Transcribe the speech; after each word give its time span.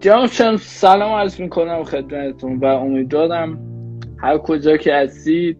جناب 0.00 0.26
سلام 0.56 1.12
عرض 1.12 1.40
می‌کنم 1.40 1.84
خدمتتون 1.84 2.56
و 2.56 2.64
امیدوارم 2.64 3.58
هر 4.18 4.38
کجا 4.38 4.76
که 4.76 4.94
هستید 4.94 5.58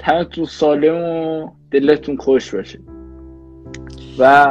تنتون 0.00 0.44
سالم 0.44 0.94
و 0.94 1.48
دلتون 1.70 2.16
خوش 2.16 2.54
باشه. 2.54 2.78
و 4.18 4.46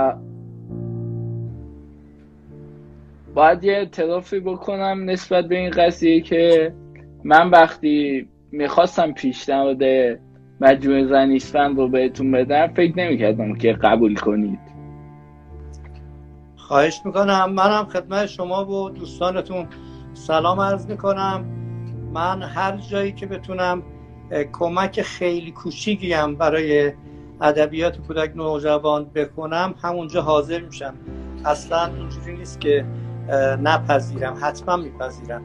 باید 3.35 3.63
یه 3.63 3.73
اعترافی 3.73 4.39
بکنم 4.39 5.09
نسبت 5.09 5.45
به 5.45 5.57
این 5.57 5.69
قضیه 5.69 6.21
که 6.21 6.73
من 7.23 7.49
وقتی 7.49 8.27
می‌خواستم 8.51 9.11
پیشنهاد 9.11 9.83
مجموعه 10.61 11.05
زنیستن 11.05 11.75
رو 11.75 11.87
بهتون 11.87 12.31
بدم 12.31 12.67
فکر 12.67 12.99
نمی‌کردم 12.99 13.55
که 13.55 13.73
قبول 13.73 14.15
کنید. 14.15 14.70
خواهش 16.71 17.01
می‌کنم. 17.05 17.53
منم 17.53 17.85
خدمت 17.85 18.25
شما 18.25 18.65
و 18.65 18.89
دوستانتون 18.89 19.67
سلام 20.13 20.59
عرض 20.59 20.85
می‌کنم. 20.85 21.45
من 22.13 22.41
هر 22.43 22.77
جایی 22.77 23.11
که 23.11 23.25
بتونم 23.25 23.83
کمک 24.51 25.01
خیلی 25.01 25.51
کوچیکیم 25.51 26.35
برای 26.35 26.91
ادبیات 27.41 27.97
کودک 27.97 28.31
نوجوان 28.35 29.05
بکنم 29.05 29.75
همونجا 29.81 30.21
حاضر 30.21 30.59
میشم. 30.59 30.93
اصلا 31.45 31.85
اینجوری 31.85 32.37
نیست 32.37 32.61
که 32.61 32.85
نپذیرم 33.61 34.37
حتما 34.41 34.77
میپذیرم. 34.77 35.41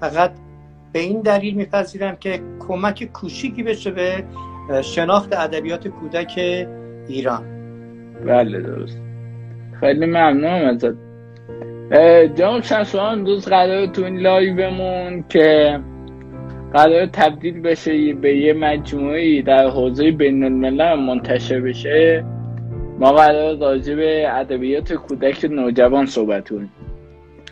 فقط 0.00 0.32
به 0.92 0.98
این 0.98 1.20
دلیل 1.20 1.54
میپذیرم 1.54 2.16
که 2.16 2.42
کمک 2.68 3.04
کوچیکی 3.12 3.62
بشه 3.62 3.90
به 3.90 4.24
شناخت 4.82 5.32
ادبیات 5.32 5.88
کودک 5.88 6.38
ایران. 7.08 7.44
بله 8.26 8.60
درست. 8.60 8.98
خیلی 9.84 10.06
ممنونم 10.06 10.64
ازت. 10.64 10.94
جناب 12.34 12.62
شمسوان 12.62 13.26
روز 13.26 13.48
قرار 13.48 13.86
تو 13.86 14.04
این 14.04 14.18
لایومون 14.18 15.24
که 15.28 15.78
قرار 16.72 17.06
تبدیل 17.06 17.60
بشه 17.60 18.12
به 18.12 18.36
یه 18.36 18.52
مجموعی 18.52 19.42
در 19.42 19.68
حوزه 19.68 20.10
بین 20.10 20.44
الملل 20.44 20.94
منتشر 20.94 21.60
بشه. 21.60 22.24
ما 22.98 23.12
قرار 23.12 23.56
راجع 23.56 23.94
به 23.94 24.26
ادبیات 24.28 24.92
کودک 24.92 25.44
نوجوان 25.44 26.06
صحبت 26.06 26.48
کنیم. 26.48 26.72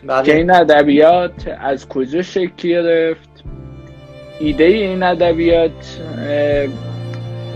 بله. 0.07 0.23
که 0.23 0.35
این 0.35 0.51
ادبیات 0.51 1.57
از 1.59 1.89
کجا 1.89 2.21
شکل 2.21 2.69
گرفت؟ 2.69 3.43
ایده 4.39 4.63
این 4.63 5.03
ادبیات 5.03 6.01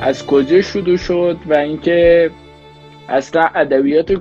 از 0.02 0.26
کجا 0.26 0.62
شروع 0.62 0.98
شد 0.98 1.38
و 1.50 1.54
اینکه 1.54 2.32
اصلا 3.10 3.50
ادبیات 3.56 4.12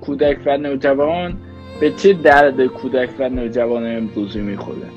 کودک 0.00 0.38
و 0.46 0.56
نوجوان 0.56 1.36
به 1.80 1.90
چه 1.90 2.12
درد 2.12 2.66
کودک 2.66 3.10
و 3.18 3.28
نوجوان 3.28 3.96
امروزی 3.96 4.40
می‌خوره؟ 4.40 4.88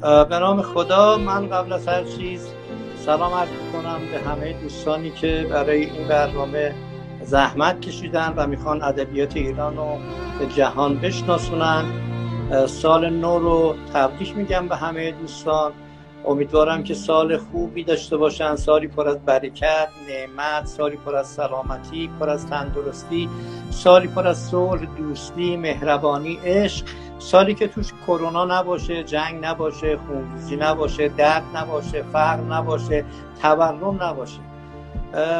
به 0.00 0.38
نام 0.38 0.62
خدا 0.62 1.18
من 1.18 1.48
قبل 1.48 1.72
از 1.72 1.88
هر 1.88 2.04
چیز 2.04 2.48
سلام 2.96 3.32
عرض 3.34 3.48
کنم 3.72 3.98
به 4.12 4.30
همه 4.30 4.52
دوستانی 4.62 5.10
که 5.10 5.46
برای 5.50 5.84
این 5.84 6.08
برنامه 6.08 6.74
زحمت 7.22 7.80
کشیدن 7.80 8.34
و 8.36 8.46
می‌خوان 8.46 8.82
ادبیات 8.82 9.36
ایران 9.36 9.76
رو 9.76 9.98
به 10.38 10.46
جهان 10.46 10.98
بشناسونن. 10.98 11.84
سال 12.66 13.10
نو 13.10 13.38
رو 13.38 13.74
تبریک 13.94 14.36
میگم 14.36 14.68
به 14.68 14.76
همه 14.76 15.10
دوستان. 15.10 15.72
امیدوارم 16.26 16.82
که 16.82 16.94
سال 16.94 17.36
خوبی 17.36 17.84
داشته 17.84 18.16
باشن 18.16 18.56
سالی 18.56 18.88
پر 18.88 19.08
از 19.08 19.24
برکت 19.24 19.88
نعمت 20.08 20.66
سالی 20.66 20.96
پر 20.96 21.16
از 21.16 21.26
سلامتی 21.26 22.10
پر 22.20 22.30
از 22.30 22.46
تندرستی 22.46 23.28
سالی 23.70 24.08
پر 24.08 24.26
از 24.26 24.38
صلح 24.38 24.84
دوستی 24.98 25.56
مهربانی 25.56 26.38
عشق. 26.44 26.86
سالی 27.18 27.54
که 27.54 27.68
توش 27.68 27.92
کرونا 28.06 28.44
نباشه 28.44 29.04
جنگ 29.04 29.44
نباشه 29.44 29.96
خونریزی 29.96 30.56
نباشه 30.56 31.08
درد 31.08 31.44
نباشه 31.54 32.02
فقر 32.02 32.40
نباشه 32.40 33.04
تورم 33.42 34.02
نباشه. 34.02 34.40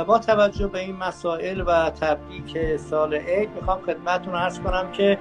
با 0.07 0.19
توجه 0.19 0.67
به 0.67 0.79
این 0.79 0.97
مسائل 0.97 1.63
و 1.67 1.91
تبریک 1.91 2.77
سال 2.77 3.15
عید 3.15 3.49
می‌خوام 3.57 3.79
خدمتتون 3.87 4.35
ارز 4.35 4.61
کنم 4.61 4.93
که 4.93 5.19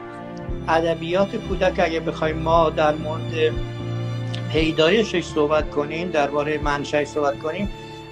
ادبیات 0.67 1.35
کودک 1.35 1.79
اگه 1.79 1.99
بخوایم 1.99 2.37
ما 2.37 2.69
در 2.69 2.95
مورد 2.95 3.53
پیدایشش 4.51 5.23
صحبت 5.23 5.69
کنیم 5.69 6.09
درباره 6.09 6.57
منشأ 6.57 7.05
صحبت 7.05 7.39
کنیم. 7.39 7.69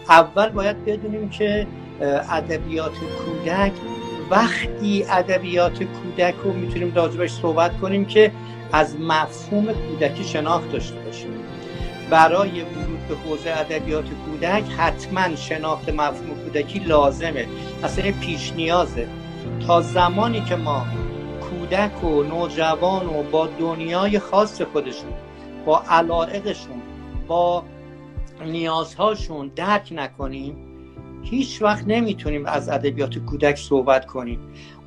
اول 0.09 0.49
باید 0.49 0.85
بدونیم 0.85 1.29
که 1.29 1.67
ادبیات 2.29 2.91
کودک 2.91 3.71
وقتی 4.29 5.05
ادبیات 5.09 5.83
کودک 5.83 6.35
رو 6.43 6.53
می‌تونیم 6.53 6.95
راجبش 6.95 7.31
صحبت 7.31 7.79
کنیم 7.79 8.05
که 8.05 8.31
از 8.71 8.99
مفهوم 8.99 9.65
کودکی 9.73 10.23
شناخت 10.23 10.71
داشته 10.71 10.95
باشیم. 10.95 11.29
برای 12.09 12.61
ورود 12.61 13.07
به 13.09 13.15
حوزه 13.15 13.49
ادبیات 13.49 14.05
کودک 14.25 14.63
حتما 14.77 15.35
شناخت 15.35 15.89
مفهوم 15.89 16.35
کودکی 16.45 16.79
لازمه. 16.79 17.45
اصلا 17.83 18.11
پیش 18.21 18.53
نیازه. 18.53 19.07
تا 19.67 19.81
زمانی 19.81 20.41
که 20.41 20.55
ما 20.55 20.85
کودک 21.41 22.03
و 22.03 22.23
نوجوان 22.23 23.05
و 23.05 23.23
با 23.31 23.47
دنیای 23.59 24.19
خاص 24.19 24.61
خودشون 24.61 25.09
با 25.65 25.83
علائقشون 25.89 26.81
با 27.27 27.63
نیازهاشون 28.45 29.51
درک 29.55 29.93
نکنیم 29.95 30.55
هیچ 31.23 31.61
وقت 31.61 31.83
نمی‌تونیم 31.87 32.45
از 32.45 32.69
ادبیات 32.69 33.17
کودک 33.17 33.57
صحبت 33.57 34.05
کنیم. 34.05 34.39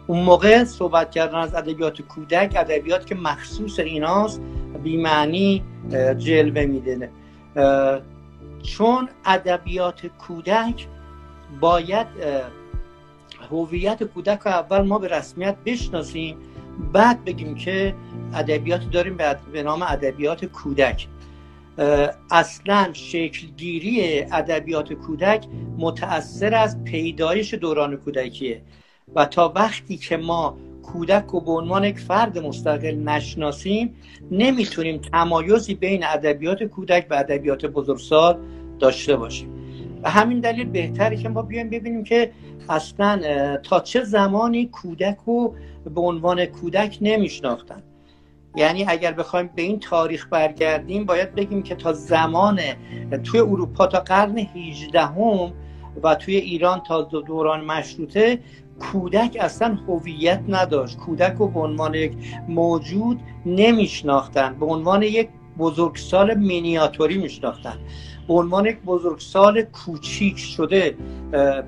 اون 0.06 0.22
موقع 0.22 0.65
صحبت 0.65 1.11
کردن 1.11 1.34
از 1.38 1.55
ادبیات 1.55 2.03
کودک 2.03 2.53
ادبیات 2.56 3.06
که 3.06 3.15
مخصوص 3.15 3.78
ایناست 3.78 4.41
بیمعنی 4.83 5.65
جلوه 6.19 6.67
میده. 6.67 7.11
چون 8.62 9.09
ادبیات 9.25 10.06
کودک 10.06 10.87
باید 11.61 12.06
هویت 13.50 14.03
کودک 14.03 14.47
اول 14.47 14.81
ما 14.81 14.99
به 14.99 15.09
رسمیت 15.09 15.56
بشناسیم 15.67 16.37
بعد 16.93 17.25
بگیم 17.25 17.55
که 17.55 17.94
ادبیات 18.34 18.91
داریم 18.91 19.16
به 19.53 19.62
نام 19.62 19.83
ادبیات 19.83 20.44
کودک. 20.44 21.09
اصلا 22.31 22.91
شکلگیری 22.93 24.21
ادبیات 24.21 24.93
کودک 24.93 25.47
متأثر 25.78 26.55
از 26.55 26.84
پیدایش 26.84 27.55
دوران 27.55 27.97
کودکیه. 27.97 28.62
و 29.15 29.25
تا 29.25 29.53
وقتی 29.56 29.97
که 29.97 30.17
ما 30.17 30.56
کودک 30.83 31.25
رو 31.27 31.41
به 31.41 31.50
عنوان 31.50 31.84
یک 31.84 31.99
فرد 31.99 32.38
مستقل 32.38 32.94
نشناسیم 32.94 33.94
نمی‌تونیم 34.31 34.99
تمایزی 34.99 35.75
بین 35.75 36.05
ادبیات 36.05 36.62
کودک 36.62 37.06
و 37.11 37.15
ادبیات 37.15 37.67
بزرگسال 37.67 38.38
داشته 38.78 39.17
باشیم. 39.17 39.49
و 40.03 40.11
همین 40.11 40.41
دلیل 40.41 40.69
بهتره 40.69 41.17
که 41.17 41.28
ما 41.28 41.43
بیایم 41.43 41.71
ببینیم 41.71 42.05
که 42.05 42.33
اصلا 42.69 43.21
تا 43.56 43.81
چه 43.81 44.05
زمانی 44.05 44.67
کودک 44.67 45.17
رو 45.27 45.55
به 45.88 46.00
عنوان 46.00 46.44
کودک 46.47 46.99
نمیشناختن. 47.00 47.82
یعنی 48.56 48.84
اگر 48.88 49.12
بخوایم 49.12 49.50
به 49.54 49.62
این 49.62 49.81
تاریخ 49.81 50.26
برگردیم 50.31 51.04
باید 51.04 51.34
بگیم 51.34 51.62
که 51.62 51.75
تا 51.75 51.93
زمان 51.93 52.60
توی 53.25 53.41
اروپا 53.41 53.87
تا 53.87 54.00
قرن 54.00 54.38
18 54.38 55.00
هم 55.00 55.53
و 56.03 56.15
توی 56.15 56.37
ایران 56.37 56.81
تا 56.81 57.03
دوران 57.03 57.65
مشروطه 57.65 58.38
کودک 58.81 59.37
اصلا 59.41 59.78
هویت 59.88 60.41
نداشت. 60.49 60.97
کودک 60.97 61.34
رو 61.38 61.49
به 61.49 61.60
عنوان 61.60 61.94
یک 61.94 62.12
موجود 62.49 63.20
نمیشناختن. 63.47 64.55
به 64.60 64.66
عنوان 64.66 65.03
یک 65.03 65.28
بزرگسال 65.59 66.34
مینیاتوری 66.34 67.19
میشناختن. 67.19 67.78
به 68.28 68.34
عنوان 68.34 68.66
یک 68.66 68.78
بزرگسال 68.81 69.62
کوچیک 69.62 70.38
شده 70.38 70.97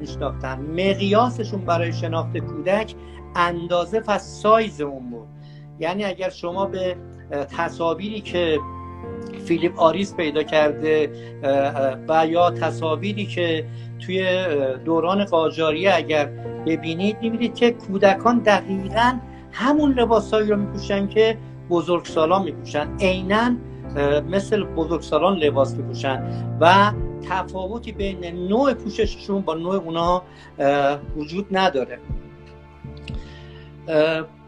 میشناختن. 0.01 0.59
مقیاسشون 0.61 1.61
برای 1.61 1.93
شناخت 1.93 2.39
کودک 2.39 2.95
اندازه 3.37 4.03
و 4.09 4.19
سایز 4.19 4.81
اون 4.81 5.11
بود. 5.11 5.29
یعنی 5.81 6.05
اگر 6.05 6.31
شما 6.31 6.67
به 6.67 6.97
تصاویری 7.57 8.21
که 8.21 8.59
فیلیپ 9.45 9.81
آریس 9.81 10.15
پیدا 10.15 10.43
کرده 10.43 11.11
و 12.09 12.27
یا 12.27 12.51
تصاویری 12.51 13.27
که 13.27 13.67
توی 14.07 14.45
دوران 14.85 15.25
قاجاری 15.25 15.89
اگر 15.89 16.27
ببینید 16.67 17.17
می‌بینید 17.21 17.55
که 17.55 17.71
کودکان 17.71 18.39
دقیقا 18.39 19.19
همون 19.53 19.93
لباسایی 19.93 20.51
رو 20.51 20.57
میپوشن 20.57 21.09
که 21.09 21.39
بزرگسالان 21.71 22.43
میپوشن. 22.43 22.97
عینا 23.01 23.57
مثل 24.31 24.65
بزرگسالان 24.65 25.39
لباس 25.39 25.75
میپوشن 25.75 26.47
و 26.61 26.93
تفاوتی 27.29 27.93
بین 27.93 28.49
نوع 28.49 28.75
پوشششون 28.75 29.41
با 29.41 29.55
نوع 29.55 29.75
اونا 29.75 30.23
وجود 31.17 31.47
نداره. 31.51 31.99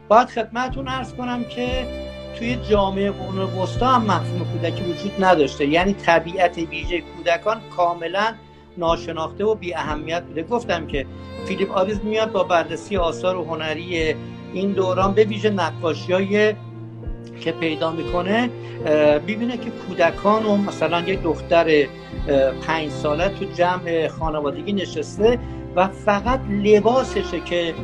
باید 0.09 0.29
خدمتون 0.29 0.89
ارز 0.89 1.15
کنم 1.15 1.45
که 1.45 1.87
توی 2.39 2.57
جامعه 2.71 3.11
قرون 3.11 3.39
وسطا 3.39 3.87
هم 3.87 4.03
مفهوم 4.03 4.47
کودکی 4.53 4.83
وجود 4.83 5.25
نداشته. 5.25 5.67
یعنی 5.67 5.93
طبیعت 5.93 6.59
ویژه 6.59 7.01
کودکان 7.01 7.61
کاملا 7.77 8.35
ناشناخته 8.79 9.45
و 9.45 9.55
بی 9.55 9.75
اهمیت 9.75 10.23
بوده. 10.23 10.43
گفتم 10.43 10.87
که 10.87 11.07
فیلیپ 11.47 11.73
آریز 11.73 12.01
میاد 12.05 12.33
با 12.33 12.45
بررسی 12.45 12.97
آثار 12.97 13.37
هنری 13.37 14.15
این 14.53 14.73
دوران 14.73 15.15
به 15.15 15.25
ویژه 15.25 15.51
نقاشی 15.51 16.55
که 17.41 17.53
پیدا 17.53 17.91
می‌کنه 17.91 18.51
ببینه 19.29 19.57
که 19.57 19.71
کودکان 19.71 20.47
و 20.47 20.57
مثلا 20.57 21.01
یک 21.01 21.23
دختر 21.23 21.87
پنج 22.67 22.91
ساله 22.91 23.29
تو 23.29 23.45
جمع 23.45 24.09
خانوادگی 24.09 24.73
نشسته 24.73 25.39
و 25.77 25.89
فقط 25.89 26.41
لباسشه 26.51 27.41
که 27.41 27.75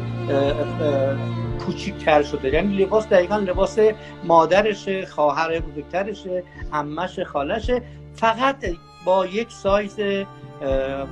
کوچیکتر 1.68 2.22
شده. 2.22 2.48
یعنی 2.48 2.76
لباس 2.76 3.08
دقیقا 3.08 3.36
لباس 3.36 3.78
مادرشه 4.24 5.06
خواهر 5.06 5.60
بزرگترشه 5.60 6.42
امش 6.72 7.20
خالشه 7.20 7.82
فقط 8.14 8.56
با 9.04 9.26
یک 9.26 9.50
سایز 9.50 9.96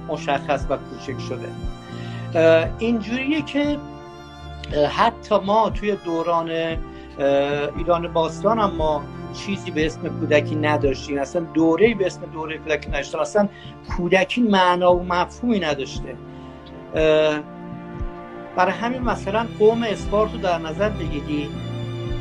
مشخص 0.09 0.67
و 0.71 0.77
کوچک 0.77 1.21
شده. 1.29 1.49
اینجوریه 2.79 3.43
که 3.43 3.79
حتی 4.97 5.39
ما 5.39 5.71
توی 5.71 5.97
دوران 6.05 6.51
ایران 7.77 8.13
باستان 8.13 8.59
هم 8.59 8.71
ما 8.71 9.03
چیزی 9.35 9.71
به 9.71 9.87
اسم 9.87 10.21
کودکی 10.21 10.57
نداشتیم. 10.57 11.19
اصلا 11.19 11.43
دوره 11.55 11.95
به 11.95 12.07
اسم 12.07 12.21
دوره 12.33 12.59
کودکی 12.59 12.89
نداشتیم. 12.89 13.21
اصلا 13.21 13.49
کودکی 13.97 14.43
معنا 14.43 14.95
و 14.95 15.03
مفهومی 15.03 15.61
نداشته. 15.61 16.17
برای 18.57 18.73
همین 18.73 19.03
مثلا 19.03 19.47
قوم 19.59 19.83
اسپارت 19.83 20.33
رو 20.33 20.39
در 20.39 20.59
نظر 20.59 20.89
بگیری. 20.89 21.49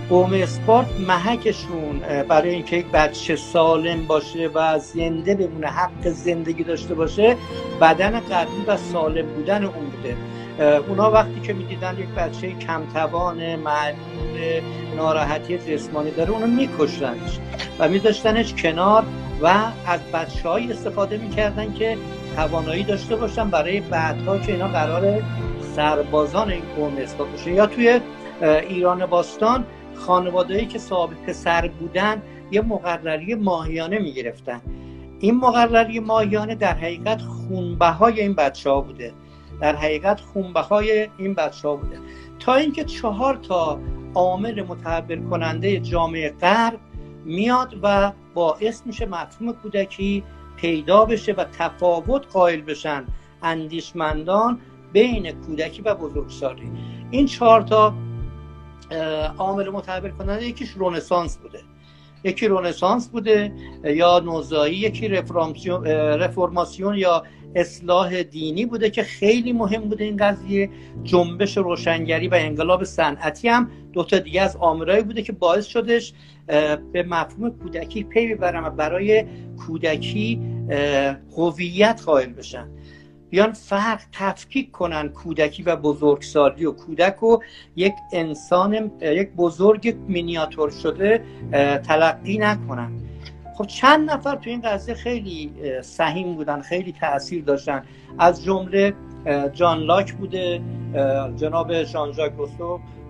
قوم 0.10 0.34
اسپارت 0.34 0.88
محکشون 1.08 2.00
برای 2.28 2.50
اینکه 2.50 2.76
یک 2.76 2.86
بچه 2.86 3.36
سالم 3.36 4.06
باشه 4.06 4.50
و 4.54 4.80
زنده 4.80 5.36
بمونه 5.36 5.68
حق 5.68 6.08
زندگی 6.08 6.64
داشته 6.64 6.96
باشه 6.96 7.36
بدن 7.82 8.20
قوی 8.20 8.66
و 8.68 8.78
سالم 8.78 9.26
بودن 9.26 9.64
اون 9.64 9.86
بوده. 9.86 10.18
اونا 10.88 11.12
وقتی 11.12 11.40
که 11.40 11.54
می‌دیدن 11.54 11.98
یک 12.00 12.08
بچه 12.08 12.52
کمتوان 12.52 13.56
معلول 13.56 14.62
ناراحتی 14.98 15.58
جسمانی 15.58 16.12
داره 16.12 16.32
اونو 16.32 16.48
میکشتنش 16.48 17.40
و 17.80 17.90
میداشتنش 17.90 18.54
کنار 18.54 19.04
و 19.42 19.48
از 19.88 20.00
بچه 20.14 20.50
استفاده 20.50 21.18
می‌کردن 21.18 21.74
که 21.74 21.98
توانایی 22.36 22.84
داشته 22.84 23.16
باشن 23.16 23.50
برای 23.50 23.80
بعدها 23.80 24.38
که 24.38 24.52
اینا 24.52 24.68
قرار 24.68 25.22
سربازان 25.75 26.51
این 26.51 26.63
قوم 26.75 26.98
اثبات 26.98 27.27
بشه 27.27 27.51
یا 27.51 27.66
توی 27.68 28.00
ایران 28.42 29.06
باستان 29.06 29.66
خانوادهایی 29.95 30.66
که 30.66 30.80
صاحب 30.80 31.10
پسر 31.27 31.68
بودن 31.68 32.22
یه 32.51 32.62
مقرری 32.62 33.36
ماهیانه 33.36 34.00
می‌گرفتن. 34.00 34.62
این 35.19 35.38
مقرری 35.38 36.00
ماهیانه 36.00 36.56
در 36.56 36.74
حقیقت 36.74 37.22
خونبه 37.22 37.88
های 37.88 38.22
این 38.22 38.33
بچه 38.33 38.69
ها 38.69 38.81
بوده. 38.81 39.13
در 39.62 39.75
حقیقت 39.75 40.19
خونبه 40.22 40.60
های 40.60 41.10
این 41.18 41.33
بچه 41.33 41.68
ها 41.68 41.75
بوده. 41.75 42.00
تا 42.39 42.56
اینکه 42.56 42.83
چهار 42.83 43.36
تا 43.36 43.80
عامل 44.13 44.63
متحول 44.63 45.30
کننده 45.30 45.80
جامعه 45.80 46.33
غرب 46.42 46.80
میاد 47.25 47.75
و 47.83 48.12
باعث 48.33 48.81
میشه 48.86 49.06
مفهوم 49.06 49.54
کودکی 49.54 50.24
پیدا 50.56 51.06
بشه 51.06 51.33
و 51.33 51.44
تفاوت 51.44 52.27
قائل 52.33 52.62
بشن 52.62 53.06
اندیشمندان 53.44 54.60
بین 54.96 55.32
کودکی 55.32 55.82
و 55.82 55.96
بزرگسالی. 55.96 56.72
این 57.12 57.26
چهار 57.26 57.62
تا 57.62 57.94
عامل 59.38 59.70
متحول 59.70 60.10
کننده 60.10 60.46
یکیش 60.46 60.70
رونسانس 60.70 61.38
بوده. 61.38 61.60
یکی 62.24 62.48
رونسانس 62.48 63.08
بوده 63.08 63.54
یا 63.84 64.20
نوزایی 64.20 64.76
یکی 64.76 65.08
رفرماسیون 65.08 66.96
یا 66.98 67.24
اصلاح 67.56 68.24
دینی 68.24 68.66
بوده 68.66 68.90
که 68.90 69.04
خیلی 69.04 69.54
مهم 69.54 69.82
بوده 69.82 70.04
این 70.04 70.18
قضیه. 70.18 70.70
جنبش 71.04 71.58
روشنگری 71.58 72.28
و 72.28 72.36
انقلاب 72.38 72.84
صنعتی 72.84 73.50
هم 73.50 73.72
دو 73.94 74.04
تا 74.04 74.20
دیگه 74.20 74.42
از 74.42 74.56
عاملایی 74.56 75.04
بوده 75.04 75.22
که 75.22 75.32
باعث 75.32 75.66
شدش 75.66 76.14
به 76.94 77.06
مفهوم 77.08 77.50
کودکی 77.50 78.04
پی 78.04 78.36
ببرم 78.36 78.66
و 78.66 78.70
برای 78.70 79.26
کودکی 79.58 80.42
هویت 81.38 82.02
قائل 82.06 82.34
بشن. 82.34 82.70
بیان 83.30 83.51
فرق 83.51 84.01
تفکیک 84.12 84.72
کنن 84.72 85.10
کودکی 85.10 85.63
و 85.63 85.75
بزرگسالی 85.75 86.66
و 86.66 86.72
کودک 86.72 87.24
و 87.24 87.38
یک 87.75 87.94
انسان 88.13 88.92
یک 89.01 89.31
بزرگ 89.31 89.95
مینیاتور 90.07 90.69
شده 90.69 91.24
تلقی 91.88 92.38
نکنن. 92.38 92.92
خب 93.57 93.68
چند 93.68 94.12
نفر 94.12 94.36
تو 94.36 94.50
این 94.50 94.62
قضیه 94.62 94.95
خیلی 94.95 95.51
سهیم 95.81 96.36
بودن 96.36 96.62
خیلی 96.62 96.92
تاثیر 96.92 97.44
داشتن. 97.44 97.83
از 98.19 98.44
جمله 98.44 98.94
جان 99.54 99.80
لاک 99.80 100.13
بوده 100.13 100.62
جناب 101.36 101.83
ژان 101.83 102.12
ژاک 102.12 102.33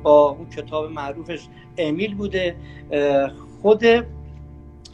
با 0.03 0.29
اون 0.29 0.49
کتاب 0.49 0.91
معروفش 0.91 1.47
امیل 1.77 2.15
بوده. 2.15 2.55
خود 3.61 3.83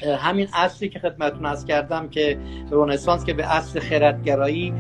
همین 0.03 0.47
اصلی 0.53 0.89
که 0.89 0.99
خدمتون 0.99 1.45
از 1.45 1.65
کردم 1.65 2.09
که 2.09 2.37
رونسانس 2.71 3.25
که 3.25 3.33
به 3.33 3.55
اصل 3.55 3.79
خردگرایی 3.79 4.73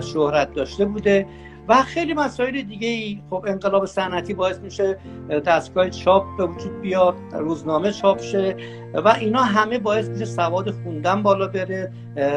شهرت 0.00 0.54
داشته 0.54 0.84
بوده 0.84 1.26
و 1.68 1.82
خیلی 1.82 2.14
مسائل 2.14 2.62
دیگه 2.62 2.88
ای 2.88 3.22
خب 3.30 3.44
انقلاب 3.48 3.86
صنعتی 3.86 4.34
باعث 4.34 4.58
میشه 4.58 4.98
دستگاه 5.46 5.90
چاپ 5.90 6.24
به 6.38 6.46
وجود 6.46 6.80
بیاد 6.80 7.14
روزنامه 7.32 7.92
چاپ 7.92 8.20
شه 8.20 8.56
و 8.94 9.08
اینا 9.08 9.42
همه 9.42 9.78
باعث 9.78 10.08
میشه 10.08 10.24
سواد 10.24 10.70
خوندن 10.70 11.22
بالا 11.22 11.46
بره 11.46 11.92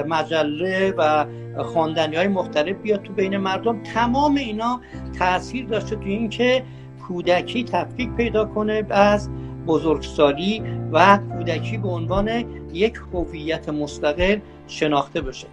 مجله 0.07 0.93
و 0.97 1.25
خواندنی 1.63 2.15
های 2.15 2.27
مختلف 2.27 2.75
بیاد 2.75 3.01
تو 3.01 3.13
بین 3.13 3.37
مردم. 3.37 3.83
تمام 3.83 4.35
اینا 4.35 4.81
تاثیر 5.19 5.65
داشته 5.65 5.95
تو 5.95 6.05
اینکه 6.05 6.63
کودکی 7.07 7.63
تفکیک 7.63 8.13
پیدا 8.13 8.45
کنه 8.45 8.85
از 8.89 9.29
بزرگسالی 9.67 10.63
و 10.91 11.17
کودکی 11.17 11.77
به 11.77 11.89
عنوان 11.89 12.29
یک 12.73 12.95
هویت 13.13 13.69
مستقل 13.69 14.39
شناخته 14.67 15.21
بشه. 15.21 15.47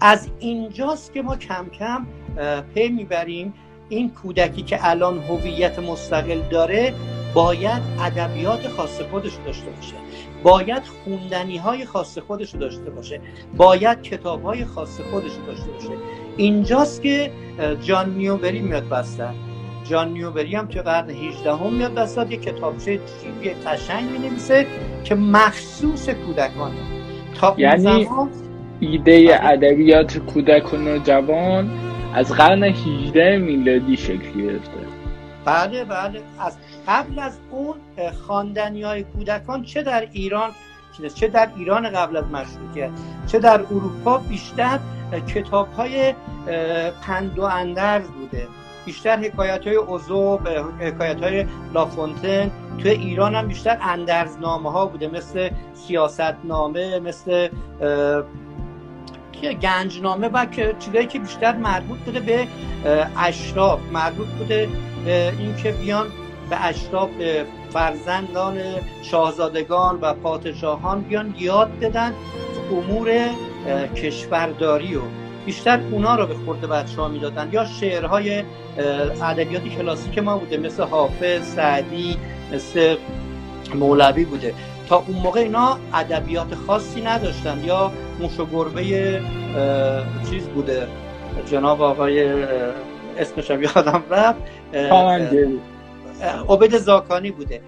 از 0.00 0.28
اینجاست 0.38 1.12
که 1.12 1.22
ما 1.22 1.36
کم 1.36 1.66
کم 1.68 2.06
پی 2.74 2.88
می‌بریم. 2.88 3.54
این 3.88 4.10
کودکی 4.10 4.62
که 4.62 4.78
الان 4.80 5.18
هویت 5.18 5.78
مستقل 5.78 6.40
داره 6.50 6.94
باید 7.34 7.82
ادبیات 8.00 8.68
خاص 8.68 9.00
خودش 9.00 9.32
داشته 9.46 9.70
باشه. 9.70 9.94
باید 10.42 10.82
خوندنی 10.82 11.56
های 11.56 11.84
خاص 11.84 12.18
خودش 12.18 12.50
داشته 12.50 12.90
باشه. 12.90 13.20
باید 13.56 14.02
کتاب 14.02 14.42
های 14.42 14.64
خاص 14.64 15.00
خودش 15.00 15.32
داشته 15.46 15.70
باشه. 15.70 15.90
اینجاست 16.36 17.02
که 17.02 17.30
جان 17.82 18.14
نیوبری 18.14 18.60
میاد 18.60 18.88
بستن. 18.88 19.34
جان 19.84 20.12
نیوبری 20.12 20.56
هم 20.56 20.66
توی 20.66 20.82
قرن 20.82 21.10
18 21.10 21.52
هم 21.54 21.72
میاد 21.72 21.94
دستاد 21.94 22.30
یه 22.30 22.36
کتابچه 22.36 23.00
جیبی 23.22 23.50
قشنگ 23.50 24.10
می 24.10 24.18
نویسه 24.18 24.66
که 25.04 25.14
مخصوص 25.14 26.08
کودکانه. 26.08 26.74
تا 27.34 27.54
یعنی 27.58 28.08
ایده 28.80 29.26
بله. 29.26 29.38
ادبیات 29.42 30.18
کودک 30.18 30.74
و 30.74 30.76
نوجوان 30.76 31.70
از 32.14 32.32
قرن 32.32 32.62
18 32.62 33.38
میلادی 33.38 33.96
شکل 33.96 34.42
گرفته. 34.42 34.78
بله 35.44 35.84
بله. 35.84 36.22
از 36.38 36.56
قبل 36.88 37.18
از 37.18 37.38
اون 37.50 37.74
خواندنی 38.26 38.82
های 38.82 39.02
کودکان 39.02 39.62
چه 39.62 39.82
در 39.82 40.08
ایران 40.12 40.50
چه 41.14 41.28
در 41.28 41.48
ایران 41.56 41.90
قبل 41.90 42.16
از 42.16 42.24
مشروطیت 42.24 42.90
چه 43.26 43.38
در 43.38 43.60
اروپا 43.60 44.18
بیشتر 44.18 44.78
کتاب 45.34 45.72
های 45.72 46.14
پند 47.02 47.38
و 47.38 47.42
اندرز 47.42 48.08
بوده. 48.08 48.46
بیشتر 48.84 49.16
حکایت 49.16 49.66
های 49.66 49.76
اوزو 49.76 50.38
حکایت 50.80 51.22
های 51.22 51.46
لافونتن. 51.74 52.50
توی 52.78 52.90
ایران 52.90 53.34
هم 53.34 53.48
بیشتر 53.48 53.78
اندرزنامه 53.82 54.72
ها 54.72 54.86
بوده 54.86 55.08
مثل 55.08 55.50
سیاست 55.74 56.34
نامه 56.44 56.98
مثل 56.98 57.48
گنجنامه 59.62 60.28
و 60.28 60.46
چیزایی 60.78 61.06
که 61.06 61.18
بیشتر 61.18 61.56
مربوط 61.56 61.98
بوده 61.98 62.20
به 62.20 62.46
اشراف 63.16 63.80
مربوط 63.92 64.26
بوده 64.26 64.68
به 65.04 65.32
اینکه 65.38 65.72
بیان 65.72 66.06
به 66.50 66.64
اشراف 66.64 67.10
فرزندان 67.70 68.58
شاهزادگان 69.02 69.98
و 70.00 70.14
پادشاهان 70.14 71.00
بیان 71.00 71.34
یاد 71.38 71.78
بدن 71.78 72.12
امور 72.70 73.30
کشورداری 73.96 74.96
و 74.96 75.00
بیشتر 75.46 75.80
اونا 75.90 76.14
رو 76.14 76.26
به 76.26 76.34
خورده 76.34 76.66
بچه 76.66 77.00
ها 77.00 77.08
می‌دادن. 77.08 77.48
یا 77.52 77.64
شعرهای 77.64 78.42
ادبیات 79.22 79.62
کلاسیک 79.64 80.18
ما 80.18 80.38
بوده 80.38 80.56
مثل 80.56 80.82
حافظ 80.82 81.42
سعدی 81.42 82.16
مثل 82.52 82.96
مولوی 83.74 84.24
بوده. 84.24 84.54
تا 84.88 84.96
اون 84.96 85.18
موقع 85.18 85.40
اینا 85.40 85.78
ادبیات 85.94 86.54
خاصی 86.54 87.00
نداشتن 87.02 87.64
یا 87.64 87.92
موش 88.20 88.40
و 88.40 88.46
گربه 88.46 88.82
چیز 90.30 90.48
بوده. 90.48 90.88
جناب 91.46 91.82
آقای 91.82 92.44
اسمش 93.18 93.50
هم 93.50 93.62
یادم 93.62 94.02
رفت. 94.10 94.38
عبد 96.50 96.76
زاکانی 96.78 97.30
بوده. 97.30 97.60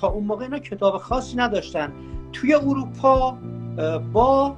تا 0.00 0.08
اون 0.08 0.24
موقع 0.24 0.44
اینا 0.44 0.58
کتاب 0.58 0.98
خاصی 0.98 1.36
نداشتن. 1.36 1.92
توی 2.32 2.54
اروپا 2.54 3.38
با 4.12 4.56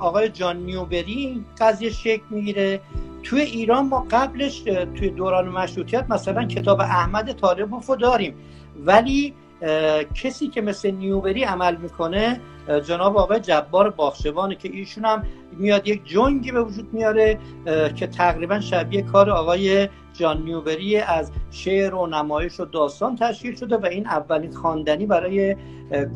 آقای 0.00 0.28
جان 0.28 0.56
نیوبری 0.56 1.44
قضیه 1.58 1.90
شکل 1.90 2.24
می‌گیره. 2.30 2.80
توی 3.22 3.40
ایران 3.40 3.88
ما 3.88 4.06
قبلش 4.10 4.60
توی 4.94 5.10
دوران 5.10 5.48
مشروطیت 5.48 6.04
مثلا 6.10 6.44
کتاب 6.44 6.80
احمد 6.80 7.32
طالبوف 7.32 7.86
رو 7.86 7.96
داریم 7.96 8.34
ولی 8.86 9.34
کسی 10.14 10.48
که 10.48 10.60
مثل 10.60 10.90
نیوبری 10.90 11.44
عمل 11.44 11.76
می‌کنه 11.76 12.40
جناب 12.86 13.16
آقای 13.16 13.40
جبار 13.40 13.90
باخشوانه 13.90 14.54
که 14.54 14.68
ایشون 14.72 15.04
هم 15.04 15.24
میاد 15.52 15.88
یک 15.88 16.04
جنگی 16.04 16.52
به 16.52 16.62
وجود 16.62 16.94
میاره 16.94 17.38
که 17.96 18.06
تقریبا 18.06 18.60
شبیه 18.60 19.02
کار 19.02 19.30
آقای 19.30 19.88
جان 20.12 20.42
نیوبری 20.42 20.96
از 20.96 21.32
شعر 21.50 21.94
و 21.94 22.06
نمایش 22.06 22.60
و 22.60 22.64
داستان 22.64 23.16
تشکیل 23.16 23.56
شده 23.56 23.76
و 23.76 23.86
این 23.86 24.06
اولین 24.06 24.52
خواندنی 24.52 25.06
برای 25.06 25.56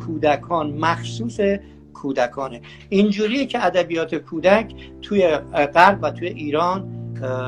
کودکان. 0.06 0.70
مخصوص 0.70 1.40
کودکانه. 2.06 2.60
اینجوریه 2.88 3.46
که 3.46 3.66
ادبیات 3.66 4.14
کودک 4.14 4.74
توی 5.02 5.28
غرب 5.74 5.98
و 6.02 6.10
توی 6.10 6.28
ایران 6.28 6.92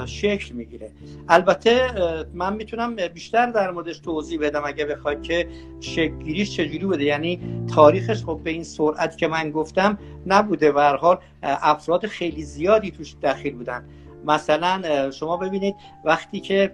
شکل 0.07 0.55
می‌گیره. 0.55 0.91
البته 1.29 1.91
من 2.35 2.57
می‌تونم 2.57 2.97
بیشتر 3.15 3.51
در 3.51 3.71
موردش 3.71 3.99
توضیح 3.99 4.41
بدم 4.41 4.63
اگه 4.67 4.85
بخواد 4.85 5.23
که 5.23 5.49
شکلگیریش 5.81 6.57
چجوری 6.57 6.87
بوده. 6.87 7.05
یعنی 7.05 7.41
تاریخش 7.75 8.25
خب 8.25 8.41
به 8.45 8.51
این 8.51 8.65
سرعت 8.65 9.19
که 9.19 9.29
من 9.29 9.51
گفتم 9.51 9.99
نبوده. 10.27 10.73
و 10.73 10.81
حال 10.81 11.19
افراد 11.43 12.07
خیلی 12.07 12.43
زیادی 12.43 12.91
توش 12.91 13.15
دخیل 13.23 13.55
بودن. 13.55 13.85
مثلا 14.27 15.11
شما 15.11 15.37
ببینید 15.37 15.75
وقتی 16.05 16.41
که 16.41 16.73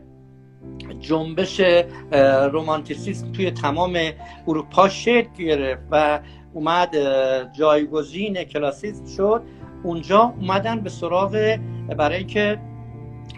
جنبش 1.00 1.60
رومانتیسیسم 2.52 3.32
توی 3.32 3.50
تمام 3.50 3.98
اروپا 4.48 4.88
شکل 4.88 5.28
گرفت 5.38 5.82
و 5.90 6.20
اومد 6.54 6.96
جایگزین 7.52 8.44
کلاسیسم 8.44 9.06
شد. 9.06 9.42
اونجا 9.82 10.34
اومدن 10.40 10.80
به 10.80 10.90
سراغ 10.90 11.58
برای 11.99 12.18
اینکه 12.18 12.61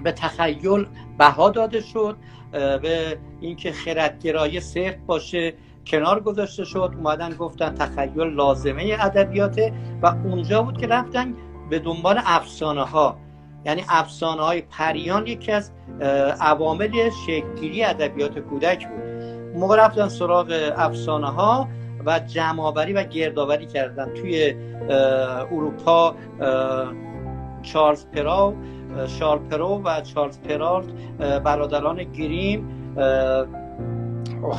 به 0.05 0.13
تخیل 0.13 0.87
بها 1.19 1.51
داده 1.51 1.81
شد 1.81 2.17
به 2.53 3.19
اینکه 3.41 3.73
خردگرایی 3.73 4.61
صرف 4.61 4.97
باشه 5.07 5.55
کنار 5.87 6.21
گذاشته 6.21 6.65
شد. 6.65 6.93
اومدن 6.97 7.31
گفتن 7.31 7.75
تخیل 7.75 8.35
لازمه 8.35 8.97
ادبیاته 9.01 9.73
و 10.03 10.07
اونجا 10.07 10.63
بود 10.63 10.79
که 10.79 10.87
رفتن 10.87 11.35
به 11.71 11.79
دنبال 11.79 12.21
افسانه 12.25 12.85
ها 12.85 13.17
یعنی 13.65 13.85
افسانه 13.89 14.43
های 14.43 14.61
پریان 14.61 15.27
یکی 15.27 15.53
از 15.53 15.71
عوامل 16.41 17.11
شکلگیری 17.27 17.85
ادبیات 17.85 18.39
کودک 18.39 18.89
بود. 18.89 19.03
موقع 19.57 19.77
رفتن 19.77 20.09
سراغ 20.09 20.73
افسانه 20.77 21.27
ها 21.27 21.69
و 22.07 22.19
جمعآوری 22.19 22.93
و 22.93 23.03
گردآوری 23.03 23.67
کردن 23.67 24.15
توی 24.15 24.55
اروپا 25.53 26.15
چارلز 27.63 28.07
پراو 28.07 28.55
شارل 29.19 29.39
پرو 29.39 29.83
و 29.85 30.01
چارلز 30.01 30.39
پرالت 30.39 30.87
برادران 31.45 32.05
گریم 32.13 32.69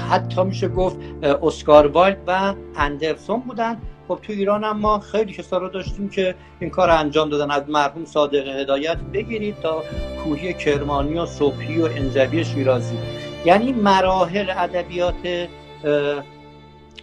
حتی 0.10 0.44
میشه 0.44 0.68
گفت 0.68 0.98
اسکار 1.24 1.88
وایلد 1.88 2.18
و 2.27 2.54
اندرسون 2.75 3.39
بودن. 3.39 3.77
خب 4.08 4.20
تو 4.22 4.34
ایران 4.34 4.63
هم 4.63 4.77
ما 4.77 5.00
خیلی 5.00 5.34
کسا 5.34 5.58
رو 5.58 5.70
داشتیم 5.70 6.10
که 6.10 6.36
این 6.60 6.70
کار 6.70 6.89
انجام 6.89 7.30
دادن. 7.30 7.51
از 7.51 7.70
مرحوم 7.70 8.06
صادق 8.06 8.48
هدایت 8.48 8.98
بگیرید 8.98 9.56
تا 9.60 9.84
کوهی 10.24 10.54
کرمانی 10.54 11.18
و 11.18 11.25
صبحی 11.25 11.82
و 11.82 11.86
انجوی 11.86 12.44
شیرازی. 12.44 12.98
یعنی 13.46 13.74
مراحل 13.74 14.50
ادبیات 14.50 15.48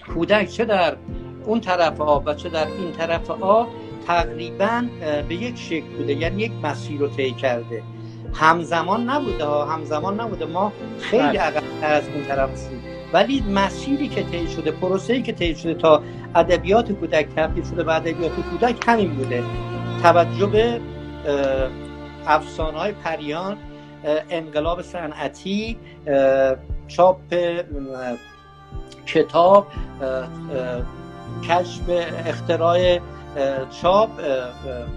کودک 0.08 0.48
چه 0.48 0.64
در 0.64 0.96
اون 1.44 1.60
طرف 1.60 2.00
آب 2.00 2.22
و 2.26 2.34
چه 2.34 2.48
در 2.48 2.66
این 2.66 2.92
طرف 2.92 3.30
آب 3.30 3.68
تقریبا 4.06 4.84
به 5.28 5.34
یک 5.34 5.58
شکل 5.58 5.86
بوده 5.96 6.12
یعنی 6.12 6.42
یک 6.42 6.52
مسیر 6.62 7.00
رو 7.00 7.08
طی 7.08 7.30
کرده. 7.30 7.82
همزمان 8.34 9.10
نبوده 9.10 9.44
ها 9.44 9.64
همزمان 9.64 10.20
نبوده. 10.20 10.44
ما 10.44 10.72
خیلی 11.00 11.22
بله. 11.22 11.40
عقب 11.40 11.62
از 11.82 12.02
اون 12.14 12.24
طرف 12.24 12.68
ولی 13.12 13.40
مسیری 13.40 14.08
که 14.08 14.22
طی 14.22 14.48
شده 14.48 14.70
پروسه‌ای 14.70 15.22
که 15.22 15.32
طی 15.32 15.54
شده 15.54 15.74
تا 15.74 16.02
ادبیات 16.34 16.92
کودک 16.92 17.26
تبدیل 17.36 17.64
شده 17.64 17.82
به 17.82 17.94
ادبیات 17.94 18.32
کودک 18.50 18.76
همین 18.86 19.14
بوده. 19.14 19.42
توجه 20.02 20.46
به 20.46 20.80
افسانه 22.26 22.78
های 22.78 22.92
پریان 22.92 23.56
انقلاب 24.30 24.82
صنعتی 24.82 25.78
چاپ 26.88 27.18
کتاب 29.06 29.66
کشف 31.48 31.82
اختراع 32.26 32.98
چاپ 33.82 34.10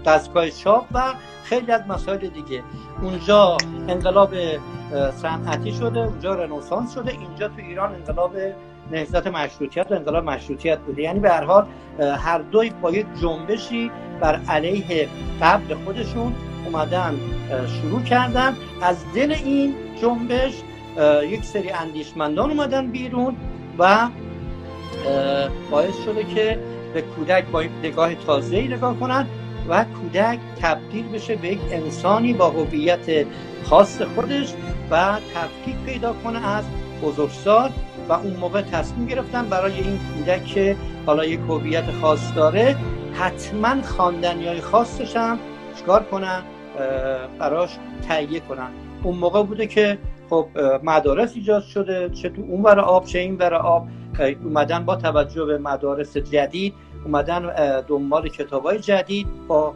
دستگاه 0.06 0.50
چاپ 0.50 0.86
و 0.92 1.04
خیلی 1.44 1.72
از 1.72 1.82
مسائل 1.88 2.18
دیگه. 2.18 2.64
اونجا 3.02 3.58
انقلاب 3.88 4.34
صنعتی 5.22 5.72
شده 5.72 6.00
اونجا 6.00 6.36
رنسانس 6.36 6.94
شده 6.94 7.12
اینجا 7.12 7.48
تو 7.48 7.54
ایران 7.58 7.96
انقلاب 7.96 8.36
نهضت 8.92 9.28
مشروطیت 9.28 9.92
و 9.92 9.94
انقلاب 9.94 10.24
مشروطیت 10.24 10.80
بوده. 10.80 11.02
یعنی 11.02 11.20
به 11.20 11.30
هر 11.30 11.44
حال 11.44 11.68
هر 12.00 12.40
دوی 12.40 12.70
با 12.70 12.92
یک 12.92 13.06
جنبشی 13.22 13.92
بر 14.22 14.40
علیه 14.50 15.10
قبل 15.42 15.76
خودشون 15.86 16.36
اومدن 16.66 17.20
شروع 17.82 18.02
کردن. 18.02 18.56
از 18.82 18.98
دل 19.16 19.32
این 19.32 19.76
جنبش 20.02 20.54
یک 21.24 21.44
سری 21.44 21.72
اندیشمندان 21.72 22.50
اومدن 22.50 22.88
بیرون. 22.88 23.36
و 23.80 24.10
باعث 25.72 26.04
شده 26.06 26.24
که 26.24 26.60
به 26.94 27.02
کودک 27.02 27.46
با 27.46 27.64
نگاه 27.84 28.16
تازه 28.16 28.62
نگاه 28.62 29.00
کنن 29.00 29.28
و 29.70 29.84
کودک 29.84 30.40
تبدیل 30.62 31.08
بشه 31.08 31.36
به 31.36 31.48
یک 31.48 31.60
انسانی 31.72 32.34
با 32.34 32.50
هویت 32.50 33.26
خاص 33.64 34.02
خودش 34.02 34.54
و 34.92 35.18
تفکیک 35.36 35.76
پیدا 35.86 36.14
کنه 36.14 36.48
از 36.48 36.66
بزرگسال 37.04 37.72
و 38.10 38.14
اون 38.14 38.34
موقع 38.34 38.62
تصمیم 38.62 39.08
گرفتن 39.08 39.50
برای 39.50 39.74
این 39.74 40.00
کودک 40.14 40.46
که 40.46 40.76
حالا 41.06 41.26
یک 41.26 41.40
هویت 41.40 41.92
خاص 42.02 42.36
داره 42.36 42.76
حتما 43.14 43.82
خواندنی 43.82 44.48
های 44.48 44.62
خاصش 44.62 45.16
هم 45.16 45.40
چکار 45.76 46.04
کنن 46.04 46.42
براش 47.40 47.78
تهیه 48.08 48.40
کنن. 48.40 48.70
اون 49.04 49.16
موقع 49.18 49.44
بوده 49.44 49.68
که 49.68 49.98
خب 50.30 50.48
مدارس 50.84 51.36
ایجاد 51.36 51.64
شده 51.64 52.10
چه 52.10 52.30
تو 52.30 52.42
اون 52.42 52.62
ور 52.62 52.80
آب 52.80 53.06
چه 53.06 53.20
این 53.20 53.36
ور 53.36 53.54
آب. 53.54 53.88
اومدن 54.44 54.86
با 54.86 54.96
توجه 54.96 55.46
به 55.46 55.58
مدارس 55.58 56.18
جدید 56.18 56.74
اومدن 57.06 57.54
دنبال 57.88 58.30
کتاب 58.30 58.64
های 58.64 58.80
جدید 58.80 59.28
با 59.48 59.76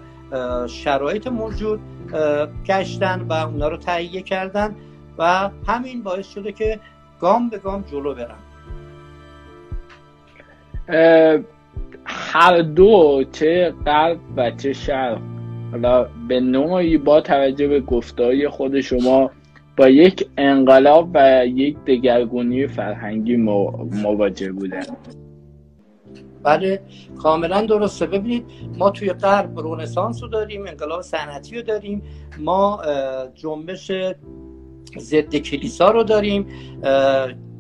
شرایط 0.68 1.28
موجود 1.28 1.80
گشتن 2.66 3.22
و 3.30 3.34
اونا 3.34 3.68
رو 3.68 3.78
تهیه 3.78 4.22
کردن 4.22 4.76
و 5.18 5.50
همین 5.68 6.04
باعث 6.04 6.30
شده 6.30 6.52
که 6.52 6.80
گام 7.20 7.50
به 7.50 7.58
گام 7.58 7.82
جلو 7.92 8.16
برن. 8.16 8.38
هر 12.06 12.62
دو 12.62 13.24
چه 13.32 13.74
قلب 13.86 14.20
و 14.38 14.52
چه 14.52 14.74
شرق. 14.74 15.20
حالا 15.72 16.08
به 16.28 16.40
نوعی 16.40 16.98
با 16.98 17.22
توجه 17.22 17.68
به 17.68 17.80
گفتهای 17.82 18.50
خود 18.50 18.82
شما 18.82 19.32
با 19.78 19.90
یک 19.90 20.30
انقلاب 20.38 21.10
و 21.14 21.46
یک 21.46 21.78
دگرگونی 21.88 22.68
فرهنگی 22.68 23.36
مواجه 23.36 24.52
بودن. 24.52 24.84
بله 26.44 26.82
کاملا 27.18 27.62
درسته. 27.62 28.06
ببینید 28.06 28.46
ما 28.78 28.90
توی 28.90 29.14
غرب 29.14 29.60
رونسانس 29.60 30.24
رو 30.24 30.30
داریم 30.30 30.68
انقلاب 30.68 31.02
صنعتی 31.02 31.56
رو 31.56 31.62
داریم. 31.62 32.02
ما 32.40 32.82
جنبش 33.34 33.92
ضد 34.98 35.36
کلیسا 35.36 35.92
رو 35.92 36.04
داریم 36.04 36.46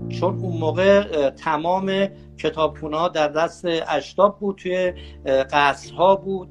چون 0.09 0.39
اون 0.39 0.57
موقع 0.57 1.29
تمام 1.29 2.07
کتابخونه 2.37 3.09
در 3.09 3.27
دست 3.27 3.65
اشتاب 3.87 4.39
بود 4.39 4.55
توی 4.55 4.93
قصرها 5.25 6.15
بود. 6.15 6.49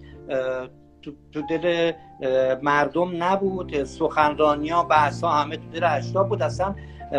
تو 1.32 1.42
دل 1.50 1.92
مردم 2.62 3.22
نبود. 3.22 3.84
سخنرانی 3.84 4.68
ها 4.68 4.82
بحث 4.82 5.24
ها 5.24 5.30
همه 5.30 5.56
تو 5.56 5.68
دل 5.72 5.84
اشتاب 5.84 6.28
بود. 6.28 6.42
اصلا 6.42 6.74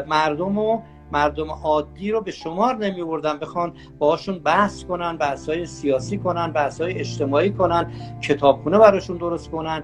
مردم 0.08 0.58
و 0.58 0.82
مردم 1.12 1.52
عادی 1.52 2.12
رو 2.12 2.22
به 2.22 2.32
شمار 2.32 2.76
نمی 2.76 3.04
بردن 3.04 3.40
بخوان 3.40 3.74
باشون 4.00 4.40
بحث 4.40 4.84
کنن 4.84 5.18
بحث 5.18 5.50
های 5.50 5.66
سیاسی 5.66 6.18
کنن 6.18 6.52
بحث 6.52 6.82
های 6.82 7.00
اجتماعی 7.00 7.52
کنن 7.52 7.92
کتابخونه 8.22 8.78
براشون 8.78 9.18
درست 9.18 9.52
کنن. 9.52 9.84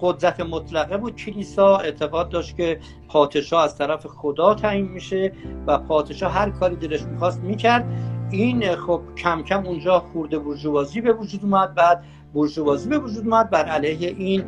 قدرت 0.00 0.40
مطلقه 0.40 0.96
بود. 0.96 1.16
کلیسا 1.16 1.76
اعتقاد 1.76 2.28
داشت 2.28 2.56
که 2.56 2.80
پادشاه 3.08 3.64
از 3.64 3.78
طرف 3.78 4.06
خدا 4.06 4.54
تعیین 4.54 4.88
میشه 4.88 5.32
و 5.66 5.78
پادشاه 5.78 6.32
هر 6.32 6.50
کاری 6.50 6.76
دلش 6.76 7.02
می‌خواست 7.02 7.40
می‌کرد. 7.40 7.84
این 8.30 8.76
خب 8.76 9.00
کم 9.16 9.42
کم 9.42 9.66
اونجا 9.66 9.98
خورده 9.98 10.38
برجوازی 10.38 11.00
به 11.00 11.12
وجود 11.12 11.40
اومد. 11.42 11.74
بعد 11.74 12.04
برجوازی 12.34 12.88
به 12.88 12.98
وجود 12.98 13.24
اومد. 13.24 13.50
بر 13.50 13.64
علیه 13.64 14.08
این 14.08 14.44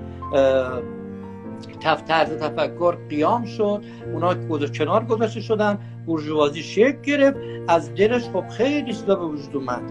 تف 1.80 2.02
طرز 2.02 2.32
تفکر 2.32 2.96
قیام 3.08 3.44
شد. 3.44 3.82
اونا 4.14 4.34
کنار 4.78 5.04
گذاشته 5.04 5.40
شدن. 5.40 5.78
برجوازی 6.06 6.62
شکل 6.62 7.00
گرفت. 7.02 7.36
از 7.68 7.94
دلش 7.94 8.22
خب 8.22 8.48
خیلی 8.48 8.92
چیزا 8.92 9.14
به 9.14 9.24
وجود 9.24 9.56
اومد. 9.56 9.82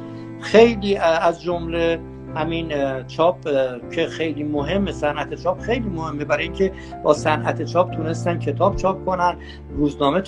خیلی 0.42 0.98
از 0.98 1.42
جمله 1.44 2.00
همین 2.36 2.74
چاپ 3.08 3.44
که 3.92 4.08
خیلی 4.08 4.44
مهمه 4.44 4.92
صنعت 4.92 5.34
چاپ 5.44 5.60
خیلی 5.60 5.90
مهمه. 5.90 6.26
برای 6.26 6.44
اینکه 6.44 6.72
با 7.04 7.14
صنعت 7.14 7.64
چاپ 7.64 7.92
تونستن 7.92 8.40
کتاب 8.40 8.76
چاپ 8.76 9.06
کنن 9.06 9.38
روزنامه 9.78 10.22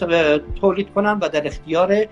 تولید 0.62 0.94
کنن 0.94 1.20
و 1.22 1.30
در 1.30 1.48
اختیار 1.48 2.06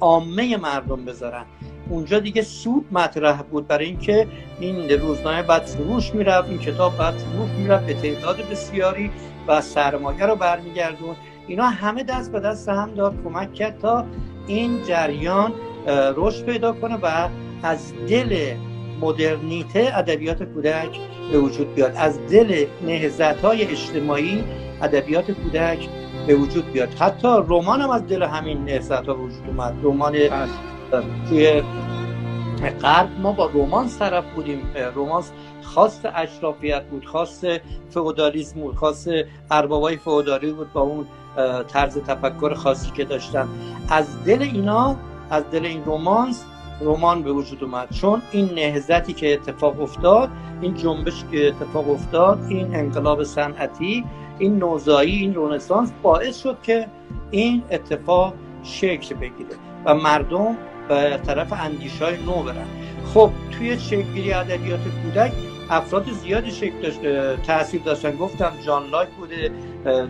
عامه 0.00 0.56
مردم 0.56 1.04
بذارن. 1.04 1.44
اونجا 1.92 2.18
دیگه 2.18 2.42
سود 2.42 2.84
مطرح 2.92 3.42
بود 3.42 3.66
برای 3.66 3.86
اینکه 3.86 4.26
این 4.60 4.90
روزنامه 4.90 5.42
بعد 5.42 5.62
فروش 5.62 6.14
می‌رفت 6.14 6.48
این 6.48 6.58
کتاب 6.58 6.98
بعد 6.98 7.14
فروش 7.14 7.50
می‌رفت 7.50 7.86
به 7.86 7.94
تعداد 7.94 8.36
بسیاری 8.50 9.10
و 9.48 9.60
سرمایه 9.60 10.26
رو 10.26 10.36
برمیگردون 10.36 11.16
اینا 11.46 11.64
همه 11.64 12.02
دست 12.02 12.32
به 12.32 12.40
دست 12.40 12.68
هم 12.68 12.94
داد 12.94 13.14
کمک 13.24 13.54
کرد 13.54 13.78
تا 13.78 14.04
این 14.46 14.82
جریان 14.82 15.52
رشد 16.16 16.44
پیدا 16.44 16.72
کنه 16.72 16.98
و 17.02 17.28
از 17.62 17.92
دل 18.08 18.54
مدرنیته 19.00 19.92
ادبیات 19.94 20.42
کودک 20.42 20.98
به 21.32 21.38
وجود 21.38 21.74
بیاد. 21.74 21.92
از 21.96 22.26
دل 22.26 22.66
نهزت 22.86 23.40
های 23.40 23.62
اجتماعی 23.62 24.44
ادبیات 24.82 25.30
کودک 25.30 25.88
به 26.26 26.34
وجود 26.34 26.72
بیاد. 26.72 26.94
حتی 26.94 27.28
رمان 27.28 27.80
هم 27.80 27.90
از 27.90 28.06
دل 28.06 28.22
همین 28.22 28.64
نهزت 28.64 29.08
ها 29.08 29.14
وجود 29.14 29.42
اومد. 29.48 29.74
رمان 29.82 30.14
توی 31.28 31.62
غرب 32.82 33.08
ما 33.20 33.32
با 33.32 33.46
رومانس 33.46 33.98
طرف 33.98 34.24
بودیم. 34.34 34.60
رومانس 34.94 35.32
خاص 35.62 36.00
اشرافیت 36.14 36.84
بود 36.84 37.06
خاص 37.06 37.44
فئودالیسم 37.90 38.60
بود 38.60 38.76
خاص 38.76 39.08
اربابای 39.50 39.96
فئودالی 39.96 40.52
بود 40.52 40.72
با 40.72 40.80
اون 40.80 41.06
طرز 41.68 41.98
تفکر 41.98 42.54
خاصی 42.54 42.90
که 42.90 43.04
داشتن. 43.04 43.48
از 43.88 44.24
دل 44.24 44.42
اینا 44.42 44.96
از 45.30 45.44
دل 45.50 45.64
این 45.64 45.84
رومانس 45.84 46.44
رمان 46.80 47.22
به 47.22 47.32
وجود 47.32 47.64
اومد. 47.64 47.90
چون 47.90 48.22
این 48.32 48.50
نهزتی 48.54 49.12
که 49.12 49.32
اتفاق 49.32 49.80
افتاد 49.80 50.30
این 50.60 50.74
جنبش 50.74 51.24
که 51.32 51.48
اتفاق 51.48 51.90
افتاد 51.90 52.38
این 52.48 52.74
انقلاب 52.74 53.22
صنعتی 53.22 54.04
این 54.38 54.58
نوزایی 54.58 55.16
این 55.16 55.34
رونسانس 55.34 55.92
باعث 56.02 56.42
شد 56.42 56.56
که 56.62 56.86
این 57.30 57.62
اتفاق 57.70 58.34
شکل 58.62 59.14
بگیره. 59.14 59.56
و 59.84 59.94
مردم 59.94 60.56
به 60.88 61.20
طرف 61.26 61.52
اندیش 61.52 62.02
های 62.02 62.16
نو 62.16 62.42
برن. 62.42 62.66
خب 63.14 63.30
توی 63.50 63.78
شکلگیری 63.78 64.32
ادبیات 64.32 64.80
کودک 65.02 65.32
افراد 65.70 66.10
زیادی 66.10 66.50
شکل 66.50 66.80
داشت 66.82 67.00
تاثیر 67.42 67.82
داشتن. 67.82 68.16
گفتم 68.16 68.52
جان 68.66 68.90
لاک 68.90 69.08
بوده 69.08 69.50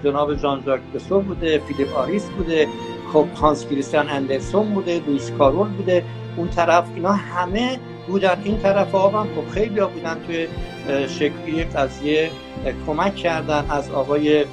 جناب 0.04 0.34
ژان 0.34 0.62
ژاک 0.66 0.80
روسو 0.94 1.20
بوده 1.20 1.58
فیلیپ 1.58 1.96
آریس 1.96 2.28
بوده 2.28 2.68
خب 3.12 3.26
هانس 3.34 3.66
کریستیان 3.66 4.08
اندرسون 4.08 4.74
بوده 4.74 5.02
لویس 5.06 5.30
کارول 5.30 5.68
بوده. 5.68 6.04
اون 6.36 6.48
طرف 6.48 6.84
اینا 6.94 7.12
همه 7.12 7.78
بودن. 8.06 8.42
این 8.44 8.58
طرف 8.58 8.92
ها 8.92 9.08
هم 9.08 9.26
خب 9.26 9.50
خیلی 9.54 9.80
ها 9.80 9.86
بودن 9.86 10.16
توی 10.26 10.48
شکلی 11.08 11.64
قضیه 11.64 12.30
کمک 12.86 13.14
کردن 13.14 13.64
از 13.70 13.90
آقای 13.90 14.44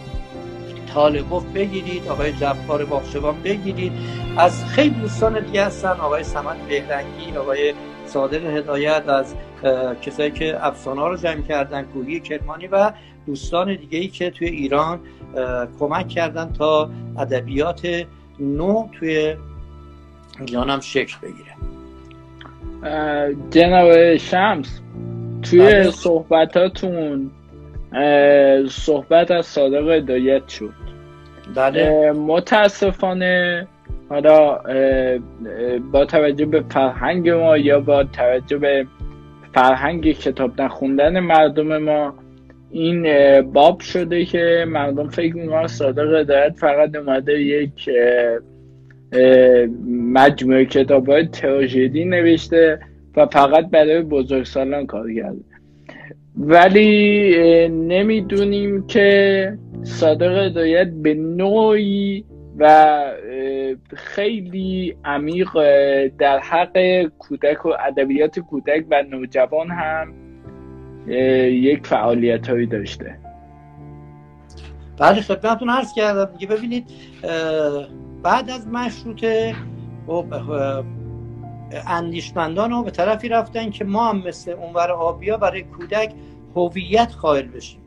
طالبوف 0.94 1.46
بگیرید 1.46 2.08
آقای 2.08 2.32
جبار 2.32 2.86
باغچه‌بان 2.86 3.42
بگیرید 3.44 3.92
از 4.38 4.66
خیلی 4.66 4.90
دوستان 4.90 5.40
دیگه 5.46 5.66
هستن 5.66 5.90
آقای 5.90 6.24
سمت 6.24 6.58
بهرنگی 6.70 7.38
آقای 7.38 7.74
صادق 8.06 8.46
هدایت 8.46 9.10
از 9.10 9.36
کسایی 10.02 10.32
که 10.32 10.66
افسانه 10.68 11.02
رو 11.02 11.18
جمع 11.18 11.42
کردن 11.42 11.84
کوهی 11.84 12.20
کرمانی 12.20 12.68
و 12.68 12.92
دوستان 13.26 13.76
دیگه 13.76 14.00
ای 14.00 14.08
که 14.08 14.30
توی 14.30 14.48
ایران 14.48 15.00
کمک 15.80 16.08
کردن 16.08 16.54
تا 16.54 16.90
ادبیات 17.18 18.06
نو 18.40 18.88
توی 19.00 19.36
ایران 20.48 20.80
شکل 20.82 21.16
بگیره 21.22 21.56
جناب 23.50 24.18
شمس 24.18 24.80
توی 25.42 25.60
بله. 25.60 25.92
صحبتاتون 25.92 27.32
صحبت 28.70 29.32
از 29.32 29.46
صادق 29.46 29.90
هدایت 29.90 30.48
شد. 30.48 30.74
بله. 31.56 32.12
متاسفانه 32.12 33.68
حالا 34.10 34.60
با 35.92 36.06
توجه 36.06 36.46
به 36.46 36.64
فرهنگ 36.70 37.30
ما 37.30 37.58
یا 37.58 37.80
با 37.80 38.04
توجه 38.04 38.58
به 38.58 38.86
فرهنگ 39.54 40.12
کتاب 40.12 40.62
نخوندن 40.62 41.20
مردم 41.20 41.78
ما 41.78 42.14
این 42.72 43.08
باب 43.42 43.80
شده 43.80 44.26
که 44.26 44.66
مردم 44.68 45.10
فکر 45.10 45.36
می‌کنن 45.36 45.68
صادق 45.68 46.14
هدایت 46.20 46.54
فقط 46.58 46.96
اومده 46.96 47.42
یک 47.42 47.90
مجموعه 50.14 50.66
کتاب 50.66 51.10
های 51.10 51.28
تراژدی 51.28 52.06
نوشته 52.06 52.80
و 53.18 53.26
فقط 53.26 53.70
برای 53.70 54.02
بزرگسالان 54.02 54.86
کار 54.86 55.14
کرده. 55.14 55.49
ولی 56.40 57.68
نمی‌دونیم 57.68 58.88
که 58.88 59.58
صادق 59.84 60.38
هدایت 60.38 60.88
به 60.88 61.14
نوعی 61.14 62.26
و 62.58 62.98
خیلی 63.96 64.96
عمیق 65.06 65.50
در 66.18 66.40
حق 66.40 67.04
کودک 67.20 67.66
و 67.66 67.74
ادبیات 67.88 68.40
کودک 68.40 68.86
و 68.92 69.04
نوجوان 69.04 69.72
هم 69.72 70.14
یک 71.48 71.88
فعالیت 71.88 72.50
هایی 72.50 72.66
داشته. 72.66 73.16
بله 74.98 75.22
خدمتتون 75.22 75.70
عرض 75.70 75.94
کردم. 75.94 76.30
دیگه 76.40 76.56
ببینید 76.56 76.86
بعد 78.24 78.50
از 78.50 78.68
مشروطه 78.68 79.56
خب، 80.08 80.26
اندیشمندان 81.88 82.72
رو 82.72 82.84
به 82.84 82.92
طرفی 82.92 83.30
رفتن 83.30 83.70
که 83.70 83.86
ما 83.86 84.10
هم 84.10 84.28
مثل 84.28 84.52
اونور 84.52 84.92
آبیا 84.92 85.38
برای 85.38 85.64
کودک 85.64 86.14
هویت 86.56 87.14
قائل 87.22 87.48
بشیم. 87.48 87.80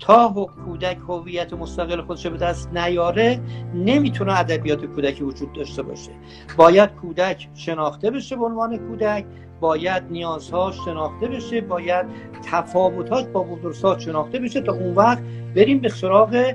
تا 0.00 0.46
کودک 0.64 0.96
هویت 1.08 1.52
مستقل 1.52 2.02
خودش 2.02 2.26
به 2.26 2.38
دست 2.38 2.68
نیاره 2.72 3.40
نمی‌تونه 3.74 4.40
ادبیات 4.40 4.84
کودکی 4.84 5.24
وجود 5.24 5.52
داشته 5.52 5.82
باشه. 5.82 6.10
باید 6.56 6.90
کودک 6.90 7.48
شناخته 7.54 8.10
بشه 8.10 8.36
به 8.36 8.44
عنوان 8.44 8.76
کودک 8.76 9.24
باید 9.60 10.02
نیازهاش 10.10 10.74
شناخته 10.84 11.26
بشه 11.28 11.60
باید 11.60 12.06
تفاوتات 12.50 13.28
با 13.28 13.42
بزرگسال 13.42 13.98
شناخته 13.98 14.38
بشه 14.38 14.60
تا 14.60 14.72
اون 14.72 14.94
وقت 14.94 15.22
بریم 15.54 15.78
به 15.78 15.88
سراغ 15.88 16.54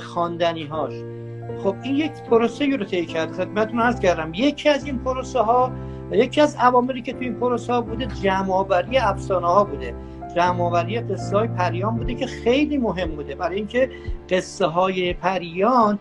خواندنی 0.00 0.64
هاش 0.64 0.92
خب 1.62 1.76
این 1.82 1.96
یک 1.96 2.12
پروسه 2.30 2.76
رو 2.76 2.84
طی 2.84 3.06
کرد 3.06 3.32
خدمتتون 3.32 3.80
عرض 3.80 4.00
کردم. 4.00 4.34
یکی 4.34 4.68
از 4.68 4.86
این 4.86 4.98
پروسه 4.98 5.38
ها 5.38 5.72
یکی 6.12 6.40
از 6.40 6.56
عواملی 6.56 7.02
که 7.02 7.12
تو 7.12 7.18
این 7.20 7.34
پروسه 7.34 7.72
ها 7.72 7.80
بوده 7.80 8.06
جمع 8.06 8.52
آوری 8.52 8.98
افسانه 8.98 9.46
ها 9.46 9.64
بوده. 9.64 9.94
جمع 10.36 10.62
آوری 10.62 11.00
قصه 11.00 11.36
های 11.36 11.48
پریان 11.48 11.96
بوده 11.96 12.14
که 12.14 12.26
خیلی 12.26 12.78
مهم 12.78 13.10
بوده. 13.10 13.34
برای 13.34 13.56
اینکه 13.56 13.90
قصه 14.30 14.66
های 14.66 15.12
پریان 15.12 15.98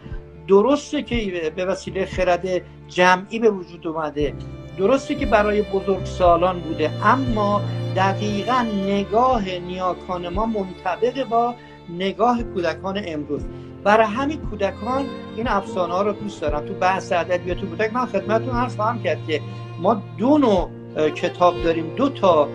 درسته 0.47 1.01
که 1.01 1.51
به 1.55 1.65
وسیله 1.65 2.05
خرد 2.05 2.45
جمعی 2.87 3.39
به 3.39 3.49
وجود 3.49 3.87
اومده 3.87 4.33
درسته 4.77 5.15
که 5.15 5.25
برای 5.25 5.61
بزرگ 5.61 6.05
سالان 6.05 6.59
بوده 6.59 6.91
اما 7.05 7.61
دقیقا 7.95 8.65
نگاه 8.87 9.49
نیاکان 9.49 10.29
ما 10.29 10.45
منطبق 10.45 11.23
با 11.29 11.55
نگاه 11.89 12.43
کودکان 12.43 13.01
امروز. 13.05 13.45
برای 13.83 14.07
همین 14.07 14.37
کودکان 14.37 15.05
این 15.37 15.47
افسانه 15.47 15.93
ها 15.93 16.01
رو 16.01 16.13
دوست 16.13 16.41
دارن. 16.41 16.65
تو 16.65 16.73
بحث 16.73 17.11
ادبیات 17.11 17.57
کودک 17.57 17.93
من 17.93 18.05
خدمتتون 18.05 18.55
عرض 18.55 18.75
خواهم 18.75 19.03
کرد 19.03 19.17
که 19.27 19.41
ما 19.79 20.01
دو 20.17 20.37
نوع 20.37 20.69
کتاب 21.09 21.63
داریم. 21.63 21.95
دو 21.95 22.09
تا 22.09 22.49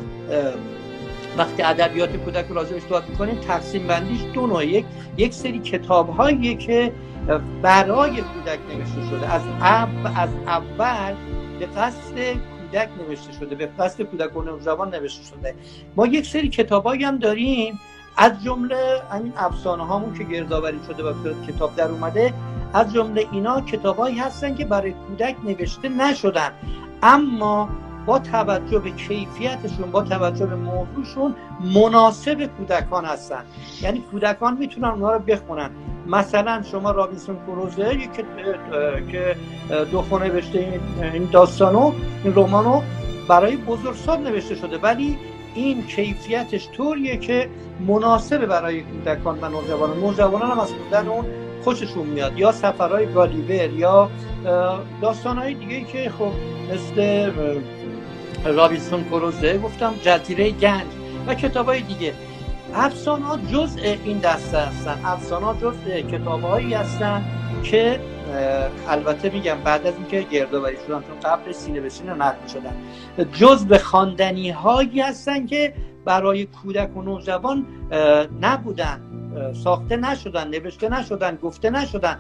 وقتی 1.39 1.63
ادبیات 1.63 2.17
کودک 2.17 2.47
رو 2.49 2.55
راجعش 2.55 2.83
صحبت 2.83 3.11
می‌کنیم 3.11 3.35
تقسیم 3.35 3.87
بندیش 3.87 4.21
دو 4.35 4.47
نوع. 4.47 4.67
یک 4.67 4.85
یک 5.17 5.35
سری 5.35 5.59
کتاب 5.59 6.09
هایی 6.09 6.55
که 6.55 6.93
برای 7.63 8.11
کودک 8.11 8.59
نوشته 8.75 9.11
شده. 9.11 9.33
از 9.33 9.43
اب 9.61 9.89
از 10.17 10.31
اول 10.47 11.15
به 11.59 11.67
قصد 11.67 12.15
کودک 12.15 12.89
نوشته 13.01 13.33
شده. 13.33 13.55
به 13.55 13.67
قصد 13.67 14.03
کودکان 14.03 14.45
نوجوان 14.45 14.95
نوشته 14.95 15.25
شده. 15.25 15.55
ما 15.97 16.07
یک 16.07 16.27
سری 16.27 16.49
کتابایی 16.49 17.05
هم 17.05 17.19
داریم. 17.19 17.81
از 18.17 18.43
جمله 18.43 19.03
این 19.15 19.33
افسانه 19.37 19.87
هامون 19.87 20.15
که 20.15 20.25
گردآوری 20.25 20.81
شده 20.87 21.03
و 21.03 21.13
کتاب 21.47 21.77
در 21.77 21.89
اومده 21.89 22.35
از 22.75 22.93
جمله 22.93 23.27
اینا 23.33 23.61
کتابایی 23.61 24.19
هستن 24.19 24.55
که 24.55 24.65
برای 24.65 24.93
کودک 24.93 25.37
نوشته 25.45 25.89
نشدن. 25.89 26.51
اما 27.03 27.69
با 28.07 28.19
توجه 28.19 28.79
به 28.79 28.91
کیفیتشون 28.91 29.91
با 29.91 30.03
توجه 30.03 30.47
به 30.47 30.57
موضوعشون 30.57 31.35
مناسب 31.75 32.47
کودکان 32.47 33.05
هستن. 33.05 33.43
یعنی 33.81 34.01
کودکان 34.01 34.57
می‌تونن 34.57 34.89
اونها 34.89 35.13
رو 35.13 35.19
بخونن. 35.19 35.71
مثلا 36.07 36.63
شما 36.63 36.91
رابینسون 36.91 37.37
کروزه 37.47 37.97
که 37.97 38.25
که 39.13 39.37
دو 39.93 40.19
نوشته 40.19 40.81
این 41.15 41.29
داستانو 41.33 41.93
این 42.25 42.35
رومانو 42.35 42.83
برای 43.29 43.57
بزرگسال 43.57 44.19
نوشته 44.19 44.55
شده. 44.55 44.79
ولی 44.79 45.19
این 45.55 45.87
کیفیتش 45.87 46.69
طوریه 46.77 47.17
که 47.17 47.49
مناسب 47.87 48.47
برای 48.47 48.81
کودکان 48.81 49.39
و 49.41 49.49
نوجوانان. 49.49 49.99
نوجوانان 49.99 50.51
هم 50.51 50.59
از 50.59 50.73
خوندن 50.73 51.09
اون 51.09 51.25
خوششون 51.65 52.07
میاد. 52.07 52.39
یا 52.39 52.53
سفرهای 52.53 53.07
گالیور 53.13 53.71
یا 53.71 54.11
داستانهای 55.03 55.55
دیگه 55.55 55.81
که 55.81 56.11
خب 56.19 56.33
مثل 56.73 57.31
رابینسون 58.45 59.05
کروزه 59.05 59.59
گفتم 59.59 59.95
جزیره 60.03 60.51
گنج 60.51 60.87
و 61.27 61.35
کتاب 61.35 61.67
های 61.67 61.81
دیگه. 61.81 62.13
افسانه 62.75 63.25
ها 63.25 63.39
جزء 63.53 63.81
این 64.05 64.19
دسته 64.19 64.59
هستن. 64.59 65.01
افسانه 65.05 65.47
ها 65.47 65.55
جزء 65.55 66.01
کتاب 66.01 66.41
هایی 66.41 66.75
هستن 66.75 67.25
که 67.63 68.01
البته 68.89 69.31
میگم 69.31 69.59
بعد 69.65 69.87
از 69.87 69.95
اینکه 69.95 70.23
گردآوری 70.23 70.77
شدن 70.87 71.03
چون 71.03 71.21
قبل 71.25 71.53
سینه 71.53 71.81
به 71.81 71.89
سینه 71.89 72.15
نقل 72.15 72.47
شدن 72.47 72.77
جز 73.33 73.67
به 73.67 73.79
خواندنی 73.79 74.51
هایی 74.51 75.01
هستن 75.01 75.47
که 75.47 75.75
برای 76.05 76.47
کودک 76.47 76.97
و 76.97 77.03
نوجوان 77.03 77.67
نبودن. 78.41 79.01
ساخته 79.65 79.97
نشدن 79.97 80.49
نوشته 80.49 80.89
نشدن 80.89 81.37
گفته 81.37 81.71
نشدن. 81.71 82.19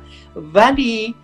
ولی 0.55 1.14